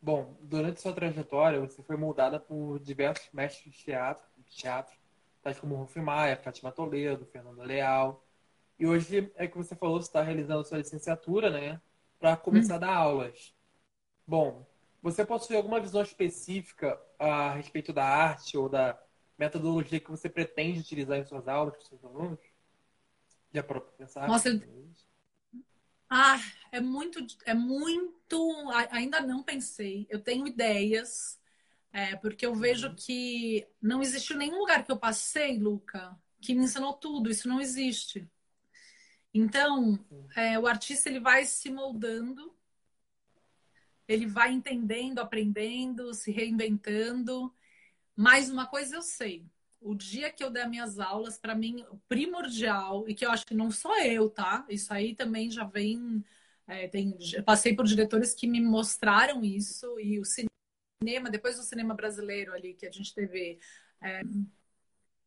Bom, 0.05 0.37
durante 0.39 0.79
sua 0.79 0.93
trajetória, 0.93 1.59
você 1.59 1.81
foi 1.81 1.97
moldada 1.97 2.39
por 2.39 2.77
diversos 2.79 3.27
mestres 3.33 3.73
de 3.73 3.85
teatro, 3.85 4.23
de 4.37 4.55
teatro 4.55 4.95
tais 5.41 5.59
como 5.59 5.73
Rufy 5.73 5.99
Maia, 5.99 6.37
Fátima 6.37 6.71
Toledo, 6.71 7.25
Fernanda 7.25 7.63
Leal. 7.63 8.23
E 8.77 8.85
hoje 8.85 9.31
é 9.33 9.47
que 9.47 9.57
você 9.57 9.75
falou, 9.75 9.99
você 9.99 10.07
está 10.07 10.21
realizando 10.21 10.63
sua 10.63 10.77
licenciatura, 10.77 11.49
né? 11.49 11.81
Para 12.19 12.37
começar 12.37 12.73
hum. 12.73 12.77
a 12.77 12.79
dar 12.81 12.93
aulas. 12.93 13.51
Bom, 14.27 14.63
você 15.01 15.25
possui 15.25 15.57
alguma 15.57 15.79
visão 15.79 16.03
específica 16.03 17.01
a 17.17 17.53
respeito 17.53 17.91
da 17.91 18.05
arte 18.05 18.55
ou 18.55 18.69
da 18.69 19.01
metodologia 19.39 19.99
que 19.99 20.11
você 20.11 20.29
pretende 20.29 20.81
utilizar 20.81 21.17
em 21.17 21.25
suas 21.25 21.47
aulas 21.47 21.77
com 21.77 21.81
seus 21.81 22.05
alunos? 22.05 22.39
Já 23.51 23.63
para 23.63 23.81
pensar? 23.81 24.27
Nossa, 24.27 24.49
eu... 24.49 24.85
Ah, 26.07 26.39
é 26.75 26.81
muito, 26.81 27.25
é 27.45 27.53
muito. 27.53 28.69
Ainda 28.91 29.21
não 29.21 29.41
pensei. 29.41 30.05
Eu 30.09 30.19
tenho 30.19 30.47
ideias, 30.47 31.39
é, 31.91 32.15
porque 32.17 32.45
eu 32.45 32.53
vejo 32.53 32.89
uhum. 32.89 32.95
que 32.95 33.67
não 33.81 34.01
existiu 34.01 34.37
nenhum 34.37 34.59
lugar 34.59 34.83
que 34.83 34.91
eu 34.91 34.97
passei, 34.97 35.57
Luca, 35.57 36.17
que 36.41 36.53
me 36.53 36.65
ensinou 36.65 36.93
tudo. 36.93 37.29
Isso 37.29 37.47
não 37.47 37.61
existe. 37.61 38.29
Então, 39.33 39.99
é, 40.35 40.59
o 40.59 40.67
artista 40.67 41.09
ele 41.09 41.19
vai 41.19 41.45
se 41.45 41.69
moldando, 41.69 42.53
ele 44.07 44.25
vai 44.25 44.51
entendendo, 44.51 45.19
aprendendo, 45.19 46.13
se 46.13 46.31
reinventando. 46.31 47.53
Mas 48.15 48.49
uma 48.49 48.67
coisa 48.67 48.97
eu 48.97 49.01
sei: 49.01 49.45
o 49.81 49.95
dia 49.95 50.31
que 50.31 50.43
eu 50.43 50.49
der 50.49 50.67
minhas 50.67 50.99
aulas, 50.99 51.37
para 51.37 51.55
mim, 51.55 51.85
primordial, 52.07 53.07
e 53.07 53.13
que 53.13 53.25
eu 53.25 53.31
acho 53.31 53.45
que 53.45 53.53
não 53.53 53.71
sou 53.71 53.95
eu, 54.01 54.29
tá? 54.29 54.65
Isso 54.67 54.93
aí 54.93 55.15
também 55.15 55.49
já 55.49 55.63
vem. 55.63 56.23
É, 56.67 56.87
tem, 56.87 57.15
passei 57.45 57.75
por 57.75 57.85
diretores 57.85 58.33
que 58.33 58.47
me 58.47 58.61
mostraram 58.61 59.43
isso, 59.43 59.99
e 59.99 60.19
o 60.19 60.23
cinema, 60.25 61.29
depois 61.29 61.57
do 61.57 61.63
cinema 61.63 61.93
brasileiro 61.93 62.53
ali, 62.53 62.73
que 62.73 62.85
a 62.85 62.91
gente 62.91 63.13
teve. 63.13 63.59
É, 64.01 64.21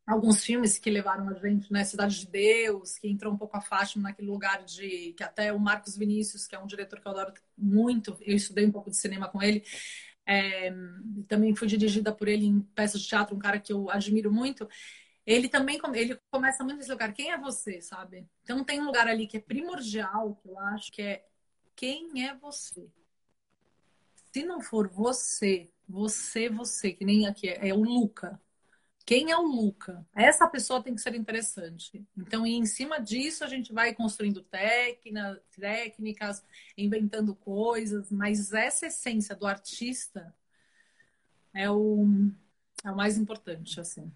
alguns 0.07 0.43
filmes 0.43 0.78
que 0.78 0.91
levaram 0.91 1.28
a 1.28 1.34
gente, 1.34 1.70
né? 1.70 1.84
Cidade 1.84 2.20
de 2.20 2.26
Deus, 2.28 2.99
que 2.99 3.09
entrou 3.09 3.32
um 3.32 3.36
pouco 3.36 3.57
a 3.57 3.61
Fátima 3.61 4.05
naquele 4.09 4.28
lugar 4.28 4.64
de 4.64 5.12
que 5.12 5.22
até 5.22 5.53
o 5.53 5.61
Marcos 5.61 5.97
Vinícius, 5.97 6.47
que 6.47 6.57
é 6.57 6.59
um 6.59 6.66
diretor 6.66 6.99
que 6.99 7.07
eu 7.07 7.12
adoro 7.12 7.34
muito, 7.57 8.16
eu 8.22 8.34
estudei 8.34 8.64
um 8.66 8.72
pouco 8.72 8.91
de 8.91 8.97
cinema 8.97 9.28
com 9.28 9.43
ele, 9.43 9.62
é, 10.26 10.72
também 11.28 11.55
fui 11.55 11.68
dirigida 11.68 12.12
por 12.12 12.26
ele 12.28 12.47
em 12.47 12.61
peças 12.74 13.03
de 13.03 13.09
teatro, 13.09 13.36
um 13.36 13.39
cara 13.39 13.61
que 13.61 13.72
eu 13.72 13.91
admiro 13.91 14.32
muito. 14.32 14.68
Ele 15.29 15.47
também 15.47 15.79
ele 15.93 16.18
começa 16.31 16.64
muito 16.64 16.79
nesse 16.79 16.91
lugar. 16.91 17.12
Quem 17.12 17.31
é 17.31 17.37
você, 17.37 17.83
sabe? 17.83 18.26
Então 18.43 18.64
tem 18.64 18.81
um 18.81 18.87
lugar 18.87 19.07
ali 19.07 19.26
que 19.26 19.37
é 19.37 19.41
primordial, 19.41 20.35
que 20.37 20.49
eu 20.49 20.59
acho 20.59 20.91
que 20.91 21.03
é 21.03 21.29
quem 21.76 22.26
é 22.26 22.35
você. 22.35 22.89
Se 24.33 24.43
não 24.43 24.62
for 24.62 24.89
você, 24.89 25.70
você, 25.87 26.49
você, 26.49 26.95
que 26.95 27.05
nem 27.05 27.26
aqui 27.26 27.47
é, 27.47 27.68
é 27.68 27.74
o 27.74 27.83
Luca. 27.83 28.41
Quem 29.05 29.31
é 29.31 29.37
o 29.37 29.43
Luca? 29.43 30.07
Essa 30.14 30.49
pessoa 30.49 30.83
tem 30.83 30.95
que 30.95 31.01
ser 31.03 31.14
interessante. 31.14 32.03
Então, 32.16 32.47
em 32.47 32.64
cima 32.64 32.99
disso, 32.99 33.45
a 33.45 33.49
gente 33.49 33.70
vai 33.70 33.95
construindo 33.95 34.43
técnica, 34.43 35.43
técnicas, 35.51 36.43
inventando 36.74 37.35
coisas, 37.35 38.11
mas 38.11 38.55
essa 38.55 38.87
essência 38.87 39.37
do 39.37 39.47
artista 39.47 40.35
é 41.53 41.70
o, 41.70 42.07
é 42.83 42.91
o 42.91 42.97
mais 42.97 43.18
importante, 43.18 43.79
assim. 43.79 44.11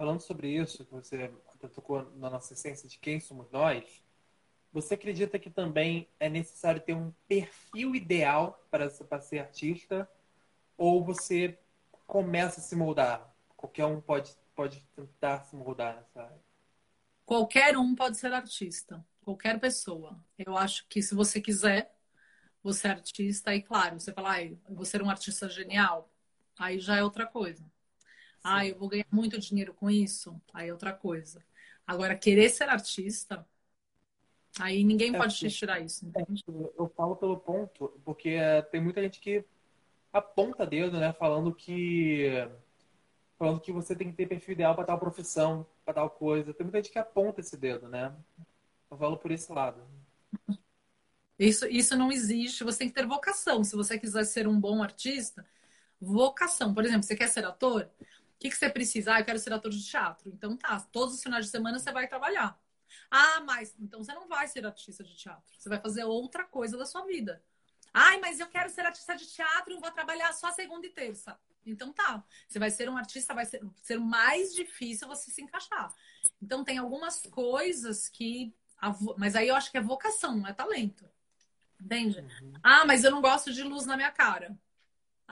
Falando 0.00 0.20
sobre 0.20 0.48
isso, 0.48 0.82
que 0.86 0.94
você 0.94 1.30
tocou 1.74 2.10
na 2.16 2.30
nossa 2.30 2.54
essência 2.54 2.88
de 2.88 2.98
quem 2.98 3.20
somos 3.20 3.50
nós, 3.50 3.84
você 4.72 4.94
acredita 4.94 5.38
que 5.38 5.50
também 5.50 6.08
é 6.18 6.26
necessário 6.26 6.80
ter 6.80 6.94
um 6.94 7.12
perfil 7.28 7.94
ideal 7.94 8.66
para, 8.70 8.88
ser 8.88 9.40
artista? 9.40 10.10
Ou 10.78 11.04
você 11.04 11.58
começa 12.06 12.60
a 12.60 12.62
se 12.62 12.74
moldar? 12.74 13.30
Qualquer 13.54 13.84
um 13.84 14.00
pode, 14.00 14.34
pode 14.54 14.80
tentar 14.96 15.44
se 15.44 15.54
mudar 15.54 15.96
nessa 15.96 16.22
área. 16.22 16.40
Qualquer 17.26 17.76
um 17.76 17.94
pode 17.94 18.16
ser 18.16 18.32
artista. 18.32 19.04
Qualquer 19.20 19.60
pessoa. 19.60 20.18
Eu 20.38 20.56
acho 20.56 20.88
que 20.88 21.02
se 21.02 21.14
você 21.14 21.42
quiser, 21.42 21.94
você 22.62 22.88
é 22.88 22.92
artista, 22.92 23.54
e 23.54 23.60
claro, 23.60 24.00
você 24.00 24.14
fala, 24.14 24.32
ah, 24.32 24.42
eu 24.42 24.58
vou 24.70 24.86
ser 24.86 25.02
um 25.02 25.10
artista 25.10 25.46
genial, 25.46 26.10
aí 26.58 26.80
já 26.80 26.96
é 26.96 27.04
outra 27.04 27.26
coisa. 27.26 27.62
Ah, 28.42 28.66
eu 28.66 28.76
vou 28.76 28.88
ganhar 28.88 29.06
muito 29.10 29.38
dinheiro 29.38 29.74
com 29.74 29.90
isso, 29.90 30.40
aí 30.52 30.68
é 30.68 30.72
outra 30.72 30.92
coisa. 30.92 31.44
Agora, 31.86 32.16
querer 32.16 32.48
ser 32.48 32.68
artista, 32.68 33.46
aí 34.58 34.84
ninguém 34.84 35.14
é, 35.14 35.18
pode 35.18 35.36
te 35.36 35.50
tirar 35.50 35.80
isso, 35.80 36.06
entende? 36.06 36.42
Eu 36.48 36.90
falo 36.96 37.16
pelo 37.16 37.38
ponto, 37.38 38.00
porque 38.04 38.36
tem 38.70 38.80
muita 38.80 39.02
gente 39.02 39.20
que 39.20 39.44
aponta 40.12 40.66
dedo, 40.66 40.98
né, 40.98 41.12
falando 41.12 41.54
que 41.54 42.28
falando 43.38 43.60
que 43.60 43.72
você 43.72 43.96
tem 43.96 44.10
que 44.10 44.16
ter 44.16 44.26
perfil 44.26 44.52
ideal 44.52 44.74
para 44.74 44.84
tal 44.84 44.98
profissão, 44.98 45.66
para 45.82 45.94
tal 45.94 46.10
coisa. 46.10 46.52
Tem 46.52 46.62
muita 46.62 46.76
gente 46.76 46.92
que 46.92 46.98
aponta 46.98 47.40
esse 47.40 47.56
dedo, 47.56 47.88
né? 47.88 48.14
Eu 48.90 48.98
falo 48.98 49.16
por 49.16 49.30
esse 49.30 49.50
lado. 49.50 49.80
Isso, 51.38 51.66
isso 51.66 51.96
não 51.96 52.12
existe. 52.12 52.62
Você 52.62 52.80
tem 52.80 52.88
que 52.88 52.94
ter 52.94 53.06
vocação. 53.06 53.64
Se 53.64 53.74
você 53.74 53.98
quiser 53.98 54.24
ser 54.24 54.46
um 54.46 54.60
bom 54.60 54.82
artista, 54.82 55.46
vocação. 55.98 56.74
Por 56.74 56.84
exemplo, 56.84 57.02
você 57.02 57.16
quer 57.16 57.28
ser 57.28 57.46
ator? 57.46 57.88
O 58.40 58.42
que, 58.42 58.48
que 58.48 58.56
você 58.56 58.70
precisa? 58.70 59.14
Ah, 59.14 59.20
eu 59.20 59.24
quero 59.26 59.38
ser 59.38 59.52
ator 59.52 59.70
de 59.70 59.84
teatro. 59.84 60.30
Então 60.30 60.56
tá, 60.56 60.80
todos 60.90 61.14
os 61.14 61.22
finais 61.22 61.44
de 61.44 61.50
semana 61.50 61.78
você 61.78 61.92
vai 61.92 62.08
trabalhar. 62.08 62.58
Ah, 63.10 63.42
mas 63.42 63.76
então 63.78 64.02
você 64.02 64.14
não 64.14 64.26
vai 64.26 64.48
ser 64.48 64.64
artista 64.64 65.04
de 65.04 65.14
teatro. 65.14 65.52
Você 65.58 65.68
vai 65.68 65.78
fazer 65.78 66.04
outra 66.04 66.42
coisa 66.42 66.78
da 66.78 66.86
sua 66.86 67.04
vida. 67.04 67.44
Ai, 67.92 68.18
mas 68.18 68.40
eu 68.40 68.46
quero 68.46 68.70
ser 68.70 68.86
artista 68.86 69.14
de 69.14 69.26
teatro, 69.26 69.74
e 69.74 69.78
vou 69.78 69.90
trabalhar 69.90 70.32
só 70.32 70.50
segunda 70.52 70.86
e 70.86 70.90
terça. 70.90 71.38
Então 71.66 71.92
tá, 71.92 72.24
você 72.48 72.58
vai 72.58 72.70
ser 72.70 72.88
um 72.88 72.96
artista, 72.96 73.34
vai 73.34 73.44
ser, 73.44 73.60
ser 73.82 73.98
mais 73.98 74.54
difícil 74.54 75.06
você 75.06 75.30
se 75.30 75.42
encaixar. 75.42 75.92
Então 76.40 76.64
tem 76.64 76.78
algumas 76.78 77.20
coisas 77.26 78.08
que. 78.08 78.54
Mas 79.18 79.36
aí 79.36 79.48
eu 79.48 79.54
acho 79.54 79.70
que 79.70 79.76
é 79.76 79.82
vocação, 79.82 80.38
não 80.38 80.48
é 80.48 80.54
talento. 80.54 81.06
Entende? 81.78 82.20
Uhum. 82.20 82.54
Ah, 82.62 82.86
mas 82.86 83.04
eu 83.04 83.10
não 83.10 83.20
gosto 83.20 83.52
de 83.52 83.62
luz 83.62 83.84
na 83.84 83.98
minha 83.98 84.10
cara. 84.10 84.58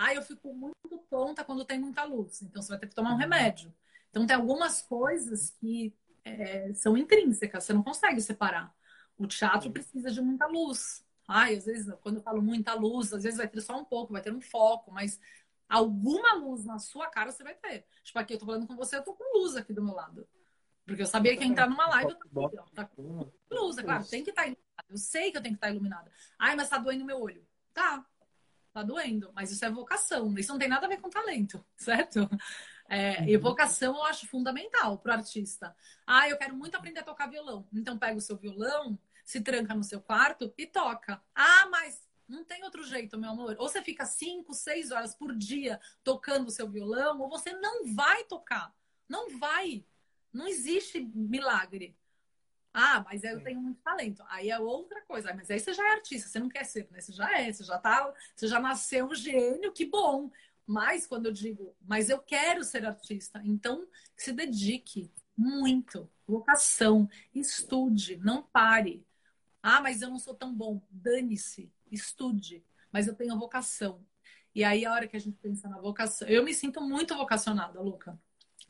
Ah, 0.00 0.14
eu 0.14 0.22
fico 0.22 0.54
muito 0.54 0.96
tonta 1.10 1.42
quando 1.42 1.64
tem 1.64 1.80
muita 1.80 2.04
luz. 2.04 2.40
Então 2.40 2.62
você 2.62 2.68
vai 2.68 2.78
ter 2.78 2.86
que 2.86 2.94
tomar 2.94 3.12
um 3.12 3.16
remédio. 3.16 3.74
Então 4.08 4.24
tem 4.24 4.36
algumas 4.36 4.80
coisas 4.80 5.50
que 5.58 5.92
é, 6.24 6.72
são 6.72 6.96
intrínsecas, 6.96 7.64
você 7.64 7.72
não 7.72 7.82
consegue 7.82 8.20
separar. 8.20 8.72
O 9.18 9.26
teatro 9.26 9.72
precisa 9.72 10.08
de 10.08 10.20
muita 10.20 10.46
luz. 10.46 11.04
Ai, 11.26 11.56
às 11.56 11.66
vezes, 11.66 11.92
quando 12.00 12.18
eu 12.18 12.22
falo 12.22 12.40
muita 12.40 12.74
luz, 12.74 13.12
às 13.12 13.24
vezes 13.24 13.38
vai 13.38 13.48
ter 13.48 13.60
só 13.60 13.76
um 13.76 13.84
pouco, 13.84 14.12
vai 14.12 14.22
ter 14.22 14.32
um 14.32 14.40
foco, 14.40 14.92
mas 14.92 15.18
alguma 15.68 16.32
luz 16.34 16.64
na 16.64 16.78
sua 16.78 17.08
cara 17.08 17.32
você 17.32 17.42
vai 17.42 17.56
ter. 17.56 17.84
Tipo, 18.04 18.20
aqui 18.20 18.34
eu 18.34 18.38
tô 18.38 18.46
falando 18.46 18.68
com 18.68 18.76
você, 18.76 18.98
eu 18.98 19.02
tô 19.02 19.14
com 19.14 19.40
luz 19.40 19.56
aqui 19.56 19.72
do 19.72 19.82
meu 19.82 19.94
lado. 19.94 20.28
Porque 20.86 21.02
eu 21.02 21.06
sabia 21.06 21.36
que 21.36 21.42
ia 21.42 21.50
entrar 21.50 21.68
numa 21.68 21.88
live, 21.88 22.12
eu 22.12 22.30
tô 22.30 22.46
aqui, 22.46 22.56
ó, 22.56 22.62
tá 22.72 22.84
com 22.84 23.28
luz, 23.50 23.78
é 23.78 23.82
claro, 23.82 24.06
tem 24.06 24.22
que 24.22 24.30
estar 24.30 24.44
tá 24.44 24.84
Eu 24.88 24.96
sei 24.96 25.32
que 25.32 25.38
eu 25.38 25.42
tenho 25.42 25.54
que 25.54 25.58
estar 25.58 25.70
iluminada. 25.70 26.08
Ai, 26.38 26.54
mas 26.54 26.68
tá 26.68 26.78
doendo 26.78 27.04
meu 27.04 27.20
olho. 27.20 27.44
Tá, 27.74 28.06
tá 28.72 28.82
doendo, 28.82 29.30
mas 29.34 29.50
isso 29.50 29.64
é 29.64 29.70
vocação. 29.70 30.36
Isso 30.38 30.52
não 30.52 30.58
tem 30.58 30.68
nada 30.68 30.86
a 30.86 30.88
ver 30.88 31.00
com 31.00 31.10
talento, 31.10 31.64
certo? 31.76 32.28
É, 32.88 33.22
e 33.28 33.36
uhum. 33.36 33.42
vocação 33.42 33.96
eu 33.96 34.04
acho 34.04 34.26
fundamental 34.26 34.98
para 34.98 35.14
o 35.14 35.18
artista. 35.18 35.76
Ah, 36.06 36.28
eu 36.28 36.38
quero 36.38 36.54
muito 36.54 36.74
aprender 36.74 37.00
a 37.00 37.04
tocar 37.04 37.26
violão. 37.26 37.66
Então 37.72 37.98
pega 37.98 38.16
o 38.16 38.20
seu 38.20 38.36
violão, 38.36 38.98
se 39.24 39.40
tranca 39.40 39.74
no 39.74 39.84
seu 39.84 40.00
quarto 40.00 40.52
e 40.56 40.66
toca. 40.66 41.22
Ah, 41.34 41.68
mas 41.70 42.08
não 42.26 42.44
tem 42.44 42.64
outro 42.64 42.82
jeito, 42.82 43.18
meu 43.18 43.30
amor. 43.30 43.56
Ou 43.58 43.68
você 43.68 43.82
fica 43.82 44.06
cinco, 44.06 44.54
seis 44.54 44.90
horas 44.90 45.14
por 45.14 45.34
dia 45.34 45.80
tocando 46.02 46.48
o 46.48 46.50
seu 46.50 46.68
violão, 46.68 47.20
ou 47.20 47.28
você 47.28 47.52
não 47.52 47.94
vai 47.94 48.24
tocar. 48.24 48.74
Não 49.08 49.38
vai. 49.38 49.84
Não 50.32 50.46
existe 50.46 51.00
milagre. 51.00 51.96
Ah, 52.72 53.04
mas 53.04 53.24
eu 53.24 53.42
tenho 53.42 53.60
muito 53.60 53.80
talento. 53.80 54.22
Aí 54.28 54.50
é 54.50 54.58
outra 54.58 55.00
coisa. 55.02 55.32
Mas 55.34 55.50
aí 55.50 55.58
você 55.58 55.72
já 55.72 55.86
é 55.88 55.92
artista, 55.92 56.28
você 56.28 56.38
não 56.38 56.48
quer 56.48 56.64
ser, 56.64 56.88
né? 56.90 57.00
Você 57.00 57.12
já 57.12 57.38
é, 57.38 57.52
você 57.52 57.64
já 57.64 57.78
tá, 57.78 58.12
você 58.34 58.46
já 58.46 58.60
nasceu 58.60 59.06
um 59.06 59.14
gênio, 59.14 59.72
que 59.72 59.84
bom. 59.84 60.30
Mas 60.66 61.06
quando 61.06 61.26
eu 61.26 61.32
digo, 61.32 61.74
mas 61.80 62.10
eu 62.10 62.18
quero 62.18 62.62
ser 62.62 62.84
artista, 62.84 63.40
então 63.44 63.88
se 64.14 64.32
dedique 64.32 65.10
muito. 65.36 66.10
Vocação, 66.26 67.08
estude, 67.34 68.18
não 68.18 68.42
pare. 68.42 69.06
Ah, 69.62 69.80
mas 69.80 70.02
eu 70.02 70.10
não 70.10 70.18
sou 70.18 70.34
tão 70.34 70.54
bom. 70.54 70.82
Dane-se, 70.90 71.72
estude. 71.90 72.64
Mas 72.92 73.06
eu 73.06 73.14
tenho 73.14 73.38
vocação. 73.38 74.04
E 74.54 74.64
aí, 74.64 74.84
a 74.84 74.92
hora 74.92 75.06
que 75.06 75.16
a 75.16 75.20
gente 75.20 75.38
pensa 75.38 75.68
na 75.68 75.78
vocação, 75.78 76.26
eu 76.28 76.44
me 76.44 76.52
sinto 76.52 76.80
muito 76.80 77.14
vocacionada, 77.16 77.80
Luca. 77.80 78.18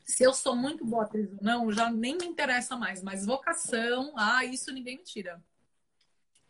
Se 0.09 0.23
eu 0.23 0.33
sou 0.33 0.55
muito 0.55 0.83
boa 0.83 1.03
atriz 1.03 1.29
ou 1.31 1.37
não, 1.39 1.71
já 1.71 1.91
nem 1.91 2.17
me 2.17 2.25
interessa 2.25 2.75
mais. 2.75 3.03
Mas 3.03 3.27
vocação, 3.27 4.11
ah, 4.17 4.43
isso 4.43 4.73
ninguém 4.73 4.97
me 4.97 5.03
tira. 5.03 5.39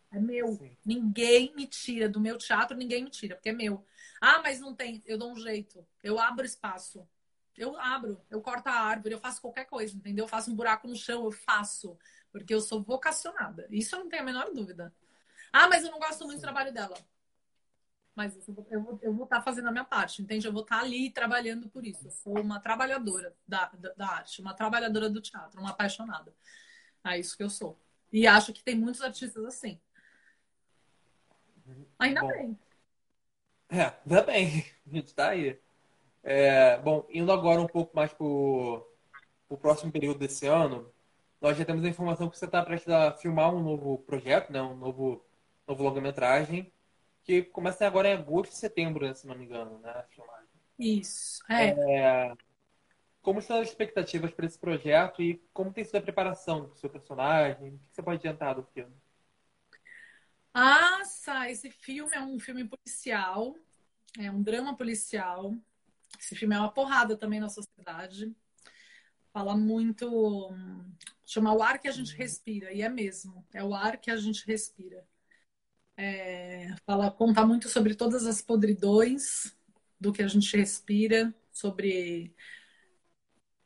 É 0.10 0.18
meu. 0.18 0.54
Sim. 0.54 0.78
Ninguém 0.86 1.54
me 1.54 1.68
tira 1.68 2.08
do 2.08 2.22
meu 2.22 2.38
teatro, 2.38 2.78
ninguém 2.78 3.04
me 3.04 3.10
tira, 3.10 3.36
porque 3.36 3.50
é 3.50 3.54
meu. 3.54 3.86
Ah, 4.22 4.42
mas 4.42 4.62
não 4.62 4.74
tem. 4.74 5.04
Eu 5.06 5.18
dou 5.18 5.34
um 5.34 5.36
jeito. 5.36 5.86
Eu 6.02 6.18
abro 6.18 6.46
espaço. 6.46 7.06
Eu 7.58 7.78
abro, 7.78 8.22
eu 8.30 8.42
corto 8.42 8.70
a 8.70 8.72
árvore, 8.72 9.14
eu 9.14 9.20
faço 9.20 9.42
qualquer 9.42 9.66
coisa, 9.66 9.94
entendeu? 9.94 10.24
Eu 10.24 10.30
faço 10.30 10.50
um 10.50 10.56
buraco 10.56 10.88
no 10.88 10.96
chão, 10.96 11.26
eu 11.26 11.32
faço. 11.32 11.98
Porque 12.32 12.54
eu 12.54 12.62
sou 12.62 12.82
vocacionada. 12.82 13.68
Isso 13.70 13.94
eu 13.94 14.00
não 14.00 14.10
tenho 14.10 14.22
a 14.22 14.26
menor 14.26 14.54
dúvida. 14.54 14.96
Ah, 15.52 15.68
mas 15.68 15.84
eu 15.84 15.92
não 15.92 16.00
gosto 16.00 16.24
muito 16.26 16.40
do 16.40 16.44
trabalho 16.44 16.72
dela. 16.72 16.96
Mas 18.20 18.36
eu 18.36 18.54
vou, 18.54 18.66
vou, 18.70 19.00
eu 19.02 19.14
vou 19.14 19.24
estar 19.24 19.38
tá 19.38 19.42
fazendo 19.42 19.70
a 19.70 19.72
minha 19.72 19.86
parte, 19.86 20.22
entende? 20.22 20.46
Eu 20.46 20.52
vou 20.52 20.64
estar 20.64 20.80
tá 20.80 20.84
ali 20.84 21.10
trabalhando 21.10 21.70
por 21.70 21.86
isso. 21.86 22.06
Eu 22.06 22.12
sou 22.12 22.38
uma 22.38 22.60
trabalhadora 22.60 23.34
da, 23.48 23.68
da, 23.68 23.94
da 23.94 24.08
arte, 24.10 24.42
uma 24.42 24.54
trabalhadora 24.54 25.10
do 25.10 25.22
teatro, 25.22 25.62
uma 25.62 25.70
apaixonada. 25.70 26.36
É 27.06 27.18
isso 27.18 27.38
que 27.38 27.44
eu 27.44 27.50
sou. 27.50 27.80
E 28.12 28.28
acho 28.28 28.52
que 28.52 28.62
tem 28.62 28.76
muitos 28.76 29.02
artistas 29.02 29.46
assim. 29.46 29.80
Ainda 31.98 32.20
Bom. 32.20 32.28
bem. 32.28 32.60
É, 33.70 33.94
ainda 34.06 34.22
bem. 34.24 34.66
A 34.86 34.94
gente 34.94 35.16
tá 35.16 35.30
aí. 35.30 35.58
É, 36.22 36.78
bom, 36.80 37.08
indo 37.10 37.32
agora 37.32 37.62
um 37.62 37.68
pouco 37.68 37.96
mais 37.96 38.12
pro, 38.12 38.86
pro 39.48 39.58
próximo 39.58 39.94
período 39.94 40.20
desse 40.20 40.46
ano, 40.46 40.92
nós 41.40 41.58
já 41.58 41.64
temos 41.64 41.86
a 41.86 41.88
informação 41.88 42.30
que 42.30 42.38
você 42.38 42.44
está 42.44 42.62
prestes 42.66 42.92
a 42.92 43.14
filmar 43.14 43.56
um 43.56 43.64
novo 43.64 44.00
projeto, 44.00 44.52
né? 44.52 44.62
Um 44.62 44.76
novo, 44.76 45.26
novo 45.66 45.84
longa-metragem, 45.84 46.70
que 47.30 47.44
começa 47.44 47.86
agora 47.86 48.10
em 48.10 48.14
agosto 48.14 48.54
e 48.54 48.56
setembro, 48.56 49.06
né, 49.06 49.14
se 49.14 49.28
não 49.28 49.36
me 49.36 49.46
engano, 49.46 49.78
né? 49.82 50.04
Isso, 50.80 51.44
é. 51.48 51.68
é. 51.68 52.34
Como 53.22 53.38
estão 53.38 53.62
as 53.62 53.68
expectativas 53.68 54.32
para 54.32 54.48
esse 54.48 54.58
projeto 54.58 55.22
e 55.22 55.40
como 55.54 55.72
tem 55.72 55.84
sido 55.84 55.98
a 55.98 56.02
preparação 56.02 56.66
do 56.66 56.76
seu 56.76 56.90
personagem? 56.90 57.76
O 57.76 57.78
que 57.78 57.94
você 57.94 58.02
pode 58.02 58.18
adiantar 58.18 58.56
do 58.56 58.64
filme? 58.64 58.92
Nossa, 60.52 61.48
esse 61.52 61.70
filme 61.70 62.16
é 62.16 62.20
um 62.20 62.40
filme 62.40 62.68
policial, 62.68 63.56
é 64.18 64.32
um 64.32 64.42
drama 64.42 64.76
policial. 64.76 65.54
Esse 66.20 66.36
filme 66.36 66.56
é 66.56 66.60
uma 66.60 66.72
porrada 66.72 67.16
também 67.16 67.40
na 67.40 67.50
sociedade. 67.50 68.36
Fala 69.32 69.56
muito. 69.56 70.52
Chama 71.28 71.54
o 71.54 71.62
ar 71.62 71.78
que 71.78 71.88
a 71.88 71.92
gente 71.92 72.16
respira, 72.16 72.74
e 72.74 72.82
é 72.82 72.90
mesmo. 72.90 73.46
É 73.54 73.64
o 73.64 73.76
ar 73.76 73.98
que 73.98 74.10
a 74.10 74.18
gente 74.18 74.48
respira. 74.48 75.06
É, 76.02 76.74
fala, 76.86 77.12
conta 77.12 77.46
muito 77.46 77.68
sobre 77.68 77.94
todas 77.94 78.26
as 78.26 78.42
podridões 78.42 79.54
do 80.00 80.14
que 80.14 80.24
a 80.24 80.28
gente 80.30 80.56
respira, 80.56 81.36
sobre. 81.52 82.34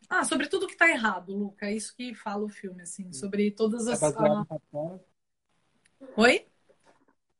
Ah, 0.09 0.23
sobre 0.23 0.47
tudo 0.47 0.65
que 0.65 0.73
está 0.73 0.89
errado, 0.89 1.31
Luca. 1.31 1.67
É 1.67 1.75
isso 1.75 1.95
que 1.95 2.15
fala 2.15 2.43
o 2.43 2.49
filme, 2.49 2.81
assim, 2.81 3.13
sobre 3.13 3.51
todas 3.51 3.87
as. 3.87 4.01
É 4.01 4.11
baseado 4.11 4.47
ah... 4.49 4.99
Oi? 6.17 6.47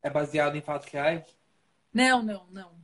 É 0.04 0.12
baseado 0.12 0.56
em 0.58 0.62
fatos 0.62 0.88
reais? 0.90 1.26
Não, 1.92 2.22
não, 2.22 2.46
não. 2.52 2.84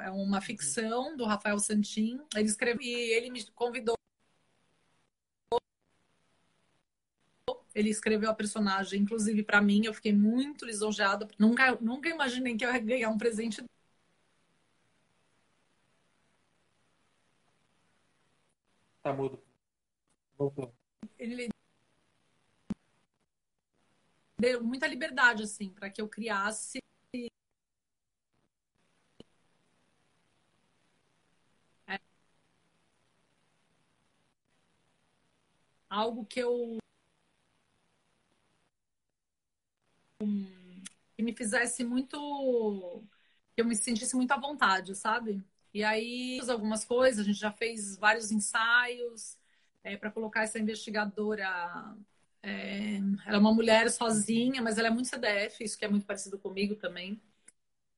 É 0.00 0.10
uma 0.10 0.40
ficção 0.40 1.16
do 1.16 1.24
Rafael 1.24 1.60
Santin. 1.60 2.20
Ele 2.34 2.48
escreveu 2.48 2.82
e 2.82 3.12
ele 3.12 3.30
me 3.30 3.44
convidou. 3.52 3.94
Ele 7.74 7.90
escreveu 7.90 8.30
a 8.30 8.34
personagem, 8.34 9.00
inclusive 9.00 9.42
para 9.42 9.60
mim, 9.62 9.84
eu 9.84 9.94
fiquei 9.94 10.12
muito 10.12 10.64
lisonjeada. 10.64 11.26
Nunca, 11.38 11.76
nunca 11.80 12.08
imaginei 12.08 12.56
que 12.56 12.64
eu 12.64 12.72
ia 12.72 12.78
ganhar 12.78 13.08
um 13.10 13.18
presente. 13.18 13.62
Tá 19.02 19.12
mudo. 19.12 19.42
Voltou. 20.38 20.74
Ele 21.18 21.48
deu 24.38 24.62
muita 24.62 24.86
liberdade, 24.86 25.42
assim, 25.44 25.70
para 25.70 25.88
que 25.88 26.00
eu 26.02 26.08
criasse. 26.08 26.78
É. 31.86 31.98
Algo 35.88 36.24
que 36.26 36.40
eu. 36.40 36.78
Que 41.16 41.22
me 41.22 41.34
fizesse 41.34 41.84
muito. 41.84 43.02
que 43.54 43.60
eu 43.60 43.64
me 43.64 43.76
sentisse 43.76 44.16
muito 44.16 44.32
à 44.32 44.38
vontade, 44.38 44.94
sabe? 44.94 45.42
E 45.74 45.82
aí, 45.82 46.40
algumas 46.48 46.84
coisas, 46.84 47.20
a 47.20 47.24
gente 47.24 47.38
já 47.38 47.52
fez 47.52 47.96
vários 47.96 48.30
ensaios 48.30 49.38
é, 49.82 49.96
para 49.96 50.10
colocar 50.10 50.42
essa 50.42 50.58
investigadora 50.58 51.46
é, 52.42 52.96
ela 53.24 53.36
é 53.36 53.38
uma 53.38 53.54
mulher 53.54 53.88
sozinha, 53.90 54.60
mas 54.60 54.76
ela 54.76 54.88
é 54.88 54.90
muito 54.90 55.08
CDF, 55.08 55.62
isso 55.62 55.78
que 55.78 55.84
é 55.84 55.88
muito 55.88 56.04
parecido 56.04 56.38
comigo 56.38 56.74
também. 56.74 57.20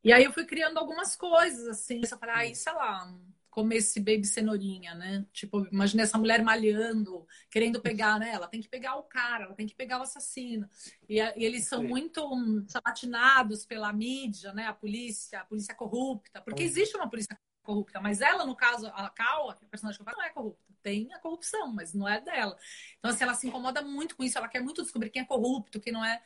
E 0.02 0.12
aí 0.12 0.24
eu 0.24 0.32
fui 0.32 0.44
criando 0.44 0.78
algumas 0.78 1.16
coisas, 1.16 1.66
assim. 1.66 2.02
Eu 2.02 2.18
falei, 2.18 2.34
ai, 2.34 2.54
sei 2.54 2.72
lá, 2.74 3.10
comer 3.54 3.76
esse 3.76 4.00
baby 4.00 4.24
cenourinha, 4.24 4.96
né? 4.96 5.24
Tipo, 5.32 5.64
imagina 5.70 6.02
essa 6.02 6.18
mulher 6.18 6.42
malhando, 6.42 7.24
querendo 7.48 7.80
pegar, 7.80 8.18
né? 8.18 8.32
Ela 8.32 8.48
tem 8.48 8.60
que 8.60 8.68
pegar 8.68 8.96
o 8.96 9.04
cara, 9.04 9.44
ela 9.44 9.54
tem 9.54 9.64
que 9.64 9.76
pegar 9.76 10.00
o 10.00 10.02
assassino. 10.02 10.68
E, 11.08 11.20
e 11.20 11.44
eles 11.44 11.68
são 11.68 11.80
Sim. 11.80 11.86
muito 11.86 12.26
um, 12.26 12.66
sabatinados 12.66 13.64
pela 13.64 13.92
mídia, 13.92 14.52
né? 14.52 14.66
A 14.66 14.74
polícia, 14.74 15.40
a 15.40 15.44
polícia 15.44 15.72
corrupta. 15.72 16.42
Porque 16.42 16.64
uhum. 16.64 16.68
existe 16.68 16.96
uma 16.96 17.08
polícia 17.08 17.38
corrupta, 17.62 18.00
mas 18.00 18.20
ela, 18.20 18.44
no 18.44 18.56
caso, 18.56 18.88
a 18.88 19.08
Cal, 19.08 19.50
a 19.50 19.54
personagem 19.54 19.98
que 19.98 20.02
eu 20.02 20.04
faço, 20.04 20.18
não 20.18 20.26
é 20.26 20.30
corrupta. 20.30 20.74
Tem 20.82 21.12
a 21.14 21.20
corrupção, 21.20 21.72
mas 21.72 21.94
não 21.94 22.08
é 22.08 22.20
dela. 22.20 22.58
Então, 22.98 23.12
assim, 23.12 23.22
ela 23.22 23.34
se 23.34 23.46
incomoda 23.46 23.82
muito 23.82 24.16
com 24.16 24.24
isso, 24.24 24.36
ela 24.36 24.48
quer 24.48 24.60
muito 24.60 24.82
descobrir 24.82 25.10
quem 25.10 25.22
é 25.22 25.24
corrupto, 25.24 25.80
quem 25.80 25.92
não 25.92 26.04
é. 26.04 26.20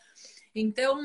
Então, 0.54 0.98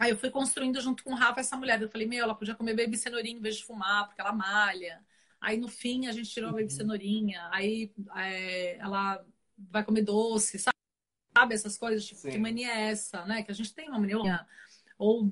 aí 0.00 0.10
eu 0.10 0.18
fui 0.18 0.30
construindo 0.30 0.80
junto 0.80 1.04
com 1.04 1.12
o 1.12 1.14
Rafa 1.14 1.38
essa 1.38 1.56
mulher. 1.56 1.80
Eu 1.80 1.88
falei, 1.88 2.08
meu, 2.08 2.24
ela 2.24 2.34
podia 2.34 2.56
comer 2.56 2.74
baby 2.74 2.96
cenourinha 2.96 3.38
em 3.38 3.40
vez 3.40 3.56
de 3.56 3.64
fumar, 3.64 4.08
porque 4.08 4.20
ela 4.20 4.32
malha. 4.32 5.00
Aí, 5.40 5.56
no 5.56 5.68
fim, 5.68 6.06
a 6.06 6.12
gente 6.12 6.30
tirou 6.30 6.50
a 6.50 6.52
baby 6.52 6.64
uhum. 6.64 6.70
cenourinha. 6.70 7.48
Aí, 7.52 7.92
é, 8.16 8.76
ela 8.76 9.24
vai 9.56 9.84
comer 9.84 10.02
doce, 10.02 10.58
sabe? 10.58 10.76
Sabe 11.36 11.54
essas 11.54 11.78
coisas? 11.78 12.04
Tipo, 12.04 12.20
Sim. 12.20 12.30
que 12.30 12.38
mania 12.38 12.68
é 12.68 12.90
essa, 12.90 13.24
né? 13.24 13.42
Que 13.42 13.50
a 13.50 13.54
gente 13.54 13.72
tem 13.72 13.88
uma 13.88 13.98
mania. 13.98 14.46
Ou 14.96 15.30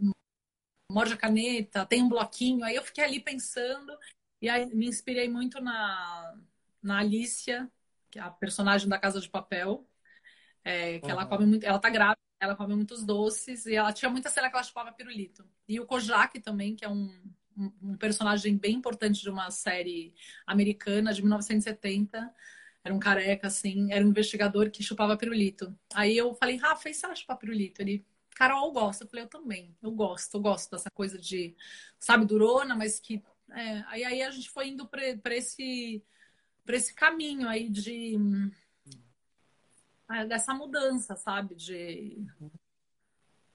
morde 0.90 1.14
a 1.14 1.16
caneta, 1.16 1.84
tem 1.84 2.02
um 2.02 2.09
bloquinho. 2.09 2.64
Aí 2.64 2.76
eu 2.76 2.82
fiquei 2.82 3.04
ali 3.04 3.20
pensando 3.20 3.92
e 4.40 4.48
aí 4.48 4.66
me 4.66 4.86
inspirei 4.86 5.28
muito 5.28 5.61
na, 5.61 6.38
na 6.82 7.00
Alicia, 7.00 7.70
que 8.11 8.18
é 8.18 8.22
a 8.22 8.30
personagem 8.30 8.88
da 8.88 8.98
Casa 8.98 9.20
de 9.20 9.28
Papel, 9.28 9.86
é, 10.64 10.98
que 11.00 11.07
uhum. 11.07 11.12
ela 11.12 11.26
come 11.26 11.46
muito, 11.46 11.64
ela 11.64 11.78
tá 11.78 11.90
grávida, 11.90 12.20
ela 12.40 12.54
come 12.54 12.74
muitos 12.74 13.04
doces 13.04 13.66
e 13.66 13.74
ela 13.74 13.92
tinha 13.92 14.11
muita 14.11 14.30
cena 14.30 14.48
que 14.48 14.57
ela 14.57 14.62
chupava 14.62 14.92
pirulito. 14.92 15.48
E 15.68 15.80
o 15.80 15.86
Kojak 15.86 16.40
também, 16.40 16.76
que 16.76 16.84
é 16.84 16.88
um, 16.88 17.11
um, 17.57 17.96
personagem 17.96 18.57
bem 18.57 18.74
importante 18.74 19.22
de 19.22 19.30
uma 19.30 19.50
série 19.50 20.14
americana 20.46 21.12
de 21.12 21.22
1970 21.22 22.34
era 22.86 22.94
um 22.94 23.00
careca, 23.00 23.48
assim, 23.48 23.92
era 23.92 24.04
um 24.04 24.11
investigador 24.11 24.70
que 24.70 24.80
chupava 24.80 25.16
pirulito. 25.16 25.76
Aí 25.92 26.16
eu 26.16 26.32
falei, 26.34 26.57
Rafa, 26.57 26.88
e 26.88 26.94
se 26.94 27.04
ela 27.04 27.16
chupar 27.16 27.36
pirulito? 27.36 27.82
Ele, 27.82 28.07
Carol 28.36 28.70
gosta. 28.72 29.02
Eu 29.02 29.09
falei, 29.09 29.24
eu 29.24 29.28
também. 29.28 29.76
Eu 29.82 29.90
gosto, 29.90 30.34
eu 30.34 30.40
gosto 30.40 30.70
dessa 30.70 30.88
coisa 30.88 31.18
de, 31.18 31.57
sabe, 31.98 32.24
durona, 32.24 32.76
mas 32.76 33.00
que. 33.00 33.20
É, 33.50 33.82
aí, 33.88 34.04
aí 34.04 34.22
a 34.22 34.30
gente 34.30 34.48
foi 34.50 34.68
indo 34.68 34.86
para 34.86 35.34
esse, 35.34 36.00
esse 36.68 36.94
caminho 36.94 37.48
aí 37.48 37.68
de. 37.68 38.16
É, 40.09 40.24
dessa 40.24 40.54
mudança, 40.54 41.16
sabe? 41.16 41.57
De. 41.57 42.24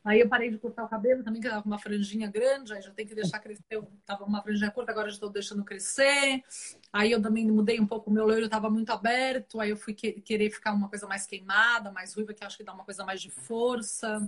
Aí 0.04 0.20
eu 0.20 0.28
parei 0.28 0.50
de 0.50 0.58
cortar 0.58 0.84
o 0.84 0.90
cabelo 0.90 1.24
também, 1.24 1.40
que 1.40 1.48
tava 1.48 1.62
com 1.62 1.70
uma 1.70 1.78
franjinha 1.78 2.30
grande, 2.30 2.74
aí 2.74 2.82
já 2.82 2.92
tem 2.92 3.06
que 3.06 3.14
deixar 3.14 3.40
crescer. 3.40 3.64
Eu 3.70 3.88
tava 4.04 4.24
com 4.24 4.30
uma 4.30 4.42
franjinha 4.42 4.72
curta, 4.72 4.92
agora 4.92 5.10
já 5.10 5.14
estou 5.14 5.30
deixando 5.30 5.64
crescer. 5.64 6.44
Aí 6.92 7.12
eu 7.12 7.22
também 7.22 7.46
mudei 7.52 7.80
um 7.80 7.86
pouco, 7.86 8.10
o 8.10 8.14
meu 8.14 8.26
loiro 8.26 8.46
estava 8.46 8.70
muito 8.70 8.92
aberto, 8.92 9.60
aí 9.60 9.70
eu 9.70 9.78
fui 9.78 9.94
que, 9.94 10.14
querer 10.14 10.50
ficar 10.50 10.74
uma 10.74 10.90
coisa 10.90 11.08
mais 11.08 11.28
queimada, 11.28 11.92
mais 11.92 12.14
ruiva, 12.16 12.34
que 12.34 12.44
acho 12.44 12.58
que 12.58 12.64
dá 12.64 12.74
uma 12.74 12.84
coisa 12.84 13.06
mais 13.06 13.22
de 13.22 13.30
força. 13.30 14.28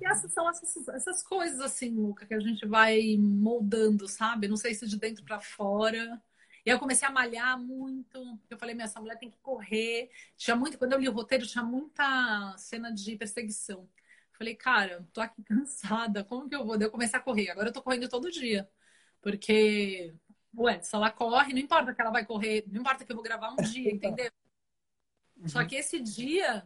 E 0.00 0.06
essas 0.06 0.32
são 0.32 0.48
essas, 0.48 0.88
essas 0.88 1.22
coisas, 1.22 1.60
assim, 1.60 1.90
Luca, 1.90 2.26
que 2.26 2.34
a 2.34 2.40
gente 2.40 2.66
vai 2.66 3.16
moldando, 3.18 4.06
sabe? 4.06 4.48
Não 4.48 4.56
sei 4.56 4.74
se 4.74 4.86
de 4.86 4.98
dentro 4.98 5.24
para 5.24 5.40
fora. 5.40 6.22
E 6.64 6.70
aí 6.70 6.76
eu 6.76 6.78
comecei 6.78 7.06
a 7.06 7.10
malhar 7.10 7.58
muito. 7.58 8.38
Eu 8.48 8.58
falei, 8.58 8.74
minha, 8.74 8.86
essa 8.86 9.00
mulher 9.00 9.18
tem 9.18 9.30
que 9.30 9.38
correr. 9.38 10.10
Tinha 10.36 10.56
muito, 10.56 10.78
quando 10.78 10.92
eu 10.94 10.98
li 10.98 11.08
o 11.08 11.12
roteiro, 11.12 11.46
tinha 11.46 11.62
muita 11.62 12.54
cena 12.56 12.90
de 12.90 13.16
perseguição. 13.16 13.86
Falei, 14.44 14.54
cara, 14.56 15.08
tô 15.10 15.22
aqui 15.22 15.42
cansada, 15.44 16.22
como 16.22 16.48
que 16.48 16.54
eu 16.54 16.64
vou? 16.66 16.76
Daí 16.76 16.86
eu 16.86 16.92
comecei 16.92 17.18
a 17.18 17.22
correr. 17.22 17.48
Agora 17.50 17.68
eu 17.68 17.72
tô 17.72 17.82
correndo 17.82 18.08
todo 18.10 18.30
dia. 18.30 18.68
Porque, 19.22 20.14
ué, 20.54 20.82
se 20.82 20.94
ela 20.94 21.10
corre, 21.10 21.54
não 21.54 21.60
importa 21.60 21.94
que 21.94 22.00
ela 22.00 22.10
vai 22.10 22.26
correr, 22.26 22.64
não 22.68 22.82
importa 22.82 23.06
que 23.06 23.10
eu 23.10 23.16
vou 23.16 23.24
gravar 23.24 23.52
um 23.52 23.56
dia, 23.56 23.90
entendeu? 23.90 24.30
Uhum. 25.38 25.48
Só 25.48 25.64
que 25.64 25.76
esse 25.76 25.98
dia, 25.98 26.62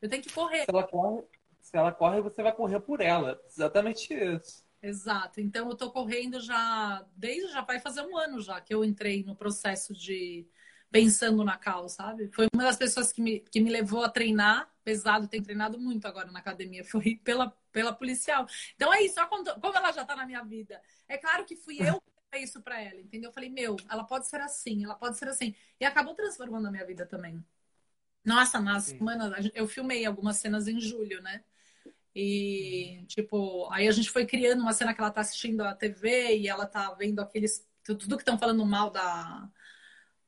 eu 0.00 0.08
tenho 0.08 0.22
que 0.22 0.32
correr. 0.32 0.64
Se 0.64 0.70
ela 0.70 0.86
corre, 0.86 1.24
se 1.60 1.76
ela 1.76 1.90
corre, 1.90 2.20
você 2.20 2.40
vai 2.40 2.54
correr 2.54 2.78
por 2.78 3.00
ela. 3.00 3.40
Exatamente 3.48 4.14
isso. 4.14 4.64
Exato. 4.80 5.40
Então 5.40 5.68
eu 5.68 5.76
tô 5.76 5.90
correndo 5.90 6.38
já 6.40 7.04
desde 7.16 7.50
já 7.50 7.62
vai 7.62 7.80
fazer 7.80 8.02
um 8.02 8.16
ano 8.16 8.40
já 8.40 8.60
que 8.60 8.72
eu 8.72 8.84
entrei 8.84 9.24
no 9.24 9.34
processo 9.34 9.92
de 9.92 10.46
pensando 10.88 11.42
na 11.42 11.56
Cal, 11.56 11.88
sabe? 11.88 12.30
Foi 12.32 12.46
uma 12.54 12.62
das 12.62 12.76
pessoas 12.76 13.10
que 13.10 13.20
me, 13.20 13.40
que 13.40 13.60
me 13.60 13.70
levou 13.70 14.04
a 14.04 14.08
treinar 14.08 14.70
pesado, 14.86 15.26
tem 15.26 15.42
treinado 15.42 15.80
muito 15.80 16.06
agora 16.06 16.30
na 16.30 16.38
academia, 16.38 16.84
foi 16.86 17.16
pela, 17.24 17.50
pela 17.72 17.92
policial. 17.92 18.46
Então 18.76 18.94
é 18.94 19.02
isso, 19.02 19.16
como 19.28 19.76
ela 19.76 19.90
já 19.90 20.04
tá 20.04 20.14
na 20.14 20.24
minha 20.24 20.44
vida. 20.44 20.80
É 21.08 21.18
claro 21.18 21.44
que 21.44 21.56
fui 21.56 21.78
eu 21.80 22.00
que 22.00 22.38
fiz 22.38 22.50
isso 22.50 22.62
para 22.62 22.80
ela, 22.80 23.00
entendeu? 23.00 23.30
Eu 23.30 23.34
falei, 23.34 23.50
meu, 23.50 23.76
ela 23.90 24.04
pode 24.04 24.28
ser 24.28 24.40
assim, 24.40 24.84
ela 24.84 24.94
pode 24.94 25.18
ser 25.18 25.28
assim. 25.28 25.56
E 25.80 25.84
acabou 25.84 26.14
transformando 26.14 26.68
a 26.68 26.70
minha 26.70 26.86
vida 26.86 27.04
também. 27.04 27.44
Nossa, 28.24 28.60
na 28.60 28.78
semana, 28.78 29.34
eu 29.54 29.66
filmei 29.66 30.06
algumas 30.06 30.36
cenas 30.36 30.68
em 30.68 30.80
julho, 30.80 31.20
né? 31.20 31.42
E, 32.14 33.04
tipo, 33.08 33.68
aí 33.72 33.88
a 33.88 33.92
gente 33.92 34.10
foi 34.10 34.24
criando 34.24 34.60
uma 34.60 34.72
cena 34.72 34.94
que 34.94 35.00
ela 35.00 35.10
tá 35.10 35.20
assistindo 35.20 35.62
a 35.62 35.74
TV 35.74 36.36
e 36.38 36.48
ela 36.48 36.66
tá 36.66 36.94
vendo 36.94 37.20
aqueles. 37.20 37.66
Tudo 37.84 38.16
que 38.16 38.22
estão 38.22 38.38
falando 38.38 38.64
mal 38.64 38.90
da, 38.90 39.48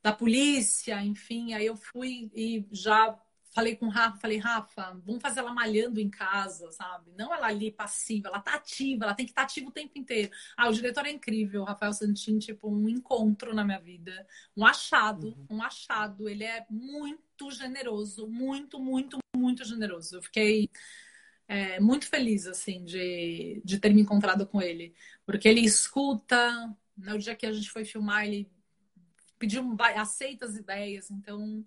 da 0.02 0.12
polícia, 0.12 1.00
enfim. 1.02 1.54
Aí 1.54 1.66
eu 1.66 1.76
fui 1.76 2.30
e 2.34 2.66
já 2.70 3.18
falei 3.50 3.76
com 3.76 3.86
o 3.86 3.90
Rafa, 3.90 4.18
falei, 4.18 4.38
Rafa, 4.38 5.00
vamos 5.04 5.22
fazer 5.22 5.40
ela 5.40 5.52
malhando 5.52 6.00
em 6.00 6.10
casa, 6.10 6.70
sabe? 6.72 7.12
Não 7.16 7.32
ela 7.34 7.46
ali 7.46 7.70
passiva, 7.70 8.28
ela 8.28 8.40
tá 8.40 8.54
ativa, 8.54 9.04
ela 9.04 9.14
tem 9.14 9.26
que 9.26 9.32
estar 9.32 9.42
tá 9.42 9.46
ativa 9.46 9.68
o 9.68 9.72
tempo 9.72 9.98
inteiro. 9.98 10.30
Ah, 10.56 10.68
o 10.68 10.72
diretor 10.72 11.06
é 11.06 11.10
incrível, 11.10 11.62
o 11.62 11.64
Rafael 11.64 11.92
Santin, 11.92 12.38
tipo, 12.38 12.68
um 12.68 12.88
encontro 12.88 13.54
na 13.54 13.64
minha 13.64 13.80
vida, 13.80 14.26
um 14.56 14.64
achado, 14.64 15.28
uhum. 15.28 15.58
um 15.58 15.62
achado. 15.62 16.28
Ele 16.28 16.44
é 16.44 16.66
muito 16.70 17.50
generoso, 17.50 18.28
muito, 18.28 18.78
muito, 18.78 19.18
muito 19.36 19.64
generoso. 19.64 20.16
Eu 20.16 20.22
fiquei 20.22 20.70
é, 21.46 21.80
muito 21.80 22.06
feliz, 22.06 22.46
assim, 22.46 22.84
de, 22.84 23.62
de 23.64 23.78
ter 23.78 23.92
me 23.94 24.02
encontrado 24.02 24.46
com 24.46 24.60
ele, 24.60 24.94
porque 25.24 25.48
ele 25.48 25.60
escuta. 25.60 26.74
No 26.96 27.16
dia 27.16 27.36
que 27.36 27.46
a 27.46 27.52
gente 27.52 27.70
foi 27.70 27.84
filmar, 27.84 28.26
ele 28.26 28.50
pediu, 29.38 29.64
aceita 29.96 30.46
as 30.46 30.56
ideias, 30.56 31.10
então 31.10 31.64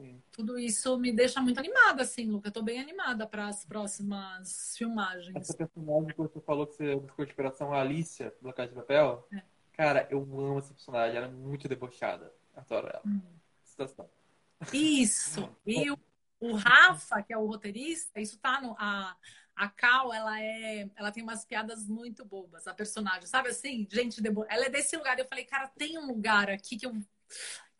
Sim. 0.00 0.22
Tudo 0.32 0.58
isso 0.58 0.96
me 0.98 1.12
deixa 1.12 1.40
muito 1.40 1.58
animada, 1.58 2.02
assim, 2.02 2.26
Luca. 2.26 2.48
Eu 2.48 2.52
tô 2.52 2.62
bem 2.62 2.80
animada 2.80 3.26
para 3.26 3.48
as 3.48 3.64
próximas 3.64 4.74
filmagens. 4.76 5.36
Essa 5.36 5.54
personagem 5.54 6.08
que 6.08 6.16
você 6.16 6.40
falou 6.40 6.66
que 6.66 6.74
você 6.74 6.96
buscou 6.96 7.24
inspiração, 7.24 7.72
a 7.72 7.80
Alicia, 7.80 8.34
do 8.40 8.52
Casa 8.52 8.70
de 8.70 8.74
Papel. 8.74 9.26
É. 9.32 9.42
Cara, 9.72 10.08
eu 10.10 10.20
amo 10.20 10.58
essa 10.58 10.72
personagem. 10.72 11.16
Ela 11.16 11.26
é 11.26 11.30
muito 11.30 11.68
debochada. 11.68 12.32
Adoro 12.56 12.88
ela. 12.88 13.02
Hum. 13.06 13.20
Situação. 13.62 14.08
Isso. 14.72 15.48
E 15.66 15.90
o, 15.90 15.98
o, 16.40 16.54
Rafa, 16.54 17.22
que 17.22 17.32
é 17.32 17.38
o 17.38 17.46
roteirista, 17.46 18.20
isso 18.20 18.38
tá 18.38 18.60
no. 18.60 18.74
A, 18.78 19.16
a 19.56 19.68
Cal, 19.68 20.12
ela 20.12 20.40
é. 20.40 20.88
Ela 20.96 21.12
tem 21.12 21.22
umas 21.22 21.44
piadas 21.44 21.86
muito 21.86 22.24
bobas, 22.24 22.66
a 22.66 22.74
personagem. 22.74 23.26
Sabe 23.26 23.50
assim? 23.50 23.86
Gente, 23.90 24.22
ela 24.48 24.66
é 24.66 24.70
desse 24.70 24.96
lugar. 24.96 25.18
Eu 25.18 25.26
falei, 25.26 25.44
cara, 25.44 25.68
tem 25.68 25.98
um 25.98 26.06
lugar 26.06 26.50
aqui 26.50 26.76
que 26.76 26.86
eu 26.86 26.94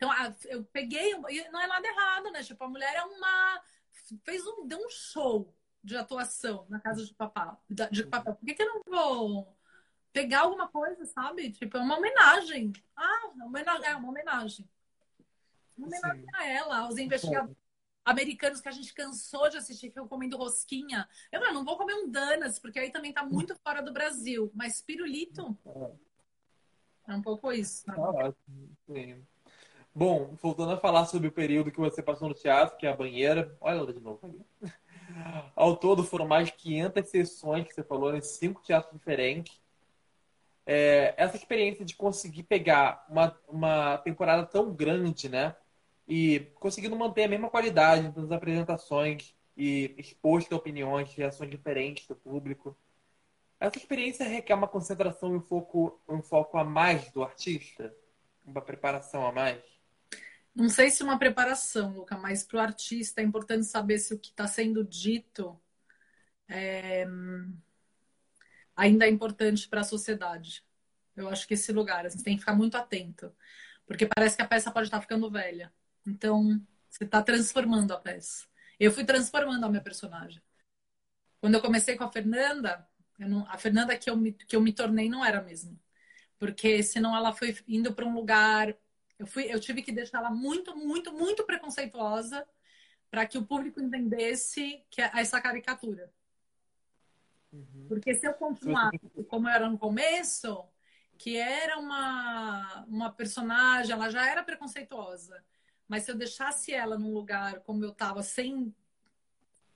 então, 0.01 0.11
eu 0.45 0.63
peguei, 0.63 1.11
e 1.29 1.49
não 1.51 1.61
é 1.61 1.67
nada 1.67 1.87
errado, 1.87 2.31
né? 2.31 2.41
Tipo, 2.41 2.63
a 2.63 2.67
mulher 2.67 2.91
é 2.95 3.03
uma. 3.03 3.61
fez 4.23 4.41
um, 4.47 4.65
deu 4.65 4.79
um 4.79 4.89
show 4.89 5.55
de 5.83 5.95
atuação 5.95 6.65
na 6.69 6.79
casa 6.79 7.05
de 7.05 7.13
papel. 7.13 7.55
De 7.69 8.03
papel. 8.07 8.33
Por 8.33 8.43
que, 8.43 8.55
que 8.55 8.63
eu 8.63 8.73
não 8.73 8.81
vou 8.83 9.55
pegar 10.11 10.41
alguma 10.41 10.67
coisa, 10.67 11.05
sabe? 11.05 11.51
Tipo, 11.51 11.77
é 11.77 11.81
uma 11.81 11.99
homenagem. 11.99 12.73
Ah, 12.95 13.21
é 13.25 13.27
uma 13.27 13.45
homenagem. 13.45 13.85
É 13.85 13.95
uma 13.95 14.09
homenagem. 14.09 14.69
Sim. 15.77 16.25
a 16.33 16.47
ela, 16.47 16.79
aos 16.79 16.97
investigadores 16.97 17.55
americanos 18.03 18.59
que 18.59 18.69
a 18.69 18.71
gente 18.71 18.93
cansou 18.95 19.49
de 19.49 19.57
assistir, 19.57 19.87
que 19.87 19.93
ficam 19.93 20.07
comendo 20.07 20.35
rosquinha. 20.35 21.07
Eu 21.31 21.41
não 21.53 21.63
vou 21.63 21.77
comer 21.77 21.93
um 21.93 22.09
Danas, 22.09 22.57
porque 22.57 22.79
aí 22.79 22.91
também 22.91 23.13
tá 23.13 23.23
muito 23.23 23.55
fora 23.57 23.83
do 23.83 23.93
Brasil. 23.93 24.51
Mas 24.55 24.81
pirulito 24.81 25.55
é 27.07 27.13
um 27.13 27.21
pouco 27.21 27.51
isso. 27.51 27.83
Sabe? 27.85 27.99
Ah, 27.99 28.33
sim. 28.87 29.23
Bom, 29.93 30.37
voltando 30.41 30.71
a 30.71 30.77
falar 30.77 31.05
sobre 31.05 31.27
o 31.27 31.31
período 31.31 31.71
que 31.71 31.79
você 31.79 32.01
passou 32.01 32.29
no 32.29 32.33
teatro, 32.33 32.77
que 32.77 32.87
é 32.87 32.89
a 32.89 32.95
banheira. 32.95 33.55
Olha 33.59 33.77
ela 33.77 33.93
de 33.93 33.99
novo 33.99 34.19
ali. 34.23 34.41
Ao 35.53 35.75
todo 35.75 36.03
foram 36.03 36.25
mais 36.25 36.47
de 36.47 36.53
500 36.53 37.09
sessões 37.09 37.67
que 37.67 37.73
você 37.73 37.83
falou 37.83 38.15
em 38.15 38.21
cinco 38.21 38.61
teatros 38.61 38.93
diferentes. 38.93 39.59
É, 40.65 41.13
essa 41.17 41.35
experiência 41.35 41.83
de 41.83 41.95
conseguir 41.95 42.43
pegar 42.43 43.05
uma, 43.09 43.37
uma 43.49 43.97
temporada 43.97 44.45
tão 44.45 44.73
grande, 44.73 45.27
né? 45.27 45.55
E 46.07 46.39
conseguindo 46.55 46.95
manter 46.95 47.25
a 47.25 47.27
mesma 47.27 47.49
qualidade 47.49 48.09
das 48.11 48.31
apresentações 48.31 49.35
e 49.57 49.93
exposto 49.97 50.53
a 50.53 50.57
opiniões, 50.57 51.13
reações 51.13 51.49
diferentes 51.49 52.07
do 52.07 52.15
público. 52.15 52.77
Essa 53.59 53.77
experiência 53.77 54.25
requer 54.25 54.53
uma 54.53 54.67
concentração 54.67 55.33
e 55.33 55.37
um 55.37 55.41
foco, 55.41 55.99
um 56.07 56.21
foco 56.21 56.57
a 56.57 56.63
mais 56.63 57.11
do 57.11 57.21
artista? 57.21 57.93
Uma 58.45 58.61
preparação 58.61 59.27
a 59.27 59.31
mais? 59.31 59.80
Não 60.53 60.69
sei 60.69 60.89
se 60.89 61.01
uma 61.01 61.17
preparação, 61.17 61.93
Luca, 61.93 62.17
mas 62.17 62.43
para 62.43 62.57
o 62.57 62.59
artista 62.59 63.21
é 63.21 63.23
importante 63.23 63.65
saber 63.65 63.99
se 63.99 64.13
o 64.13 64.19
que 64.19 64.29
está 64.29 64.47
sendo 64.47 64.83
dito 64.83 65.59
é... 66.47 67.05
ainda 68.75 69.05
é 69.05 69.09
importante 69.09 69.67
para 69.69 69.81
a 69.81 69.83
sociedade. 69.85 70.63
Eu 71.15 71.29
acho 71.29 71.47
que 71.47 71.53
esse 71.53 71.71
lugar, 71.71 72.05
a 72.05 72.09
gente 72.09 72.23
tem 72.23 72.35
que 72.35 72.41
ficar 72.41 72.55
muito 72.55 72.75
atento, 72.75 73.33
porque 73.85 74.05
parece 74.05 74.35
que 74.35 74.41
a 74.41 74.47
peça 74.47 74.71
pode 74.71 74.87
estar 74.87 74.97
tá 74.97 75.01
ficando 75.01 75.29
velha. 75.31 75.73
Então, 76.05 76.61
você 76.89 77.03
está 77.05 77.21
transformando 77.21 77.93
a 77.93 77.99
peça. 77.99 78.45
Eu 78.79 78.91
fui 78.91 79.05
transformando 79.05 79.65
a 79.65 79.69
minha 79.69 79.81
personagem. 79.81 80.41
Quando 81.39 81.55
eu 81.55 81.61
comecei 81.61 81.95
com 81.95 82.03
a 82.03 82.11
Fernanda, 82.11 82.87
não... 83.19 83.45
a 83.49 83.57
Fernanda 83.57 83.97
que 83.97 84.09
eu, 84.09 84.17
me... 84.17 84.33
que 84.33 84.55
eu 84.55 84.61
me 84.61 84.73
tornei 84.73 85.09
não 85.09 85.23
era 85.23 85.39
a 85.39 85.43
mesma. 85.43 85.79
Porque 86.39 86.83
senão 86.83 87.15
ela 87.15 87.33
foi 87.33 87.57
indo 87.67 87.93
para 87.93 88.05
um 88.05 88.13
lugar 88.13 88.75
eu, 89.21 89.27
fui, 89.27 89.43
eu 89.43 89.59
tive 89.59 89.83
que 89.83 89.91
deixar 89.91 90.17
ela 90.17 90.31
muito, 90.31 90.75
muito, 90.75 91.13
muito 91.13 91.43
preconceituosa 91.43 92.43
para 93.09 93.23
que 93.27 93.37
o 93.37 93.45
público 93.45 93.79
entendesse 93.79 94.83
que 94.89 94.99
é 94.99 95.11
essa 95.13 95.39
caricatura. 95.39 96.11
Uhum. 97.53 97.85
Porque 97.87 98.15
se 98.15 98.27
eu 98.27 98.33
continuar 98.33 98.89
como 99.27 99.47
eu 99.47 99.53
era 99.53 99.69
no 99.69 99.77
começo, 99.77 100.65
que 101.19 101.37
era 101.37 101.77
uma, 101.77 102.83
uma 102.87 103.11
personagem, 103.11 103.91
ela 103.91 104.09
já 104.09 104.27
era 104.27 104.43
preconceituosa. 104.43 105.43
Mas 105.87 106.03
se 106.03 106.11
eu 106.11 106.15
deixasse 106.15 106.73
ela 106.73 106.97
num 106.97 107.13
lugar 107.13 107.59
como 107.59 107.83
eu 107.83 107.91
estava, 107.91 108.23
sem 108.23 108.73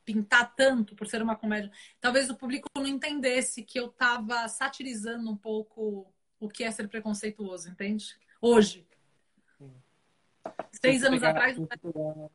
pintar 0.03 0.55
tanto, 0.55 0.95
por 0.95 1.05
ser 1.05 1.21
uma 1.21 1.35
comédia, 1.35 1.71
talvez 2.01 2.31
o 2.31 2.35
público 2.35 2.67
não 2.75 2.87
entendesse 2.87 3.61
que 3.61 3.79
eu 3.79 3.87
estava 3.87 4.47
satirizando 4.47 5.29
um 5.29 5.37
pouco 5.37 6.11
o 6.39 6.49
que 6.49 6.63
é 6.63 6.71
ser 6.71 6.87
preconceituoso, 6.87 7.69
entende? 7.69 8.17
Hoje. 8.41 8.87
Seis 10.85 11.03
anos 11.03 11.23
atrás. 11.23 11.55
Se 11.55 11.61
você, 11.61 12.29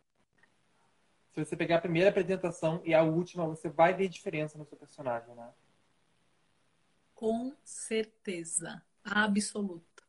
se 1.32 1.44
você 1.44 1.57
pegar 1.57 1.76
a 1.76 1.80
primeira 1.80 2.11
apresentação 2.11 2.80
e 2.84 2.92
a 2.92 3.03
última, 3.03 3.46
você 3.46 3.68
vai 3.68 3.94
ver 3.94 4.09
diferença 4.09 4.59
no 4.59 4.64
seu 4.66 4.76
personagem, 4.76 5.34
né? 5.34 5.48
Com 7.14 7.55
certeza. 7.64 8.82
Absoluta. 9.05 10.03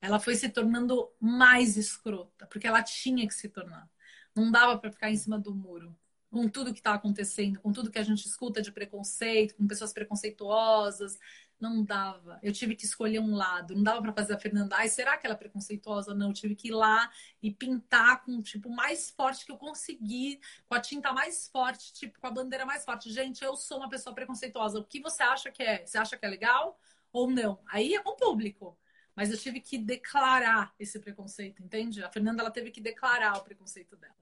Ela 0.00 0.18
foi 0.18 0.34
se 0.34 0.48
tornando 0.48 1.10
mais 1.20 1.76
escrota, 1.76 2.46
porque 2.46 2.66
ela 2.66 2.82
tinha 2.82 3.26
que 3.26 3.34
se 3.34 3.48
tornar. 3.48 3.88
Não 4.34 4.50
dava 4.50 4.78
para 4.78 4.90
ficar 4.90 5.10
em 5.10 5.16
cima 5.16 5.38
do 5.38 5.54
muro. 5.54 5.96
com 6.32 6.48
tudo 6.48 6.72
que 6.72 6.80
está 6.80 6.94
acontecendo, 6.94 7.60
com 7.60 7.70
tudo 7.72 7.90
que 7.90 7.98
a 7.98 8.02
gente 8.02 8.26
escuta 8.26 8.62
de 8.62 8.72
preconceito, 8.72 9.54
com 9.54 9.66
pessoas 9.66 9.92
preconceituosas. 9.92 11.18
Não 11.62 11.84
dava. 11.84 12.40
Eu 12.42 12.52
tive 12.52 12.74
que 12.74 12.84
escolher 12.84 13.20
um 13.20 13.36
lado. 13.36 13.76
Não 13.76 13.84
dava 13.84 14.02
para 14.02 14.12
fazer 14.12 14.34
a 14.34 14.38
Fernanda. 14.38 14.74
Ai, 14.76 14.88
será 14.88 15.16
que 15.16 15.24
ela 15.24 15.36
é 15.36 15.38
preconceituosa? 15.38 16.12
Não. 16.12 16.30
Eu 16.30 16.32
tive 16.32 16.56
que 16.56 16.68
ir 16.68 16.72
lá 16.72 17.08
e 17.40 17.52
pintar 17.52 18.24
com 18.24 18.38
o 18.38 18.42
tipo 18.42 18.68
mais 18.68 19.10
forte 19.10 19.46
que 19.46 19.52
eu 19.52 19.56
consegui, 19.56 20.40
com 20.68 20.74
a 20.74 20.80
tinta 20.80 21.12
mais 21.12 21.46
forte, 21.46 21.92
tipo 21.92 22.18
com 22.18 22.26
a 22.26 22.32
bandeira 22.32 22.66
mais 22.66 22.84
forte. 22.84 23.12
Gente, 23.12 23.44
eu 23.44 23.54
sou 23.54 23.78
uma 23.78 23.88
pessoa 23.88 24.12
preconceituosa. 24.12 24.80
O 24.80 24.84
que 24.84 25.00
você 25.00 25.22
acha 25.22 25.52
que 25.52 25.62
é? 25.62 25.86
Você 25.86 25.96
acha 25.96 26.16
que 26.16 26.26
é 26.26 26.28
legal 26.28 26.80
ou 27.12 27.30
não? 27.30 27.60
Aí 27.68 27.94
é 27.94 28.02
com 28.02 28.10
o 28.10 28.16
público. 28.16 28.76
Mas 29.14 29.30
eu 29.30 29.38
tive 29.38 29.60
que 29.60 29.78
declarar 29.78 30.74
esse 30.80 30.98
preconceito, 30.98 31.62
entende? 31.62 32.02
A 32.02 32.10
Fernanda 32.10 32.42
ela 32.42 32.50
teve 32.50 32.72
que 32.72 32.80
declarar 32.80 33.38
o 33.38 33.44
preconceito 33.44 33.94
dela. 33.96 34.16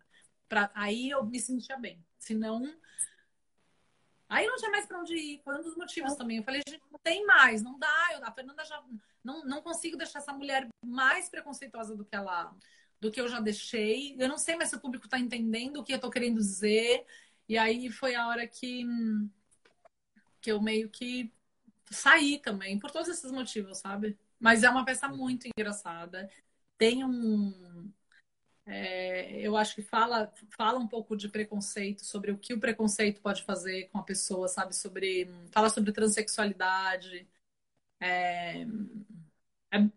Pra, 0.46 0.70
aí 0.74 1.08
eu 1.08 1.24
me 1.24 1.40
sentia 1.40 1.78
bem. 1.78 2.04
Senão. 2.18 2.70
Aí 4.30 4.46
não 4.46 4.56
tinha 4.56 4.70
mais 4.70 4.86
para 4.86 5.00
onde 5.00 5.14
ir. 5.14 5.40
Foi 5.42 5.58
um 5.58 5.62
dos 5.62 5.76
motivos 5.76 6.14
também. 6.14 6.36
Eu 6.36 6.44
falei, 6.44 6.62
gente, 6.66 6.80
não 6.88 7.00
tem 7.00 7.26
mais, 7.26 7.62
não 7.62 7.76
dá. 7.76 8.10
Eu, 8.12 8.24
a 8.24 8.30
Fernanda 8.30 8.64
já. 8.64 8.80
Não, 9.24 9.44
não 9.44 9.60
consigo 9.60 9.96
deixar 9.96 10.20
essa 10.20 10.32
mulher 10.32 10.68
mais 10.86 11.28
preconceituosa 11.28 11.96
do 11.96 12.04
que 12.04 12.14
ela. 12.14 12.54
Do 13.00 13.10
que 13.10 13.20
eu 13.20 13.28
já 13.28 13.40
deixei. 13.40 14.14
Eu 14.16 14.28
não 14.28 14.38
sei 14.38 14.54
mais 14.54 14.70
se 14.70 14.76
o 14.76 14.80
público 14.80 15.06
está 15.06 15.18
entendendo 15.18 15.78
o 15.78 15.84
que 15.84 15.92
eu 15.92 15.96
estou 15.96 16.10
querendo 16.10 16.36
dizer. 16.36 17.04
E 17.48 17.58
aí 17.58 17.90
foi 17.90 18.14
a 18.14 18.28
hora 18.28 18.46
que. 18.46 18.86
Que 20.40 20.52
eu 20.52 20.62
meio 20.62 20.88
que 20.88 21.32
saí 21.90 22.38
também, 22.38 22.78
por 22.78 22.90
todos 22.90 23.08
esses 23.08 23.32
motivos, 23.32 23.78
sabe? 23.78 24.16
Mas 24.38 24.62
é 24.62 24.70
uma 24.70 24.84
peça 24.84 25.08
muito 25.08 25.48
engraçada. 25.48 26.30
Tem 26.78 27.04
um, 27.04 27.92
é, 28.72 29.40
eu 29.40 29.56
acho 29.56 29.74
que 29.74 29.82
fala, 29.82 30.32
fala 30.56 30.78
um 30.78 30.86
pouco 30.86 31.16
de 31.16 31.28
preconceito, 31.28 32.04
sobre 32.04 32.30
o 32.30 32.38
que 32.38 32.54
o 32.54 32.60
preconceito 32.60 33.20
pode 33.20 33.42
fazer 33.42 33.88
com 33.88 33.98
a 33.98 34.02
pessoa, 34.04 34.46
sabe? 34.46 34.76
Sobre. 34.76 35.28
Fala 35.50 35.68
sobre 35.68 35.90
transexualidade. 35.90 37.28
É, 37.98 38.62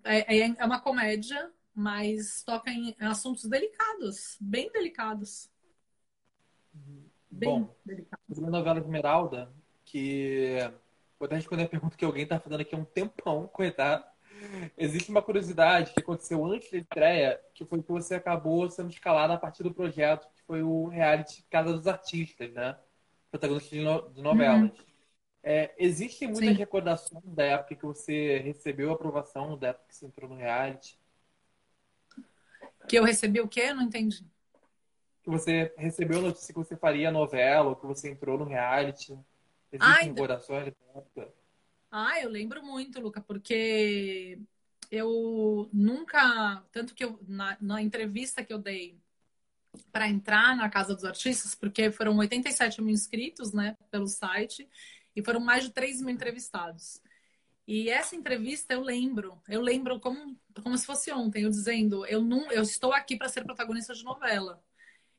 é, 0.04 0.38
é, 0.38 0.56
é 0.58 0.66
uma 0.66 0.82
comédia, 0.82 1.52
mas 1.74 2.44
toca 2.44 2.72
em 2.72 2.96
assuntos 3.00 3.46
delicados, 3.46 4.38
bem 4.42 4.72
delicados. 4.72 5.50
Bem 7.30 7.50
Bom, 7.50 7.76
delicados. 7.86 8.40
a 8.40 8.50
novela 8.50 8.80
Esmeralda, 8.80 9.54
que 9.86 10.58
vou 11.20 11.28
até 11.28 11.36
responder 11.36 11.64
a 11.64 11.70
pergunta 11.70 11.96
que 11.96 12.06
alguém 12.06 12.26
tá 12.26 12.40
fazendo 12.40 12.62
aqui 12.62 12.74
há 12.74 12.78
um 12.78 12.86
tempão, 12.86 13.48
coitado. 13.48 14.04
Existe 14.78 15.10
uma 15.10 15.22
curiosidade 15.22 15.94
que 15.94 16.00
aconteceu 16.00 16.46
antes 16.46 16.72
da 16.72 16.78
estreia, 16.78 17.40
que 17.54 17.66
foi 17.66 17.82
que 17.82 17.92
você 17.92 18.16
acabou 18.16 18.70
sendo 18.70 18.90
escalada 18.90 19.34
a 19.34 19.38
partir 19.38 19.64
do 19.64 19.74
projeto, 19.74 20.28
que 20.36 20.42
foi 20.44 20.62
o 20.64 20.88
reality 20.88 21.46
Casa 21.50 21.74
dos 21.74 21.88
Artistas, 21.88 22.52
né? 22.54 22.78
Protagonista 23.30 23.76
de, 23.76 23.82
no, 23.82 24.10
de 24.10 24.22
novelas. 24.22 24.72
Uhum. 24.72 24.86
É, 25.44 25.74
existem 25.78 26.28
muitas 26.30 26.50
Sim. 26.50 26.56
recordações 26.56 27.24
da 27.26 27.44
época 27.44 27.76
que 27.76 27.86
você 27.86 28.38
recebeu 28.40 28.92
a 28.92 28.94
aprovação, 28.94 29.58
da 29.58 29.70
época 29.70 29.86
que 29.90 29.96
você 29.96 30.06
entrou 30.06 30.30
no 30.30 30.36
reality? 30.36 30.98
Que 32.88 32.98
eu 32.98 33.04
recebi 33.04 33.42
o 33.42 33.48
quê? 33.48 33.74
Não 33.74 33.84
entendi. 33.84 34.26
Que 35.22 35.30
você 35.30 35.74
recebeu 35.78 36.20
a 36.20 36.24
notícia 36.24 36.54
que 36.54 36.60
você 36.60 36.76
faria 36.76 37.10
a 37.10 37.12
novela, 37.12 37.70
ou 37.70 37.76
que 37.76 37.86
você 37.86 38.10
entrou 38.10 38.38
no 38.38 38.46
reality. 38.46 39.18
Existem 39.72 39.96
Ai, 39.96 40.06
recordações 40.06 40.66
da 40.66 41.00
época? 41.00 41.34
Ah, 41.96 42.20
eu 42.20 42.28
lembro 42.30 42.64
muito, 42.64 43.00
Luca, 43.00 43.22
porque 43.22 44.40
eu 44.90 45.70
nunca. 45.72 46.64
Tanto 46.72 46.96
que 46.96 47.04
eu, 47.06 47.20
na, 47.28 47.56
na 47.62 47.82
entrevista 47.84 48.44
que 48.44 48.52
eu 48.52 48.58
dei 48.58 49.00
para 49.92 50.10
entrar 50.10 50.56
na 50.56 50.70
Casa 50.70 50.96
dos 50.96 51.06
Artistas, 51.06 51.54
porque 51.54 51.92
foram 51.92 52.18
87 52.18 52.82
mil 52.82 52.94
inscritos, 52.94 53.54
né, 53.54 53.78
pelo 53.92 54.08
site, 54.08 54.68
e 55.16 55.24
foram 55.24 55.40
mais 55.40 55.66
de 55.66 55.72
3 55.72 56.02
mil 56.02 56.10
entrevistados. 56.10 57.00
E 57.68 57.90
essa 57.90 58.16
entrevista 58.16 58.74
eu 58.74 58.82
lembro, 58.82 59.42
eu 59.48 59.62
lembro 59.62 60.00
como, 60.00 60.36
como 60.64 60.78
se 60.78 60.86
fosse 60.88 61.12
ontem, 61.12 61.44
eu 61.44 61.50
dizendo, 61.52 62.06
eu, 62.08 62.22
não, 62.24 62.52
eu 62.52 62.64
estou 62.64 62.92
aqui 62.94 63.18
para 63.18 63.30
ser 63.30 63.44
protagonista 63.44 63.94
de 63.94 64.04
novela. 64.04 64.64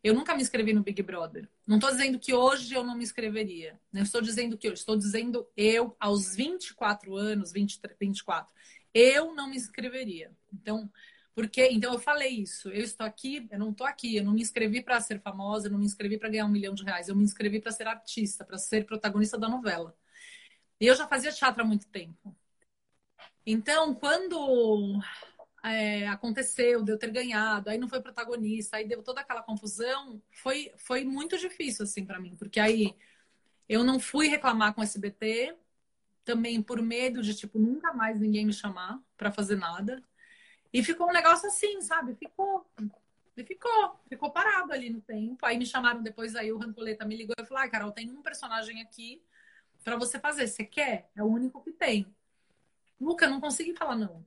Eu 0.05 0.13
nunca 0.13 0.35
me 0.37 0.43
inscrevi 0.43 0.75
no 0.75 0.83
Big 0.83 1.03
Brother. 1.03 1.49
Não 1.67 1.77
estou 1.77 1.91
dizendo 1.91 2.19
que 2.19 2.35
hoje 2.35 2.75
eu 2.75 2.85
não 2.85 2.95
me 2.95 3.03
inscreveria. 3.03 3.81
Não 3.91 4.03
estou 4.03 4.21
dizendo 4.21 4.59
que 4.59 4.69
hoje. 4.69 4.81
Estou 4.81 4.99
dizendo 4.99 5.49
eu, 5.57 5.97
aos 5.99 6.37
24 6.37 7.17
anos, 7.17 7.51
23, 7.51 7.97
24, 7.99 8.53
eu 8.93 9.35
não 9.35 9.49
me 9.49 9.57
inscreveria. 9.57 10.31
Então, 10.53 10.93
porque, 11.35 11.67
então 11.71 11.95
eu 11.95 11.99
falei 11.99 12.29
isso. 12.29 12.69
Eu 12.69 12.85
estou 12.85 13.07
aqui, 13.07 13.49
eu 13.51 13.59
não 13.59 13.71
estou 13.71 13.87
aqui. 13.87 14.17
Eu 14.17 14.25
não 14.25 14.35
me 14.35 14.43
inscrevi 14.43 14.83
para 14.83 15.01
ser 15.01 15.23
famosa, 15.23 15.69
eu 15.69 15.73
não 15.73 15.79
me 15.79 15.87
inscrevi 15.87 16.19
para 16.19 16.29
ganhar 16.29 16.45
um 16.45 16.51
milhão 16.51 16.75
de 16.75 16.85
reais. 16.85 17.09
Eu 17.09 17.17
me 17.17 17.25
inscrevi 17.25 17.59
para 17.59 17.73
ser 17.73 17.87
artista, 17.87 18.45
para 18.45 18.59
ser 18.59 18.85
protagonista 18.85 19.39
da 19.39 19.49
novela. 19.49 19.97
E 20.79 20.87
eu 20.87 20.95
já 20.95 21.09
fazia 21.09 21.33
teatro 21.33 21.63
há 21.63 21.65
muito 21.65 21.89
tempo. 21.89 22.37
Então, 23.47 23.95
quando 23.95 25.01
é, 25.65 26.07
aconteceu, 26.09 26.85
eu 26.87 26.99
ter 26.99 27.11
ganhado, 27.11 27.71
aí 27.71 27.79
não 27.79 27.89
foi 27.89 28.01
protagonista, 28.01 28.77
aí 28.77 28.87
deu 28.87 29.03
toda 29.03 29.21
aquela 29.23 29.43
confusão, 29.43 30.23
foi, 30.31 30.73
foi 30.77 31.05
muito 31.05 31.39
difícil, 31.39 31.85
assim, 31.85 32.05
para 32.05 32.21
mim, 32.21 32.37
porque 32.37 32.61
aí 32.61 32.95
eu 33.69 33.83
não 33.83 33.99
fui 33.99 34.29
reclamar 34.29 34.75
com 34.75 34.83
o 34.83 34.85
SBT, 34.85 35.57
também 36.25 36.63
por 36.63 36.83
medo 36.83 37.23
de, 37.23 37.35
tipo, 37.35 37.59
nunca 37.59 37.93
mais 37.93 38.21
ninguém 38.21 38.47
me 38.47 38.53
chamar 38.53 39.01
para 39.17 39.33
fazer 39.33 39.57
nada. 39.57 40.03
E 40.73 40.83
ficou 40.83 41.09
um 41.09 41.13
negócio 41.13 41.49
assim, 41.49 41.81
sabe? 41.81 42.15
Ficou. 42.17 42.67
E 43.37 43.45
ficou, 43.45 44.01
ficou 44.09 44.31
parado 44.31 44.73
ali 44.73 44.91
no 44.91 45.01
tempo. 45.01 45.45
Aí 45.47 45.59
me 45.59 45.67
chamaram 45.67 46.03
depois, 46.03 46.35
aí 46.35 46.53
o 46.53 46.59
Rancoleta 46.59 47.05
me 47.05 47.17
ligou 47.17 47.35
e 47.39 47.45
falou: 47.45 47.63
ah, 47.63 47.69
Carol, 47.69 47.93
tem 47.93 48.11
um 48.11 48.23
personagem 48.23 48.81
aqui 48.83 49.23
para 49.85 49.97
você 49.97 50.19
fazer. 50.19 50.47
Você 50.47 50.65
quer? 50.65 51.11
É 51.15 51.23
o 51.23 51.27
único 51.27 51.63
que 51.63 51.73
tem. 51.73 52.07
Luca, 53.01 53.29
não 53.29 53.41
consegui 53.41 53.75
falar 53.75 53.97
não. 53.97 54.25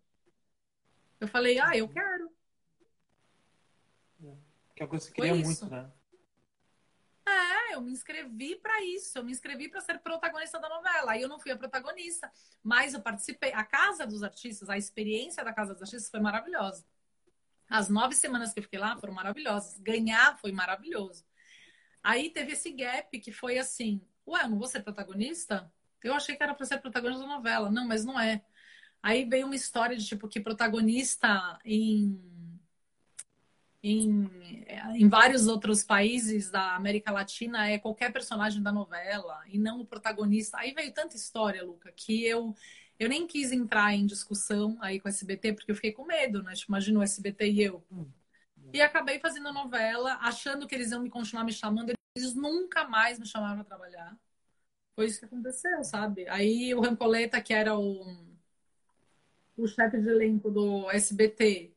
Eu 1.19 1.27
falei, 1.27 1.59
ah, 1.59 1.75
eu 1.75 1.87
quero. 1.89 2.31
Que 4.77 4.83
é 4.83 4.85
uma 4.85 4.89
coisa 4.89 5.07
que 5.07 5.13
queria 5.13 5.33
muito, 5.33 5.65
né? 5.65 5.91
É, 7.25 7.73
eu 7.73 7.81
me 7.81 7.91
inscrevi 7.91 8.55
para 8.57 8.81
isso. 8.83 9.17
Eu 9.17 9.23
me 9.23 9.31
inscrevi 9.31 9.67
para 9.67 9.81
ser 9.81 9.97
protagonista 9.99 10.59
da 10.59 10.69
novela. 10.69 11.13
Aí 11.13 11.21
eu 11.21 11.27
não 11.27 11.39
fui 11.39 11.51
a 11.51 11.57
protagonista, 11.57 12.31
mas 12.63 12.93
eu 12.93 13.01
participei. 13.01 13.51
A 13.53 13.63
Casa 13.63 14.05
dos 14.05 14.21
Artistas, 14.21 14.69
a 14.69 14.77
experiência 14.77 15.43
da 15.43 15.51
Casa 15.51 15.73
dos 15.73 15.81
Artistas 15.81 16.09
foi 16.11 16.19
maravilhosa. 16.19 16.85
As 17.67 17.89
nove 17.89 18.13
semanas 18.13 18.53
que 18.53 18.59
eu 18.59 18.63
fiquei 18.63 18.79
lá 18.79 18.95
foram 18.97 19.13
maravilhosas. 19.13 19.79
Ganhar 19.79 20.37
foi 20.37 20.51
maravilhoso. 20.51 21.25
Aí 22.03 22.29
teve 22.29 22.53
esse 22.53 22.71
gap 22.71 23.19
que 23.19 23.31
foi 23.31 23.57
assim: 23.57 23.99
Ué, 24.27 24.43
eu 24.43 24.49
não 24.49 24.59
vou 24.59 24.67
ser 24.67 24.83
protagonista? 24.83 25.71
Eu 26.03 26.13
achei 26.13 26.35
que 26.35 26.43
era 26.43 26.53
para 26.53 26.65
ser 26.65 26.77
protagonista 26.79 27.23
da 27.23 27.35
novela. 27.35 27.71
Não, 27.71 27.87
mas 27.87 28.05
não 28.05 28.19
é. 28.19 28.45
Aí 29.01 29.25
veio 29.25 29.45
uma 29.45 29.55
história 29.55 29.95
de 29.95 30.05
tipo 30.05 30.27
que 30.27 30.39
protagonista 30.39 31.59
em, 31.63 32.19
em, 33.81 34.29
em 34.95 35.07
vários 35.07 35.47
outros 35.47 35.83
países 35.83 36.49
da 36.49 36.75
América 36.75 37.11
Latina 37.11 37.69
é 37.69 37.77
qualquer 37.77 38.11
personagem 38.11 38.61
da 38.61 38.71
novela 38.71 39.41
e 39.47 39.57
não 39.57 39.81
o 39.81 39.85
protagonista. 39.85 40.57
Aí 40.57 40.73
veio 40.73 40.93
tanta 40.93 41.15
história, 41.15 41.63
Luca, 41.63 41.91
que 41.95 42.25
eu 42.25 42.55
eu 42.99 43.07
nem 43.07 43.27
quis 43.27 43.51
entrar 43.51 43.93
em 43.93 44.05
discussão 44.05 44.75
aí 44.81 44.99
com 44.99 45.07
o 45.07 45.09
SBT 45.09 45.53
porque 45.53 45.71
eu 45.71 45.75
fiquei 45.75 45.91
com 45.91 46.03
medo, 46.03 46.41
né? 46.41 46.53
Tipo, 46.53 46.71
imagina 46.71 46.99
o 46.99 47.03
SBT 47.03 47.47
e 47.47 47.63
eu. 47.63 47.83
E 48.73 48.81
acabei 48.81 49.19
fazendo 49.19 49.47
a 49.49 49.53
novela, 49.53 50.17
achando 50.21 50.67
que 50.67 50.73
eles 50.73 50.91
iam 50.91 51.01
me 51.01 51.09
continuar 51.09 51.43
me 51.43 51.53
chamando. 51.53 51.93
Eles 52.15 52.33
nunca 52.33 52.87
mais 52.87 53.19
me 53.19 53.25
chamaram 53.25 53.57
para 53.57 53.65
trabalhar. 53.65 54.17
Foi 54.95 55.05
isso 55.05 55.19
que 55.19 55.25
aconteceu, 55.25 55.83
sabe? 55.83 56.27
Aí 56.27 56.73
o 56.73 56.81
Rancoleta, 56.81 57.39
que 57.39 57.53
era 57.53 57.77
o 57.77 58.26
o 59.57 59.67
chefe 59.67 59.99
de 59.99 60.09
elenco 60.09 60.49
do 60.51 60.89
SBT 60.91 61.73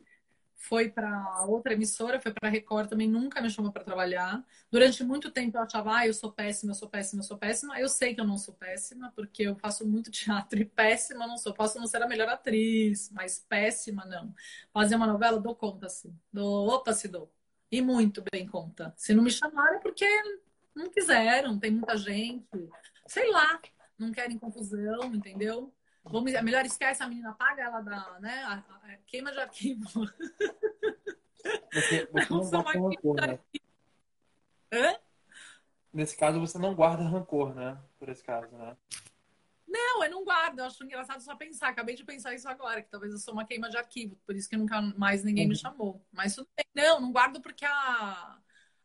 foi 0.60 0.90
para 0.90 1.46
outra 1.46 1.72
emissora, 1.72 2.20
foi 2.20 2.32
para 2.32 2.50
Record, 2.50 2.88
também 2.90 3.08
nunca 3.08 3.40
me 3.40 3.48
chamou 3.48 3.72
para 3.72 3.82
trabalhar. 3.82 4.44
Durante 4.70 5.02
muito 5.02 5.30
tempo 5.30 5.56
eu 5.56 5.62
achava, 5.62 5.96
ah, 5.96 6.06
eu 6.06 6.12
sou 6.12 6.30
péssima, 6.30 6.72
eu 6.72 6.74
sou 6.74 6.88
péssima, 6.88 7.20
eu 7.20 7.24
sou 7.24 7.38
péssima. 7.38 7.80
Eu 7.80 7.88
sei 7.88 8.14
que 8.14 8.20
eu 8.20 8.26
não 8.26 8.36
sou 8.36 8.54
péssima, 8.54 9.10
porque 9.16 9.42
eu 9.44 9.56
faço 9.56 9.88
muito 9.88 10.10
teatro 10.12 10.60
e 10.60 10.64
péssima 10.64 11.26
não 11.26 11.38
sou. 11.38 11.54
Posso 11.54 11.78
não 11.78 11.86
ser 11.86 12.02
a 12.02 12.06
melhor 12.06 12.28
atriz, 12.28 13.10
mas 13.10 13.38
péssima 13.38 14.04
não. 14.04 14.34
Fazer 14.72 14.96
uma 14.96 15.06
novela, 15.06 15.40
dou 15.40 15.54
conta, 15.56 15.88
sim. 15.88 16.14
Dou, 16.32 16.68
opa, 16.68 16.92
se 16.92 17.08
dou. 17.08 17.32
E 17.72 17.80
muito 17.80 18.22
bem 18.30 18.46
conta. 18.46 18.92
Se 18.96 19.14
não 19.14 19.22
me 19.24 19.30
chamaram 19.30 19.76
é 19.76 19.80
porque 19.80 20.06
não 20.74 20.90
quiseram, 20.90 21.58
tem 21.58 21.70
muita 21.70 21.96
gente. 21.96 22.46
Sei 23.06 23.30
lá, 23.30 23.60
não 23.98 24.12
querem 24.12 24.38
confusão, 24.38 25.14
entendeu? 25.14 25.72
Vamos, 26.10 26.32
é 26.32 26.42
melhor 26.42 26.64
esquece 26.66 27.02
a 27.02 27.08
menina, 27.08 27.30
apaga 27.30 27.62
ela 27.62 27.80
da, 27.80 28.18
né? 28.20 28.42
A, 28.42 28.54
a, 28.54 28.96
queima 29.06 29.30
de 29.30 29.38
arquivo. 29.38 29.88
Você, 31.72 32.08
você 32.12 32.32
não 32.32 32.62
guarda 32.62 32.80
rancor, 32.80 33.16
né? 33.16 33.38
Hã? 34.72 34.96
Nesse 35.92 36.16
caso, 36.16 36.40
você 36.40 36.58
não 36.58 36.74
guarda 36.74 37.02
rancor, 37.04 37.54
né? 37.54 37.78
Por 37.98 38.08
esse 38.08 38.22
caso, 38.22 38.54
né? 38.56 38.76
Não, 39.66 40.02
eu 40.04 40.10
não 40.10 40.24
guardo. 40.24 40.58
Eu 40.58 40.64
acho 40.66 40.82
engraçado 40.84 41.20
só 41.20 41.36
pensar. 41.36 41.68
Acabei 41.68 41.94
de 41.94 42.04
pensar 42.04 42.34
isso 42.34 42.48
agora, 42.48 42.82
que 42.82 42.90
talvez 42.90 43.12
eu 43.12 43.18
sou 43.18 43.32
uma 43.32 43.44
queima 43.44 43.70
de 43.70 43.76
arquivo. 43.76 44.16
Por 44.26 44.34
isso 44.34 44.48
que 44.48 44.56
nunca 44.56 44.80
mais 44.80 45.22
ninguém 45.22 45.44
uhum. 45.44 45.50
me 45.50 45.56
chamou. 45.56 46.04
Mas 46.12 46.34
tudo 46.34 46.48
bem. 46.56 46.66
Não, 46.74 47.00
não 47.00 47.12
guardo 47.12 47.40
porque 47.40 47.64
a, 47.64 48.38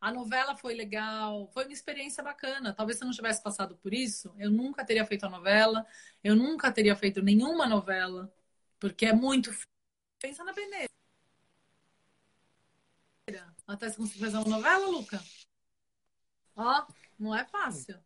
A 0.06 0.12
novela 0.12 0.56
foi 0.56 0.76
legal, 0.76 1.48
foi 1.52 1.64
uma 1.64 1.74
experiência 1.74 2.24
bacana. 2.24 2.72
Talvez 2.72 3.00
se 3.00 3.04
eu 3.04 3.08
não 3.08 3.14
tivesse 3.14 3.42
passado 3.42 3.76
por 3.78 3.92
isso, 3.92 4.32
eu 4.38 4.52
nunca 4.52 4.86
teria 4.86 5.04
feito 5.04 5.26
a 5.26 5.30
novela, 5.32 5.84
eu 6.24 6.36
nunca 6.36 6.72
teria 6.72 6.96
feito 6.96 7.24
nenhuma 7.24 7.66
novela, 7.66 8.32
porque 8.80 9.08
é 9.08 9.14
muito. 9.14 9.50
Pensa 10.20 10.44
na 10.44 10.54
peneira. 10.54 10.88
Até 13.66 13.90
você 13.90 13.98
conseguir 13.98 14.20
fazer 14.20 14.38
uma 14.38 14.58
novela, 14.58 14.86
Luca? 14.90 15.20
Ó, 16.56 16.86
não 17.18 17.36
é 17.36 17.44
fácil. 17.44 18.00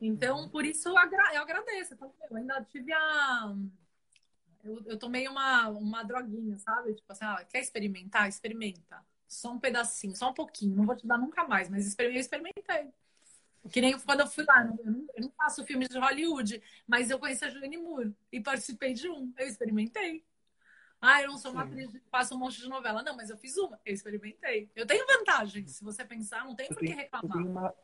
Então, 0.00 0.48
por 0.48 0.64
isso 0.64 0.88
eu, 0.88 0.96
agra 0.96 1.34
eu 1.34 1.42
agradeço. 1.42 1.96
Tá? 1.96 2.08
Eu 2.30 2.36
ainda 2.36 2.64
tive 2.66 2.92
a. 2.92 3.52
Eu, 4.62 4.80
eu 4.86 4.96
tomei 4.96 5.26
uma, 5.26 5.70
uma 5.70 6.04
droguinha, 6.04 6.56
sabe? 6.60 6.94
Tipo 6.94 7.10
assim, 7.10 7.24
ah, 7.24 7.44
quer 7.50 7.62
experimentar? 7.62 8.28
Experimenta. 8.28 9.04
Só 9.32 9.50
um 9.50 9.58
pedacinho, 9.58 10.14
só 10.14 10.30
um 10.30 10.34
pouquinho. 10.34 10.76
Não 10.76 10.84
vou 10.84 10.94
te 10.94 11.06
dar 11.06 11.16
nunca 11.16 11.48
mais, 11.48 11.70
mas 11.70 11.96
eu 11.98 12.12
experimentei. 12.12 12.92
Que 13.70 13.80
nem 13.80 13.98
quando 13.98 14.20
eu 14.20 14.26
fui 14.26 14.44
lá, 14.44 14.62
eu 14.62 14.90
não, 14.92 15.06
eu 15.14 15.22
não 15.22 15.30
faço 15.30 15.64
filmes 15.64 15.88
de 15.88 15.98
Hollywood, 15.98 16.62
mas 16.86 17.10
eu 17.10 17.18
conheci 17.18 17.42
a 17.44 17.48
Juliane 17.48 17.78
Moore 17.78 18.14
e 18.30 18.40
participei 18.40 18.92
de 18.92 19.08
um. 19.08 19.32
Eu 19.38 19.48
experimentei. 19.48 20.22
Ah, 21.00 21.22
eu 21.22 21.28
não 21.28 21.38
sou 21.38 21.52
uma 21.52 21.62
atriz 21.62 21.90
faço 22.10 22.34
um 22.34 22.38
monte 22.38 22.60
de 22.60 22.68
novela. 22.68 23.02
Não, 23.02 23.16
mas 23.16 23.30
eu 23.30 23.38
fiz 23.38 23.56
uma, 23.56 23.80
eu 23.86 23.94
experimentei. 23.94 24.70
Eu 24.76 24.86
tenho 24.86 25.06
vantagem, 25.06 25.66
se 25.66 25.82
você 25.82 26.04
pensar, 26.04 26.44
não 26.44 26.54
tem 26.54 26.68
por 26.68 26.78
que 26.78 26.92
reclamar. 26.92 27.38
Tem, 27.38 27.46
uma, 27.46 27.74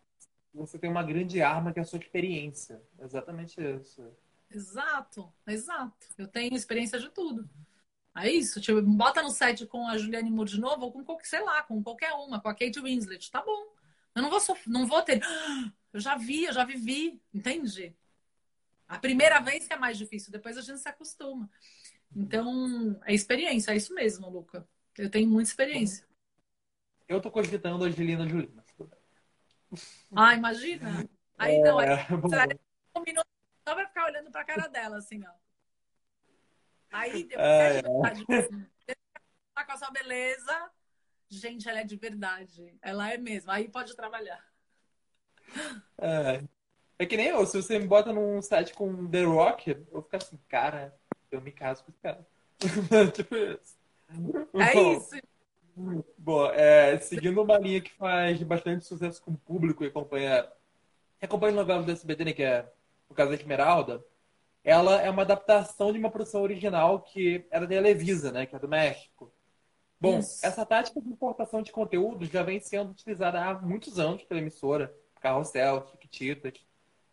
você 0.52 0.78
tem 0.78 0.90
uma 0.90 1.02
grande 1.02 1.40
arma 1.40 1.72
que 1.72 1.78
é 1.78 1.82
a 1.82 1.86
sua 1.86 1.98
experiência. 1.98 2.82
Exatamente 3.00 3.58
isso. 3.58 4.06
Exato, 4.50 5.32
exato. 5.46 6.08
Eu 6.18 6.28
tenho 6.28 6.54
experiência 6.54 6.98
de 6.98 7.08
tudo. 7.08 7.48
É 8.20 8.30
isso, 8.30 8.60
tipo, 8.60 8.80
bota 8.82 9.22
no 9.22 9.30
set 9.30 9.66
com 9.66 9.86
a 9.86 9.96
Juliane 9.96 10.30
Moore 10.30 10.50
de 10.50 10.60
novo, 10.60 10.86
ou 10.86 10.92
com 10.92 11.04
qualquer, 11.04 11.26
sei 11.26 11.40
lá, 11.40 11.62
com 11.62 11.82
qualquer 11.82 12.12
uma, 12.12 12.40
com 12.40 12.48
a 12.48 12.54
Kate 12.54 12.80
Winslet, 12.80 13.30
tá 13.30 13.42
bom. 13.42 13.72
Eu 14.14 14.22
não 14.22 14.30
vou 14.30 14.40
sofrer, 14.40 14.70
não 14.70 14.86
vou 14.86 15.02
ter. 15.02 15.20
Eu 15.90 16.00
já 16.00 16.16
vi, 16.16 16.44
eu 16.44 16.52
já 16.52 16.66
vivi, 16.66 17.18
entende? 17.32 17.96
A 18.86 18.98
primeira 18.98 19.40
vez 19.40 19.66
que 19.66 19.72
é 19.72 19.76
mais 19.78 19.96
difícil, 19.96 20.30
depois 20.30 20.58
a 20.58 20.60
gente 20.60 20.78
se 20.78 20.86
acostuma. 20.86 21.48
Então, 22.14 23.00
é 23.06 23.14
experiência, 23.14 23.72
é 23.72 23.76
isso 23.76 23.94
mesmo, 23.94 24.28
Luca. 24.28 24.68
Eu 24.98 25.10
tenho 25.10 25.30
muita 25.30 25.48
experiência. 25.48 26.06
Eu 27.08 27.22
tô 27.22 27.30
cogitando 27.30 27.82
a 27.82 27.88
Angelina 27.88 28.28
Jolie. 28.28 28.54
Ah, 30.14 30.34
imagina? 30.34 31.08
Aí 31.38 31.54
é, 31.54 31.62
não, 31.62 31.78
aí 31.78 31.88
um 32.94 33.00
minuto 33.00 33.26
só 33.66 33.74
pra 33.74 33.88
ficar 33.88 34.04
olhando 34.04 34.30
pra 34.30 34.44
cara 34.44 34.68
dela, 34.68 34.98
assim, 34.98 35.24
ó. 35.26 35.47
Aí 36.90 37.24
depois 37.24 37.46
é, 37.46 37.78
é. 37.78 38.94
Tá 39.54 39.64
com 39.64 39.72
a 39.72 39.76
sua 39.76 39.90
beleza. 39.90 40.70
Gente, 41.28 41.68
ela 41.68 41.80
é 41.80 41.84
de 41.84 41.96
verdade. 41.96 42.76
Ela 42.80 43.12
é 43.12 43.18
mesmo. 43.18 43.50
Aí 43.50 43.68
pode 43.68 43.94
trabalhar. 43.94 44.42
É. 45.98 46.42
É 46.98 47.06
que 47.06 47.16
nem 47.16 47.28
eu, 47.28 47.46
se 47.46 47.62
você 47.62 47.78
me 47.78 47.86
bota 47.86 48.12
num 48.12 48.42
site 48.42 48.74
com 48.74 49.08
The 49.08 49.22
Rock, 49.22 49.70
eu 49.70 49.86
vou 49.92 50.02
ficar 50.02 50.16
assim, 50.16 50.36
cara, 50.48 50.92
eu 51.30 51.40
me 51.40 51.52
caso 51.52 51.84
com 51.84 51.90
esse 51.92 52.00
cara. 52.00 52.26
tipo 53.14 53.36
isso. 53.36 53.78
É 54.54 54.74
Bom, 54.74 54.92
isso. 54.92 55.10
Bom, 56.18 56.46
é, 56.46 56.98
seguindo 56.98 57.40
uma 57.40 57.56
linha 57.56 57.80
que 57.80 57.92
faz 57.92 58.42
bastante 58.42 58.84
sucesso 58.84 59.22
com 59.22 59.30
o 59.30 59.38
público 59.38 59.84
e 59.84 59.86
acompanha, 59.86 60.50
acompanha 61.22 61.54
novelas 61.54 61.86
do 61.86 61.92
SBT, 61.92 62.24
né, 62.24 62.32
que 62.32 62.42
é 62.42 62.68
o 63.08 63.14
caso 63.14 63.30
da 63.30 63.36
Esmeralda, 63.36 64.04
ela 64.68 65.00
é 65.00 65.08
uma 65.08 65.22
adaptação 65.22 65.90
de 65.90 65.98
uma 65.98 66.10
produção 66.10 66.42
original 66.42 67.00
que 67.00 67.46
era 67.50 67.66
da 67.66 67.74
Televisa, 67.74 68.30
né, 68.30 68.44
que 68.44 68.54
é 68.54 68.58
do 68.58 68.68
México. 68.68 69.32
Bom, 69.98 70.18
Isso. 70.18 70.44
essa 70.44 70.66
tática 70.66 71.00
de 71.00 71.08
importação 71.08 71.62
de 71.62 71.72
conteúdo 71.72 72.26
já 72.26 72.42
vem 72.42 72.60
sendo 72.60 72.90
utilizada 72.90 73.42
há 73.42 73.54
muitos 73.54 73.98
anos 73.98 74.22
pela 74.24 74.40
emissora, 74.40 74.94
Carrossel, 75.22 75.88
Chiquititas. 75.88 76.52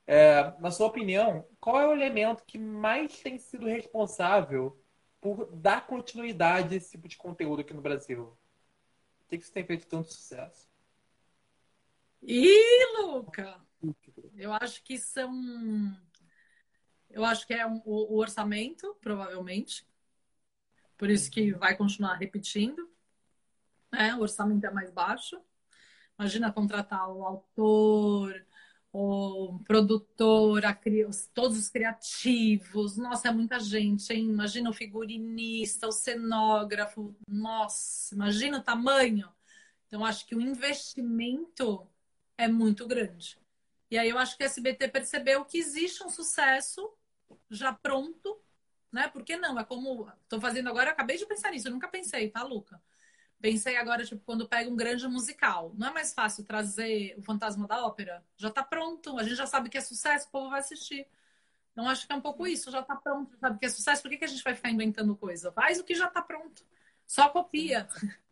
É, 0.06 0.54
na 0.60 0.70
sua 0.70 0.88
opinião, 0.88 1.48
qual 1.58 1.80
é 1.80 1.88
o 1.88 1.94
elemento 1.94 2.44
que 2.46 2.58
mais 2.58 3.22
tem 3.22 3.38
sido 3.38 3.68
responsável 3.68 4.78
por 5.22 5.46
dar 5.56 5.88
continuidade 5.88 6.74
a 6.74 6.78
esse 6.78 6.92
tipo 6.92 7.08
de 7.08 7.16
conteúdo 7.16 7.62
aqui 7.62 7.74
no 7.74 7.82
Brasil? 7.82 8.38
Por 9.20 9.30
que, 9.30 9.38
que 9.38 9.46
isso 9.46 9.54
tem 9.54 9.66
feito 9.66 9.88
tanto 9.88 10.12
sucesso? 10.12 10.68
Ih, 12.22 12.86
Luca! 12.98 13.62
Eu 14.36 14.52
acho 14.52 14.84
que 14.84 14.98
são 14.98 15.32
eu 17.16 17.24
acho 17.24 17.48
que 17.48 17.54
é 17.54 17.66
um, 17.66 17.82
o, 17.86 18.14
o 18.14 18.18
orçamento, 18.18 18.94
provavelmente. 19.02 19.88
Por 20.98 21.10
isso 21.10 21.32
que 21.32 21.54
vai 21.54 21.76
continuar 21.76 22.16
repetindo. 22.16 22.90
Né? 23.90 24.14
O 24.16 24.20
orçamento 24.20 24.66
é 24.66 24.70
mais 24.70 24.92
baixo. 24.92 25.42
Imagina 26.20 26.52
contratar 26.52 27.10
o 27.10 27.24
autor, 27.24 28.46
o 28.92 29.60
produtor, 29.66 30.66
a, 30.66 30.78
todos 31.34 31.58
os 31.58 31.70
criativos. 31.70 32.98
Nossa, 32.98 33.30
é 33.30 33.32
muita 33.32 33.62
gente, 33.62 34.12
hein? 34.12 34.30
Imagina 34.30 34.70
o 34.70 34.74
figurinista, 34.74 35.88
o 35.88 35.94
cenógrafo. 35.94 37.16
Nossa, 37.26 38.14
imagina 38.14 38.58
o 38.58 38.64
tamanho. 38.64 39.32
Então, 39.88 40.04
acho 40.04 40.26
que 40.26 40.36
o 40.36 40.42
investimento 40.42 41.88
é 42.38 42.48
muito 42.50 42.86
grande. 42.86 43.40
E 43.90 43.98
aí 43.98 44.10
eu 44.10 44.18
acho 44.18 44.36
que 44.36 44.44
a 44.44 44.48
SBT 44.48 44.90
percebeu 44.90 45.46
que 45.46 45.58
existe 45.58 46.04
um 46.04 46.10
sucesso 46.10 46.92
já 47.50 47.74
pronto, 47.74 48.42
né? 48.92 49.08
Por 49.08 49.24
que 49.24 49.38
não? 49.38 49.60
É 49.60 49.64
como 49.64 50.10
estou 50.24 50.40
fazendo 50.40 50.70
agora, 50.70 50.92
acabei 50.92 51.18
de 51.18 51.26
pensar 51.26 51.52
nisso, 51.52 51.68
eu 51.68 51.72
nunca 51.72 51.88
pensei, 51.88 52.30
tá, 52.30 52.44
Luca? 52.44 52.82
Pensei 53.42 53.78
agora, 53.78 54.04
tipo, 54.04 54.22
quando 54.26 54.48
pega 54.48 54.70
um 54.70 54.76
grande 54.76 55.08
musical. 55.08 55.74
Não 55.78 55.88
é 55.88 55.92
mais 55.92 56.14
fácil 56.14 56.44
trazer 56.46 57.16
o 57.18 57.22
Fantasma 57.22 57.68
da 57.68 57.86
Ópera? 57.86 58.26
Já 58.38 58.48
está 58.48 58.64
pronto, 58.64 59.20
a 59.20 59.24
gente 59.24 59.36
já 59.36 59.46
sabe 59.46 59.70
que 59.70 59.78
é 59.78 59.82
sucesso, 59.82 60.28
o 60.28 60.32
povo 60.32 60.50
vai 60.50 60.60
assistir. 60.60 61.06
Então, 61.72 61.88
acho 61.90 62.08
que 62.08 62.14
é 62.14 62.16
um 62.16 62.22
pouco 62.22 62.48
isso, 62.48 62.72
já 62.72 62.80
está 62.80 62.96
pronto, 62.96 63.38
sabe 63.38 63.60
que 63.60 63.66
é 63.66 63.70
sucesso, 63.70 64.02
por 64.02 64.10
que, 64.10 64.18
que 64.18 64.26
a 64.26 64.28
gente 64.30 64.44
vai 64.44 64.56
ficar 64.56 64.70
inventando 64.70 65.16
coisa? 65.16 65.52
Faz 65.52 65.78
o 65.78 65.84
que 65.84 65.94
já 65.94 66.08
está 66.08 66.22
pronto. 66.22 66.66
Só 67.06 67.30
copia. 67.30 67.88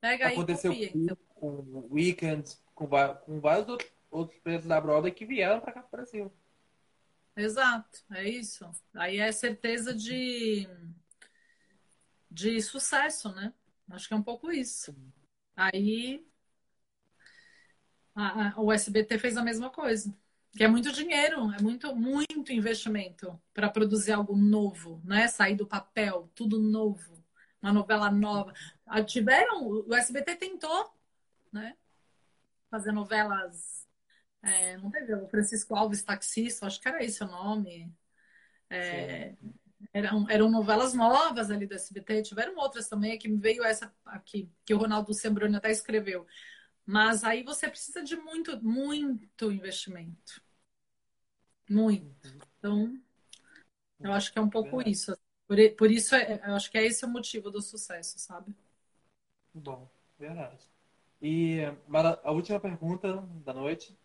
Pega 0.00 0.26
aí 0.26 0.34
Aconteceu 0.34 0.70
copia. 0.72 0.90
Então. 0.94 1.16
com 1.34 1.48
o 1.48 1.94
Weekend, 1.94 2.56
com, 2.74 2.86
com 2.86 3.40
vários 3.40 3.66
outros 4.10 4.38
preços 4.40 4.66
da 4.66 4.80
Broadway 4.80 5.12
que 5.12 5.24
vieram 5.24 5.60
para 5.60 5.72
cá 5.72 5.80
para 5.80 5.88
o 5.88 5.90
Brasil. 5.90 6.32
Exato, 7.36 8.04
é 8.12 8.28
isso. 8.28 8.68
Aí 8.94 9.18
é 9.18 9.30
certeza 9.32 9.94
de, 9.94 10.68
de 12.30 12.60
sucesso, 12.60 13.32
né? 13.34 13.52
Acho 13.90 14.08
que 14.08 14.14
é 14.14 14.16
um 14.16 14.22
pouco 14.22 14.50
isso. 14.50 14.94
Aí 15.56 16.24
a, 18.14 18.48
a, 18.56 18.60
o 18.60 18.72
SBT 18.72 19.18
fez 19.18 19.36
a 19.36 19.42
mesma 19.42 19.70
coisa. 19.70 20.14
Que 20.52 20.62
é 20.62 20.68
muito 20.68 20.92
dinheiro, 20.92 21.50
é 21.52 21.60
muito, 21.60 21.94
muito 21.96 22.52
investimento 22.52 23.40
para 23.52 23.68
produzir 23.68 24.12
algo 24.12 24.36
novo, 24.36 25.00
né? 25.04 25.26
Sair 25.26 25.56
do 25.56 25.66
papel, 25.66 26.30
tudo 26.34 26.60
novo, 26.60 27.24
uma 27.60 27.72
novela 27.72 28.08
nova. 28.10 28.52
Ah, 28.86 29.02
tiveram, 29.02 29.66
o 29.66 29.92
SBT 29.94 30.36
tentou, 30.36 30.94
né? 31.52 31.76
Fazer 32.70 32.92
novelas 32.92 33.83
é, 34.44 34.76
não 34.76 34.90
teve 34.90 35.14
o 35.14 35.28
Francisco 35.28 35.74
Alves 35.74 36.02
Taxista, 36.02 36.66
acho 36.66 36.80
que 36.80 36.88
era 36.88 37.02
esse 37.02 37.22
o 37.22 37.26
nome. 37.26 37.92
É, 38.70 39.34
eram, 39.92 40.28
eram 40.28 40.50
novelas 40.50 40.94
novas 40.94 41.50
ali 41.50 41.66
do 41.66 41.74
SBT, 41.74 42.22
tiveram 42.22 42.56
outras 42.56 42.88
também, 42.88 43.18
que 43.18 43.28
me 43.28 43.38
veio 43.38 43.64
essa 43.64 43.92
aqui, 44.04 44.50
que 44.64 44.74
o 44.74 44.78
Ronaldo 44.78 45.12
Sembroni 45.14 45.56
até 45.56 45.70
escreveu. 45.70 46.26
Mas 46.86 47.24
aí 47.24 47.42
você 47.42 47.68
precisa 47.68 48.02
de 48.02 48.16
muito, 48.16 48.62
muito 48.62 49.50
investimento. 49.50 50.42
Muito. 51.68 52.28
Então, 52.58 52.98
eu 54.00 54.12
acho 54.12 54.32
que 54.32 54.38
é 54.38 54.42
um 54.42 54.50
pouco 54.50 54.76
Verdade. 54.76 54.90
isso. 54.90 55.18
Por, 55.46 55.56
por 55.76 55.90
isso, 55.90 56.14
é, 56.14 56.40
eu 56.46 56.54
acho 56.54 56.70
que 56.70 56.78
é 56.78 56.84
esse 56.84 57.04
o 57.04 57.08
motivo 57.08 57.50
do 57.50 57.62
sucesso, 57.62 58.18
sabe? 58.18 58.54
Bom, 59.52 59.88
verdade. 60.18 60.64
E 61.22 61.60
a 62.22 62.32
última 62.32 62.60
pergunta 62.60 63.16
da 63.44 63.54
noite 63.54 63.96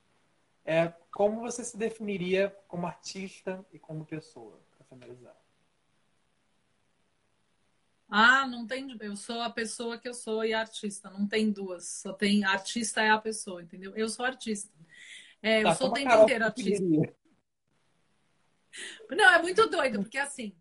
é 0.66 0.94
como 1.12 1.42
você 1.42 1.64
se 1.64 1.78
definiria 1.78 2.56
como 2.68 2.86
artista 2.86 3.66
e 3.72 3.80
como 3.80 4.06
pessoa, 4.06 4.62
para 4.72 4.86
finalizar? 4.86 5.36
Ah, 8.10 8.48
não 8.48 8.66
tem. 8.66 8.98
Eu 9.02 9.16
sou 9.16 9.40
a 9.42 9.50
pessoa 9.50 9.98
que 9.98 10.10
eu 10.10 10.14
sou 10.14 10.44
e 10.44 10.54
artista. 10.54 11.10
Não 11.12 11.28
tem 11.28 11.52
duas. 11.52 11.88
Só 11.88 12.12
tem. 12.12 12.44
Artista 12.44 13.02
é 13.02 13.12
a 13.12 13.20
pessoa, 13.20 13.62
entendeu? 13.62 13.96
Eu 13.96 14.10
sou 14.10 14.26
artista. 14.26 14.74
É, 15.42 15.62
tá, 15.62 15.70
eu 15.70 15.76
sou 15.76 15.90
o 15.90 15.94
tempo 15.94 16.14
inteiro 16.14 16.44
artista. 16.44 16.84
Não, 19.10 19.32
é 19.32 19.42
muito 19.42 19.68
doido, 19.68 20.00
porque 20.02 20.18
assim, 20.18 20.56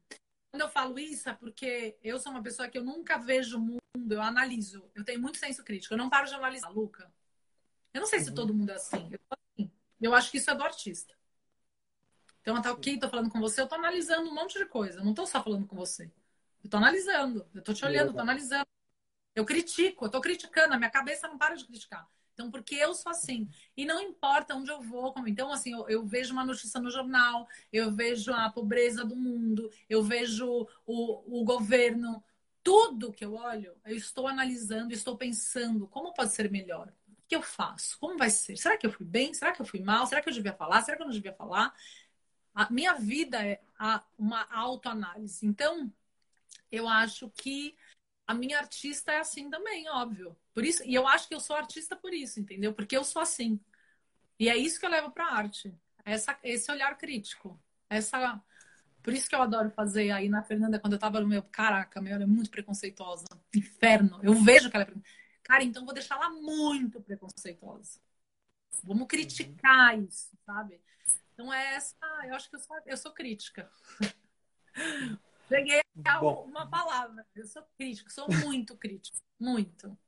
quando 0.51 0.63
eu 0.63 0.69
falo 0.69 0.99
isso 0.99 1.29
é 1.29 1.35
porque 1.35 1.97
eu 2.03 2.19
sou 2.19 2.33
uma 2.33 2.43
pessoa 2.43 2.69
que 2.69 2.79
eu 2.79 2.85
nunca 2.85 3.19
vejo 3.19 3.59
o 3.59 3.61
mundo, 3.61 4.13
eu 4.13 4.23
analiso. 4.23 4.91
Eu 4.95 5.05
tenho 5.05 5.21
muito 5.21 5.39
senso 5.39 5.65
crítico. 5.65 5.95
Eu 5.95 5.99
não 5.99 6.11
paro 6.11 6.29
de 6.29 6.35
analisar, 6.35 6.71
Luca. 6.71 7.11
Eu 7.93 8.01
não 8.01 8.09
sei 8.09 8.21
se 8.21 8.29
uhum. 8.29 8.35
todo 8.35 8.55
mundo 8.55 8.71
é 8.71 8.75
assim. 8.75 9.09
Eu 9.11 9.21
eu 10.07 10.15
acho 10.15 10.31
que 10.31 10.39
isso 10.39 10.51
é 10.51 10.55
do 10.55 10.63
artista. 10.63 11.15
Então, 12.41 12.57
eu 12.57 12.63
tô 12.63 12.69
aqui, 12.71 12.99
tô 12.99 13.09
falando 13.09 13.31
com 13.31 13.41
você, 13.41 13.61
eu 13.61 13.67
tô 13.67 13.75
analisando 13.75 14.29
um 14.31 14.35
monte 14.35 14.59
de 14.59 14.65
coisa. 14.67 15.01
Eu 15.01 15.05
não 15.05 15.13
tô 15.13 15.27
só 15.27 15.43
falando 15.43 15.67
com 15.67 15.77
você. 15.77 16.11
Eu 16.65 16.71
tô 16.71 16.77
analisando, 16.77 17.47
eu 17.55 17.63
tô 17.63 17.75
te 17.75 17.85
olhando, 17.85 18.13
tô 18.13 18.21
analisando. 18.21 18.67
Eu 19.35 19.45
critico, 19.45 20.07
eu 20.07 20.11
tô 20.11 20.21
criticando, 20.21 20.75
a 20.75 20.79
minha 20.79 20.91
cabeça 20.91 21.29
não 21.29 21.39
para 21.39 21.55
de 21.55 21.65
criticar. 21.65 22.09
Então, 22.39 22.51
porque 22.51 22.77
eu 22.77 22.95
sou 22.95 23.11
assim. 23.11 23.49
E 23.77 23.85
não 23.85 24.01
importa 24.01 24.55
onde 24.55 24.71
eu 24.71 24.81
vou. 24.81 25.13
Como... 25.13 25.27
Então, 25.27 25.53
assim, 25.53 25.73
eu, 25.73 25.89
eu, 25.89 26.07
vejo 26.07 26.33
uma 26.33 26.45
notícia 26.45 26.81
no 26.81 26.91
jornal, 26.91 27.49
eu 27.73 27.91
vejo 27.91 28.33
a 28.33 28.49
pobreza 28.49 29.05
do 29.05 29.17
mundo, 29.17 29.69
eu 29.89 30.03
vejo 30.03 30.67
o, 30.87 31.41
o 31.41 31.45
governo. 31.45 32.23
Tudo 32.63 33.13
que 33.13 33.25
eu 33.25 33.35
olho, 33.35 33.77
eu 33.85 33.97
estou 33.97 34.29
analisando, 34.29 34.93
estou 34.93 35.17
pensando 35.17 35.89
como 35.89 36.13
pode 36.13 36.33
ser 36.33 36.51
melhor. 36.51 36.93
Que 37.29 37.37
eu 37.37 37.43
faço? 37.43 37.99
Como 37.99 38.17
vai 38.17 38.31
ser? 38.31 38.57
Será 38.57 38.77
que 38.77 38.87
eu 38.87 38.91
fui 38.91 39.07
bem? 39.07 39.35
Será 39.35 39.53
que 39.53 39.61
eu 39.61 39.67
fui 39.67 39.81
mal? 39.81 40.07
Será 40.07 40.23
que 40.23 40.29
eu 40.29 40.33
devia 40.33 40.53
falar? 40.53 40.83
Será 40.83 40.97
que 40.97 41.03
eu 41.03 41.07
não 41.07 41.13
devia 41.13 41.35
falar? 41.35 41.75
A 42.55 42.71
minha 42.71 42.95
vida 42.95 43.45
é 43.47 43.61
uma 44.19 44.47
autoanálise. 44.51 45.47
Então, 45.47 45.93
eu 46.73 46.89
acho 46.89 47.31
que 47.31 47.77
a 48.27 48.35
minha 48.35 48.59
artista 48.59 49.13
é 49.13 49.21
assim 49.21 49.49
também, 49.49 49.89
óbvio. 49.89 50.37
Por 50.53 50.65
isso, 50.65 50.83
e 50.85 50.95
eu 50.95 51.07
acho 51.07 51.29
que 51.29 51.35
eu 51.35 51.41
sou 51.41 51.55
artista 51.55 51.95
por 51.95 52.13
isso, 52.13 52.41
entendeu? 52.41 52.73
Porque 52.73 52.97
eu 52.97 53.05
sou 53.05 53.23
assim. 53.23 53.61
E 54.39 54.49
é 54.49 54.57
isso 54.57 54.81
que 54.81 54.87
eu 54.87 54.91
levo 54.91 55.11
para 55.11 55.27
arte. 55.27 55.75
Essa, 56.05 56.39
esse 56.43 56.71
olhar 56.71 56.97
crítico. 56.97 57.61
Essa 57.89 58.43
por 59.03 59.15
isso 59.15 59.29
que 59.29 59.35
eu 59.35 59.41
adoro 59.41 59.71
fazer 59.71 60.11
aí 60.11 60.29
na 60.29 60.43
Fernanda 60.43 60.79
quando 60.79 60.93
eu 60.93 60.99
tava 60.99 61.21
no 61.21 61.27
meu, 61.27 61.43
caraca, 61.43 62.01
meu, 62.01 62.15
ela 62.15 62.25
é 62.25 62.27
muito 62.27 62.51
preconceituosa. 62.51 63.25
Inferno. 63.55 64.21
Eu 64.23 64.35
vejo 64.35 64.71
que 64.71 64.77
ela 64.77 64.85
é 64.85 64.93
Cara, 65.49 65.65
então 65.65 65.85
vou 65.87 65.95
deixar 65.95 66.17
ela 66.17 66.29
muito 66.29 67.01
preconceituosa. 67.01 67.99
Vamos 68.85 69.09
criticar 69.09 69.99
isso, 69.99 70.37
sabe? 70.45 70.81
Então 71.33 71.53
é 71.53 71.75
essa, 71.75 71.97
eu 72.27 72.35
acho 72.35 72.51
que 72.51 72.57
eu 72.57 72.61
sou, 72.61 72.77
eu 72.85 72.97
sou 72.97 73.13
crítica. 73.13 73.71
Peguei 75.49 75.81
uma 76.45 76.69
palavra. 76.69 77.27
Eu 77.35 77.47
sou 77.47 77.63
crítico, 77.79 78.13
sou 78.13 78.29
muito 78.29 78.77
crítico. 78.77 79.17
Muito. 79.41 79.99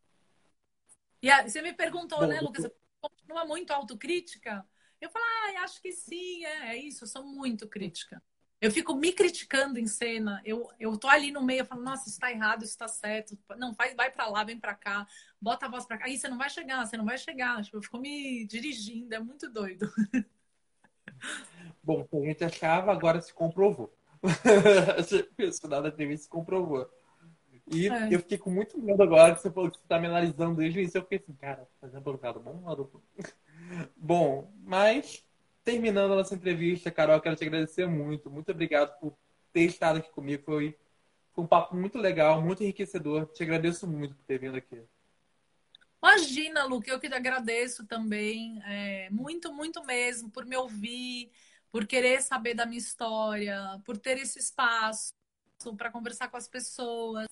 E 1.22 1.30
a, 1.30 1.48
você 1.48 1.62
me 1.62 1.72
perguntou, 1.72 2.18
Bom, 2.18 2.26
né, 2.26 2.40
Lucas? 2.40 2.64
Você 2.64 2.74
continua 3.00 3.46
muito 3.46 3.70
autocrítica? 3.72 4.66
Eu 5.00 5.08
falo, 5.08 5.24
ah, 5.24 5.62
acho 5.64 5.80
que 5.80 5.90
sim, 5.92 6.44
é, 6.44 6.74
é 6.74 6.76
isso, 6.76 7.04
eu 7.04 7.08
sou 7.08 7.24
muito 7.24 7.66
crítica. 7.66 8.22
Eu 8.60 8.70
fico 8.70 8.94
me 8.94 9.12
criticando 9.12 9.78
em 9.78 9.86
cena. 9.86 10.42
Eu, 10.44 10.68
eu 10.78 10.96
tô 10.98 11.08
ali 11.08 11.32
no 11.32 11.42
meio, 11.42 11.60
eu 11.60 11.64
falo, 11.64 11.82
nossa, 11.82 12.08
isso 12.08 12.20
tá 12.20 12.30
errado, 12.30 12.62
isso 12.62 12.76
tá 12.76 12.86
certo. 12.86 13.38
Não, 13.56 13.74
faz, 13.74 13.94
vai 13.94 14.10
para 14.10 14.28
lá, 14.28 14.44
vem 14.44 14.60
para 14.60 14.74
cá, 14.74 15.06
bota 15.40 15.64
a 15.64 15.68
voz 15.68 15.86
para 15.86 15.96
cá. 15.96 16.04
Aí 16.04 16.18
você 16.18 16.28
não 16.28 16.36
vai 16.36 16.50
chegar, 16.50 16.86
você 16.86 16.96
não 16.96 17.04
vai 17.06 17.16
chegar. 17.16 17.62
Tipo, 17.62 17.78
eu 17.78 17.82
fico 17.82 17.98
me 17.98 18.44
dirigindo, 18.46 19.14
é 19.14 19.18
muito 19.18 19.50
doido. 19.50 19.90
Bom, 21.82 22.06
a 22.12 22.16
gente 22.26 22.44
achava, 22.44 22.92
agora 22.92 23.20
se 23.20 23.32
comprovou. 23.32 23.96
Isso 25.38 25.66
nada 25.66 25.88
entrevista 25.88 26.24
se 26.24 26.28
comprovou. 26.28 26.86
E 27.72 27.88
é. 27.88 28.14
eu 28.14 28.18
fiquei 28.18 28.36
com 28.36 28.50
muito 28.50 28.78
medo 28.78 29.02
agora 29.02 29.34
que 29.34 29.40
você 29.40 29.50
falou 29.50 29.70
que 29.70 29.78
você 29.78 29.86
tá 29.86 29.98
me 29.98 30.08
analisando 30.08 30.56
desde 30.56 30.78
o 30.78 30.82
início. 30.82 30.98
Eu 30.98 31.02
fiquei 31.02 31.18
assim, 31.18 31.32
cara, 31.34 31.66
fazendo 31.80 32.02
colocado 32.02 32.40
bom 32.40 32.62
ou 32.66 33.02
Bom, 33.96 34.52
mas 34.62 35.24
terminando 35.70 36.12
a 36.12 36.16
nossa 36.16 36.34
entrevista, 36.34 36.90
Carol, 36.90 37.20
quero 37.20 37.36
te 37.36 37.44
agradecer 37.44 37.86
muito. 37.86 38.30
Muito 38.30 38.50
obrigado 38.50 38.98
por 38.98 39.16
ter 39.52 39.62
estado 39.62 39.98
aqui 39.98 40.10
comigo. 40.10 40.42
Foi, 40.44 40.76
um 41.36 41.46
papo 41.46 41.76
muito 41.76 41.96
legal, 41.96 42.42
muito 42.42 42.62
enriquecedor. 42.62 43.26
Te 43.26 43.42
agradeço 43.42 43.86
muito 43.86 44.14
por 44.14 44.24
ter 44.24 44.38
vindo 44.38 44.56
aqui. 44.56 44.82
Imagina, 46.02 46.64
Luke, 46.64 46.88
eu 46.88 46.98
que 46.98 47.08
te 47.08 47.14
agradeço 47.14 47.86
também. 47.86 48.60
É, 48.64 49.08
muito, 49.10 49.52
muito 49.52 49.84
mesmo, 49.84 50.30
por 50.30 50.44
me 50.44 50.56
ouvir 50.56 51.30
por 51.70 51.86
querer 51.86 52.20
saber 52.22 52.54
da 52.54 52.66
minha 52.66 52.78
história, 52.78 53.80
por 53.84 53.96
ter 53.96 54.18
esse 54.18 54.38
espaço 54.38 55.12
para 55.76 55.90
conversar 55.90 56.28
com 56.28 56.36
as 56.36 56.48
pessoas. 56.48 57.26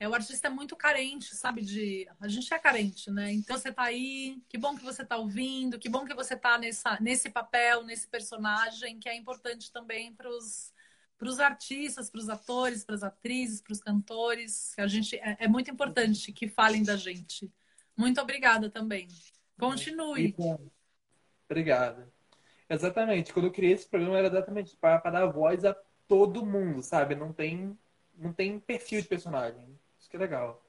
É, 0.00 0.08
o 0.08 0.14
artista 0.14 0.46
é 0.46 0.50
muito 0.50 0.76
carente, 0.76 1.34
sabe? 1.34 1.62
De 1.62 2.08
a 2.20 2.28
gente 2.28 2.52
é 2.54 2.58
carente, 2.58 3.10
né? 3.10 3.32
Então 3.32 3.58
você 3.58 3.72
tá 3.72 3.82
aí, 3.82 4.40
que 4.48 4.56
bom 4.56 4.76
que 4.76 4.84
você 4.84 5.04
tá 5.04 5.16
ouvindo, 5.16 5.78
que 5.78 5.88
bom 5.88 6.04
que 6.04 6.14
você 6.14 6.36
tá 6.36 6.56
nessa, 6.56 6.98
nesse 7.00 7.28
papel, 7.30 7.82
nesse 7.82 8.06
personagem, 8.06 8.98
que 9.00 9.08
é 9.08 9.16
importante 9.16 9.72
também 9.72 10.14
para 10.14 10.28
os 10.28 10.72
para 11.18 11.28
os 11.28 11.40
artistas, 11.40 12.08
para 12.08 12.20
os 12.20 12.28
atores, 12.28 12.84
para 12.84 12.94
as 12.94 13.02
atrizes, 13.02 13.60
para 13.60 13.72
os 13.72 13.80
cantores. 13.80 14.72
A 14.78 14.86
gente 14.86 15.16
é, 15.16 15.36
é, 15.40 15.48
muito 15.48 15.68
importante 15.68 16.32
que 16.32 16.46
falem 16.46 16.84
da 16.84 16.96
gente. 16.96 17.52
Muito 17.96 18.20
obrigada 18.20 18.70
também. 18.70 19.08
Continue. 19.58 20.32
Obrigada. 21.50 22.08
Exatamente. 22.70 23.32
Quando 23.32 23.46
eu 23.46 23.52
criei 23.52 23.72
esse 23.72 23.88
programa 23.88 24.18
era 24.18 24.28
exatamente 24.28 24.76
para 24.76 25.10
dar 25.10 25.26
voz 25.26 25.64
a 25.64 25.74
todo 26.06 26.46
mundo, 26.46 26.82
sabe? 26.82 27.16
Não 27.16 27.32
tem, 27.32 27.76
não 28.14 28.32
tem 28.32 28.60
perfil 28.60 29.02
de 29.02 29.08
personagem. 29.08 29.76
Que 30.08 30.16
é 30.16 30.18
legal. 30.18 30.64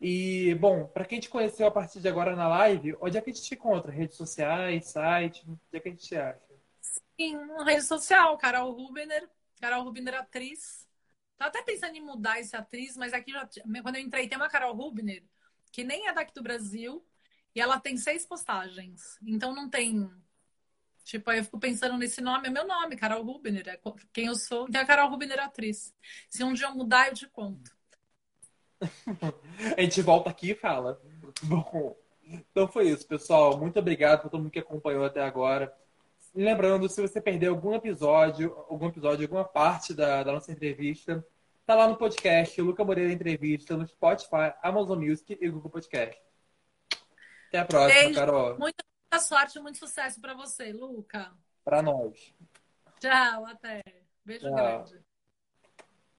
E, 0.00 0.54
bom, 0.54 0.86
para 0.86 1.04
quem 1.04 1.18
te 1.18 1.28
conheceu 1.28 1.66
a 1.66 1.70
partir 1.70 2.00
de 2.00 2.08
agora 2.08 2.36
na 2.36 2.46
live, 2.46 2.96
onde 3.00 3.18
é 3.18 3.20
que 3.20 3.30
a 3.30 3.32
gente 3.32 3.44
te 3.44 3.54
encontra? 3.54 3.90
Redes 3.90 4.16
sociais, 4.16 4.86
site? 4.86 5.44
Onde 5.48 5.58
é 5.72 5.80
que 5.80 5.88
a 5.88 5.90
gente 5.90 6.04
te 6.04 6.16
acha? 6.16 6.40
Sim, 6.80 7.36
rede 7.64 7.82
social, 7.82 8.38
Carol 8.38 8.70
Rubiner, 8.70 9.28
Carol 9.60 9.82
Rubiner 9.82 10.14
atriz. 10.14 10.86
Tô 11.36 11.44
até 11.44 11.62
pensando 11.62 11.96
em 11.96 12.00
mudar 12.00 12.38
esse 12.40 12.54
atriz, 12.54 12.96
mas 12.96 13.12
aqui 13.12 13.32
já, 13.32 13.48
quando 13.82 13.96
eu 13.96 14.02
entrei 14.02 14.28
tem 14.28 14.38
uma 14.38 14.48
Carol 14.48 14.74
Rubiner, 14.74 15.24
que 15.72 15.82
nem 15.82 16.06
é 16.06 16.12
daqui 16.12 16.32
do 16.32 16.42
Brasil, 16.42 17.04
e 17.54 17.60
ela 17.60 17.80
tem 17.80 17.96
seis 17.96 18.24
postagens. 18.24 19.18
Então 19.26 19.54
não 19.54 19.68
tem 19.68 20.08
Tipo, 21.08 21.30
aí 21.30 21.38
eu 21.38 21.44
fico 21.44 21.58
pensando 21.58 21.96
nesse 21.96 22.20
nome, 22.20 22.48
é 22.48 22.50
meu 22.50 22.66
nome, 22.66 22.94
Carol 22.94 23.22
Rubner, 23.22 23.66
é 23.66 23.80
quem 24.12 24.26
eu 24.26 24.34
sou. 24.34 24.66
Tem 24.66 24.78
a 24.78 24.84
Carol 24.84 25.08
Rubner 25.08 25.40
atriz. 25.40 25.94
Se 26.28 26.44
um 26.44 26.52
dia 26.52 26.66
eu 26.66 26.74
mudar, 26.74 27.08
eu 27.08 27.14
te 27.14 27.26
conto. 27.26 27.77
A 29.76 29.80
gente 29.80 30.02
volta 30.02 30.30
aqui 30.30 30.52
e 30.52 30.54
fala. 30.54 31.00
Bom, 31.42 31.96
então 32.22 32.68
foi 32.68 32.88
isso, 32.88 33.06
pessoal. 33.06 33.58
Muito 33.58 33.78
obrigado 33.78 34.22
por 34.22 34.30
todo 34.30 34.40
mundo 34.40 34.52
que 34.52 34.58
acompanhou 34.58 35.04
até 35.04 35.22
agora. 35.22 35.74
Lembrando, 36.34 36.88
se 36.88 37.00
você 37.00 37.20
perdeu 37.20 37.54
algum 37.54 37.74
episódio, 37.74 38.54
algum 38.68 38.88
episódio, 38.88 39.24
alguma 39.24 39.44
parte 39.44 39.94
da, 39.94 40.22
da 40.22 40.32
nossa 40.32 40.52
entrevista, 40.52 41.26
tá 41.66 41.74
lá 41.74 41.88
no 41.88 41.96
podcast, 41.96 42.60
Luca 42.60 42.84
Moreira 42.84 43.12
Entrevista, 43.12 43.76
no 43.76 43.86
Spotify, 43.86 44.52
Amazon 44.62 45.02
Music 45.02 45.36
e 45.40 45.48
Google 45.48 45.70
Podcast. 45.70 46.20
Até 47.48 47.58
a 47.58 47.64
próxima, 47.64 48.00
Beijo. 48.02 48.14
Carol. 48.14 48.58
Muita 48.58 48.84
sorte 49.20 49.58
e 49.58 49.62
muito 49.62 49.78
sucesso 49.78 50.20
para 50.20 50.34
você, 50.34 50.72
Luca. 50.72 51.32
Para 51.64 51.82
nós. 51.82 52.34
Tchau, 53.00 53.46
até. 53.46 53.82
Beijo 54.24 54.46
Tchau. 54.46 54.54
grande. 54.54 55.07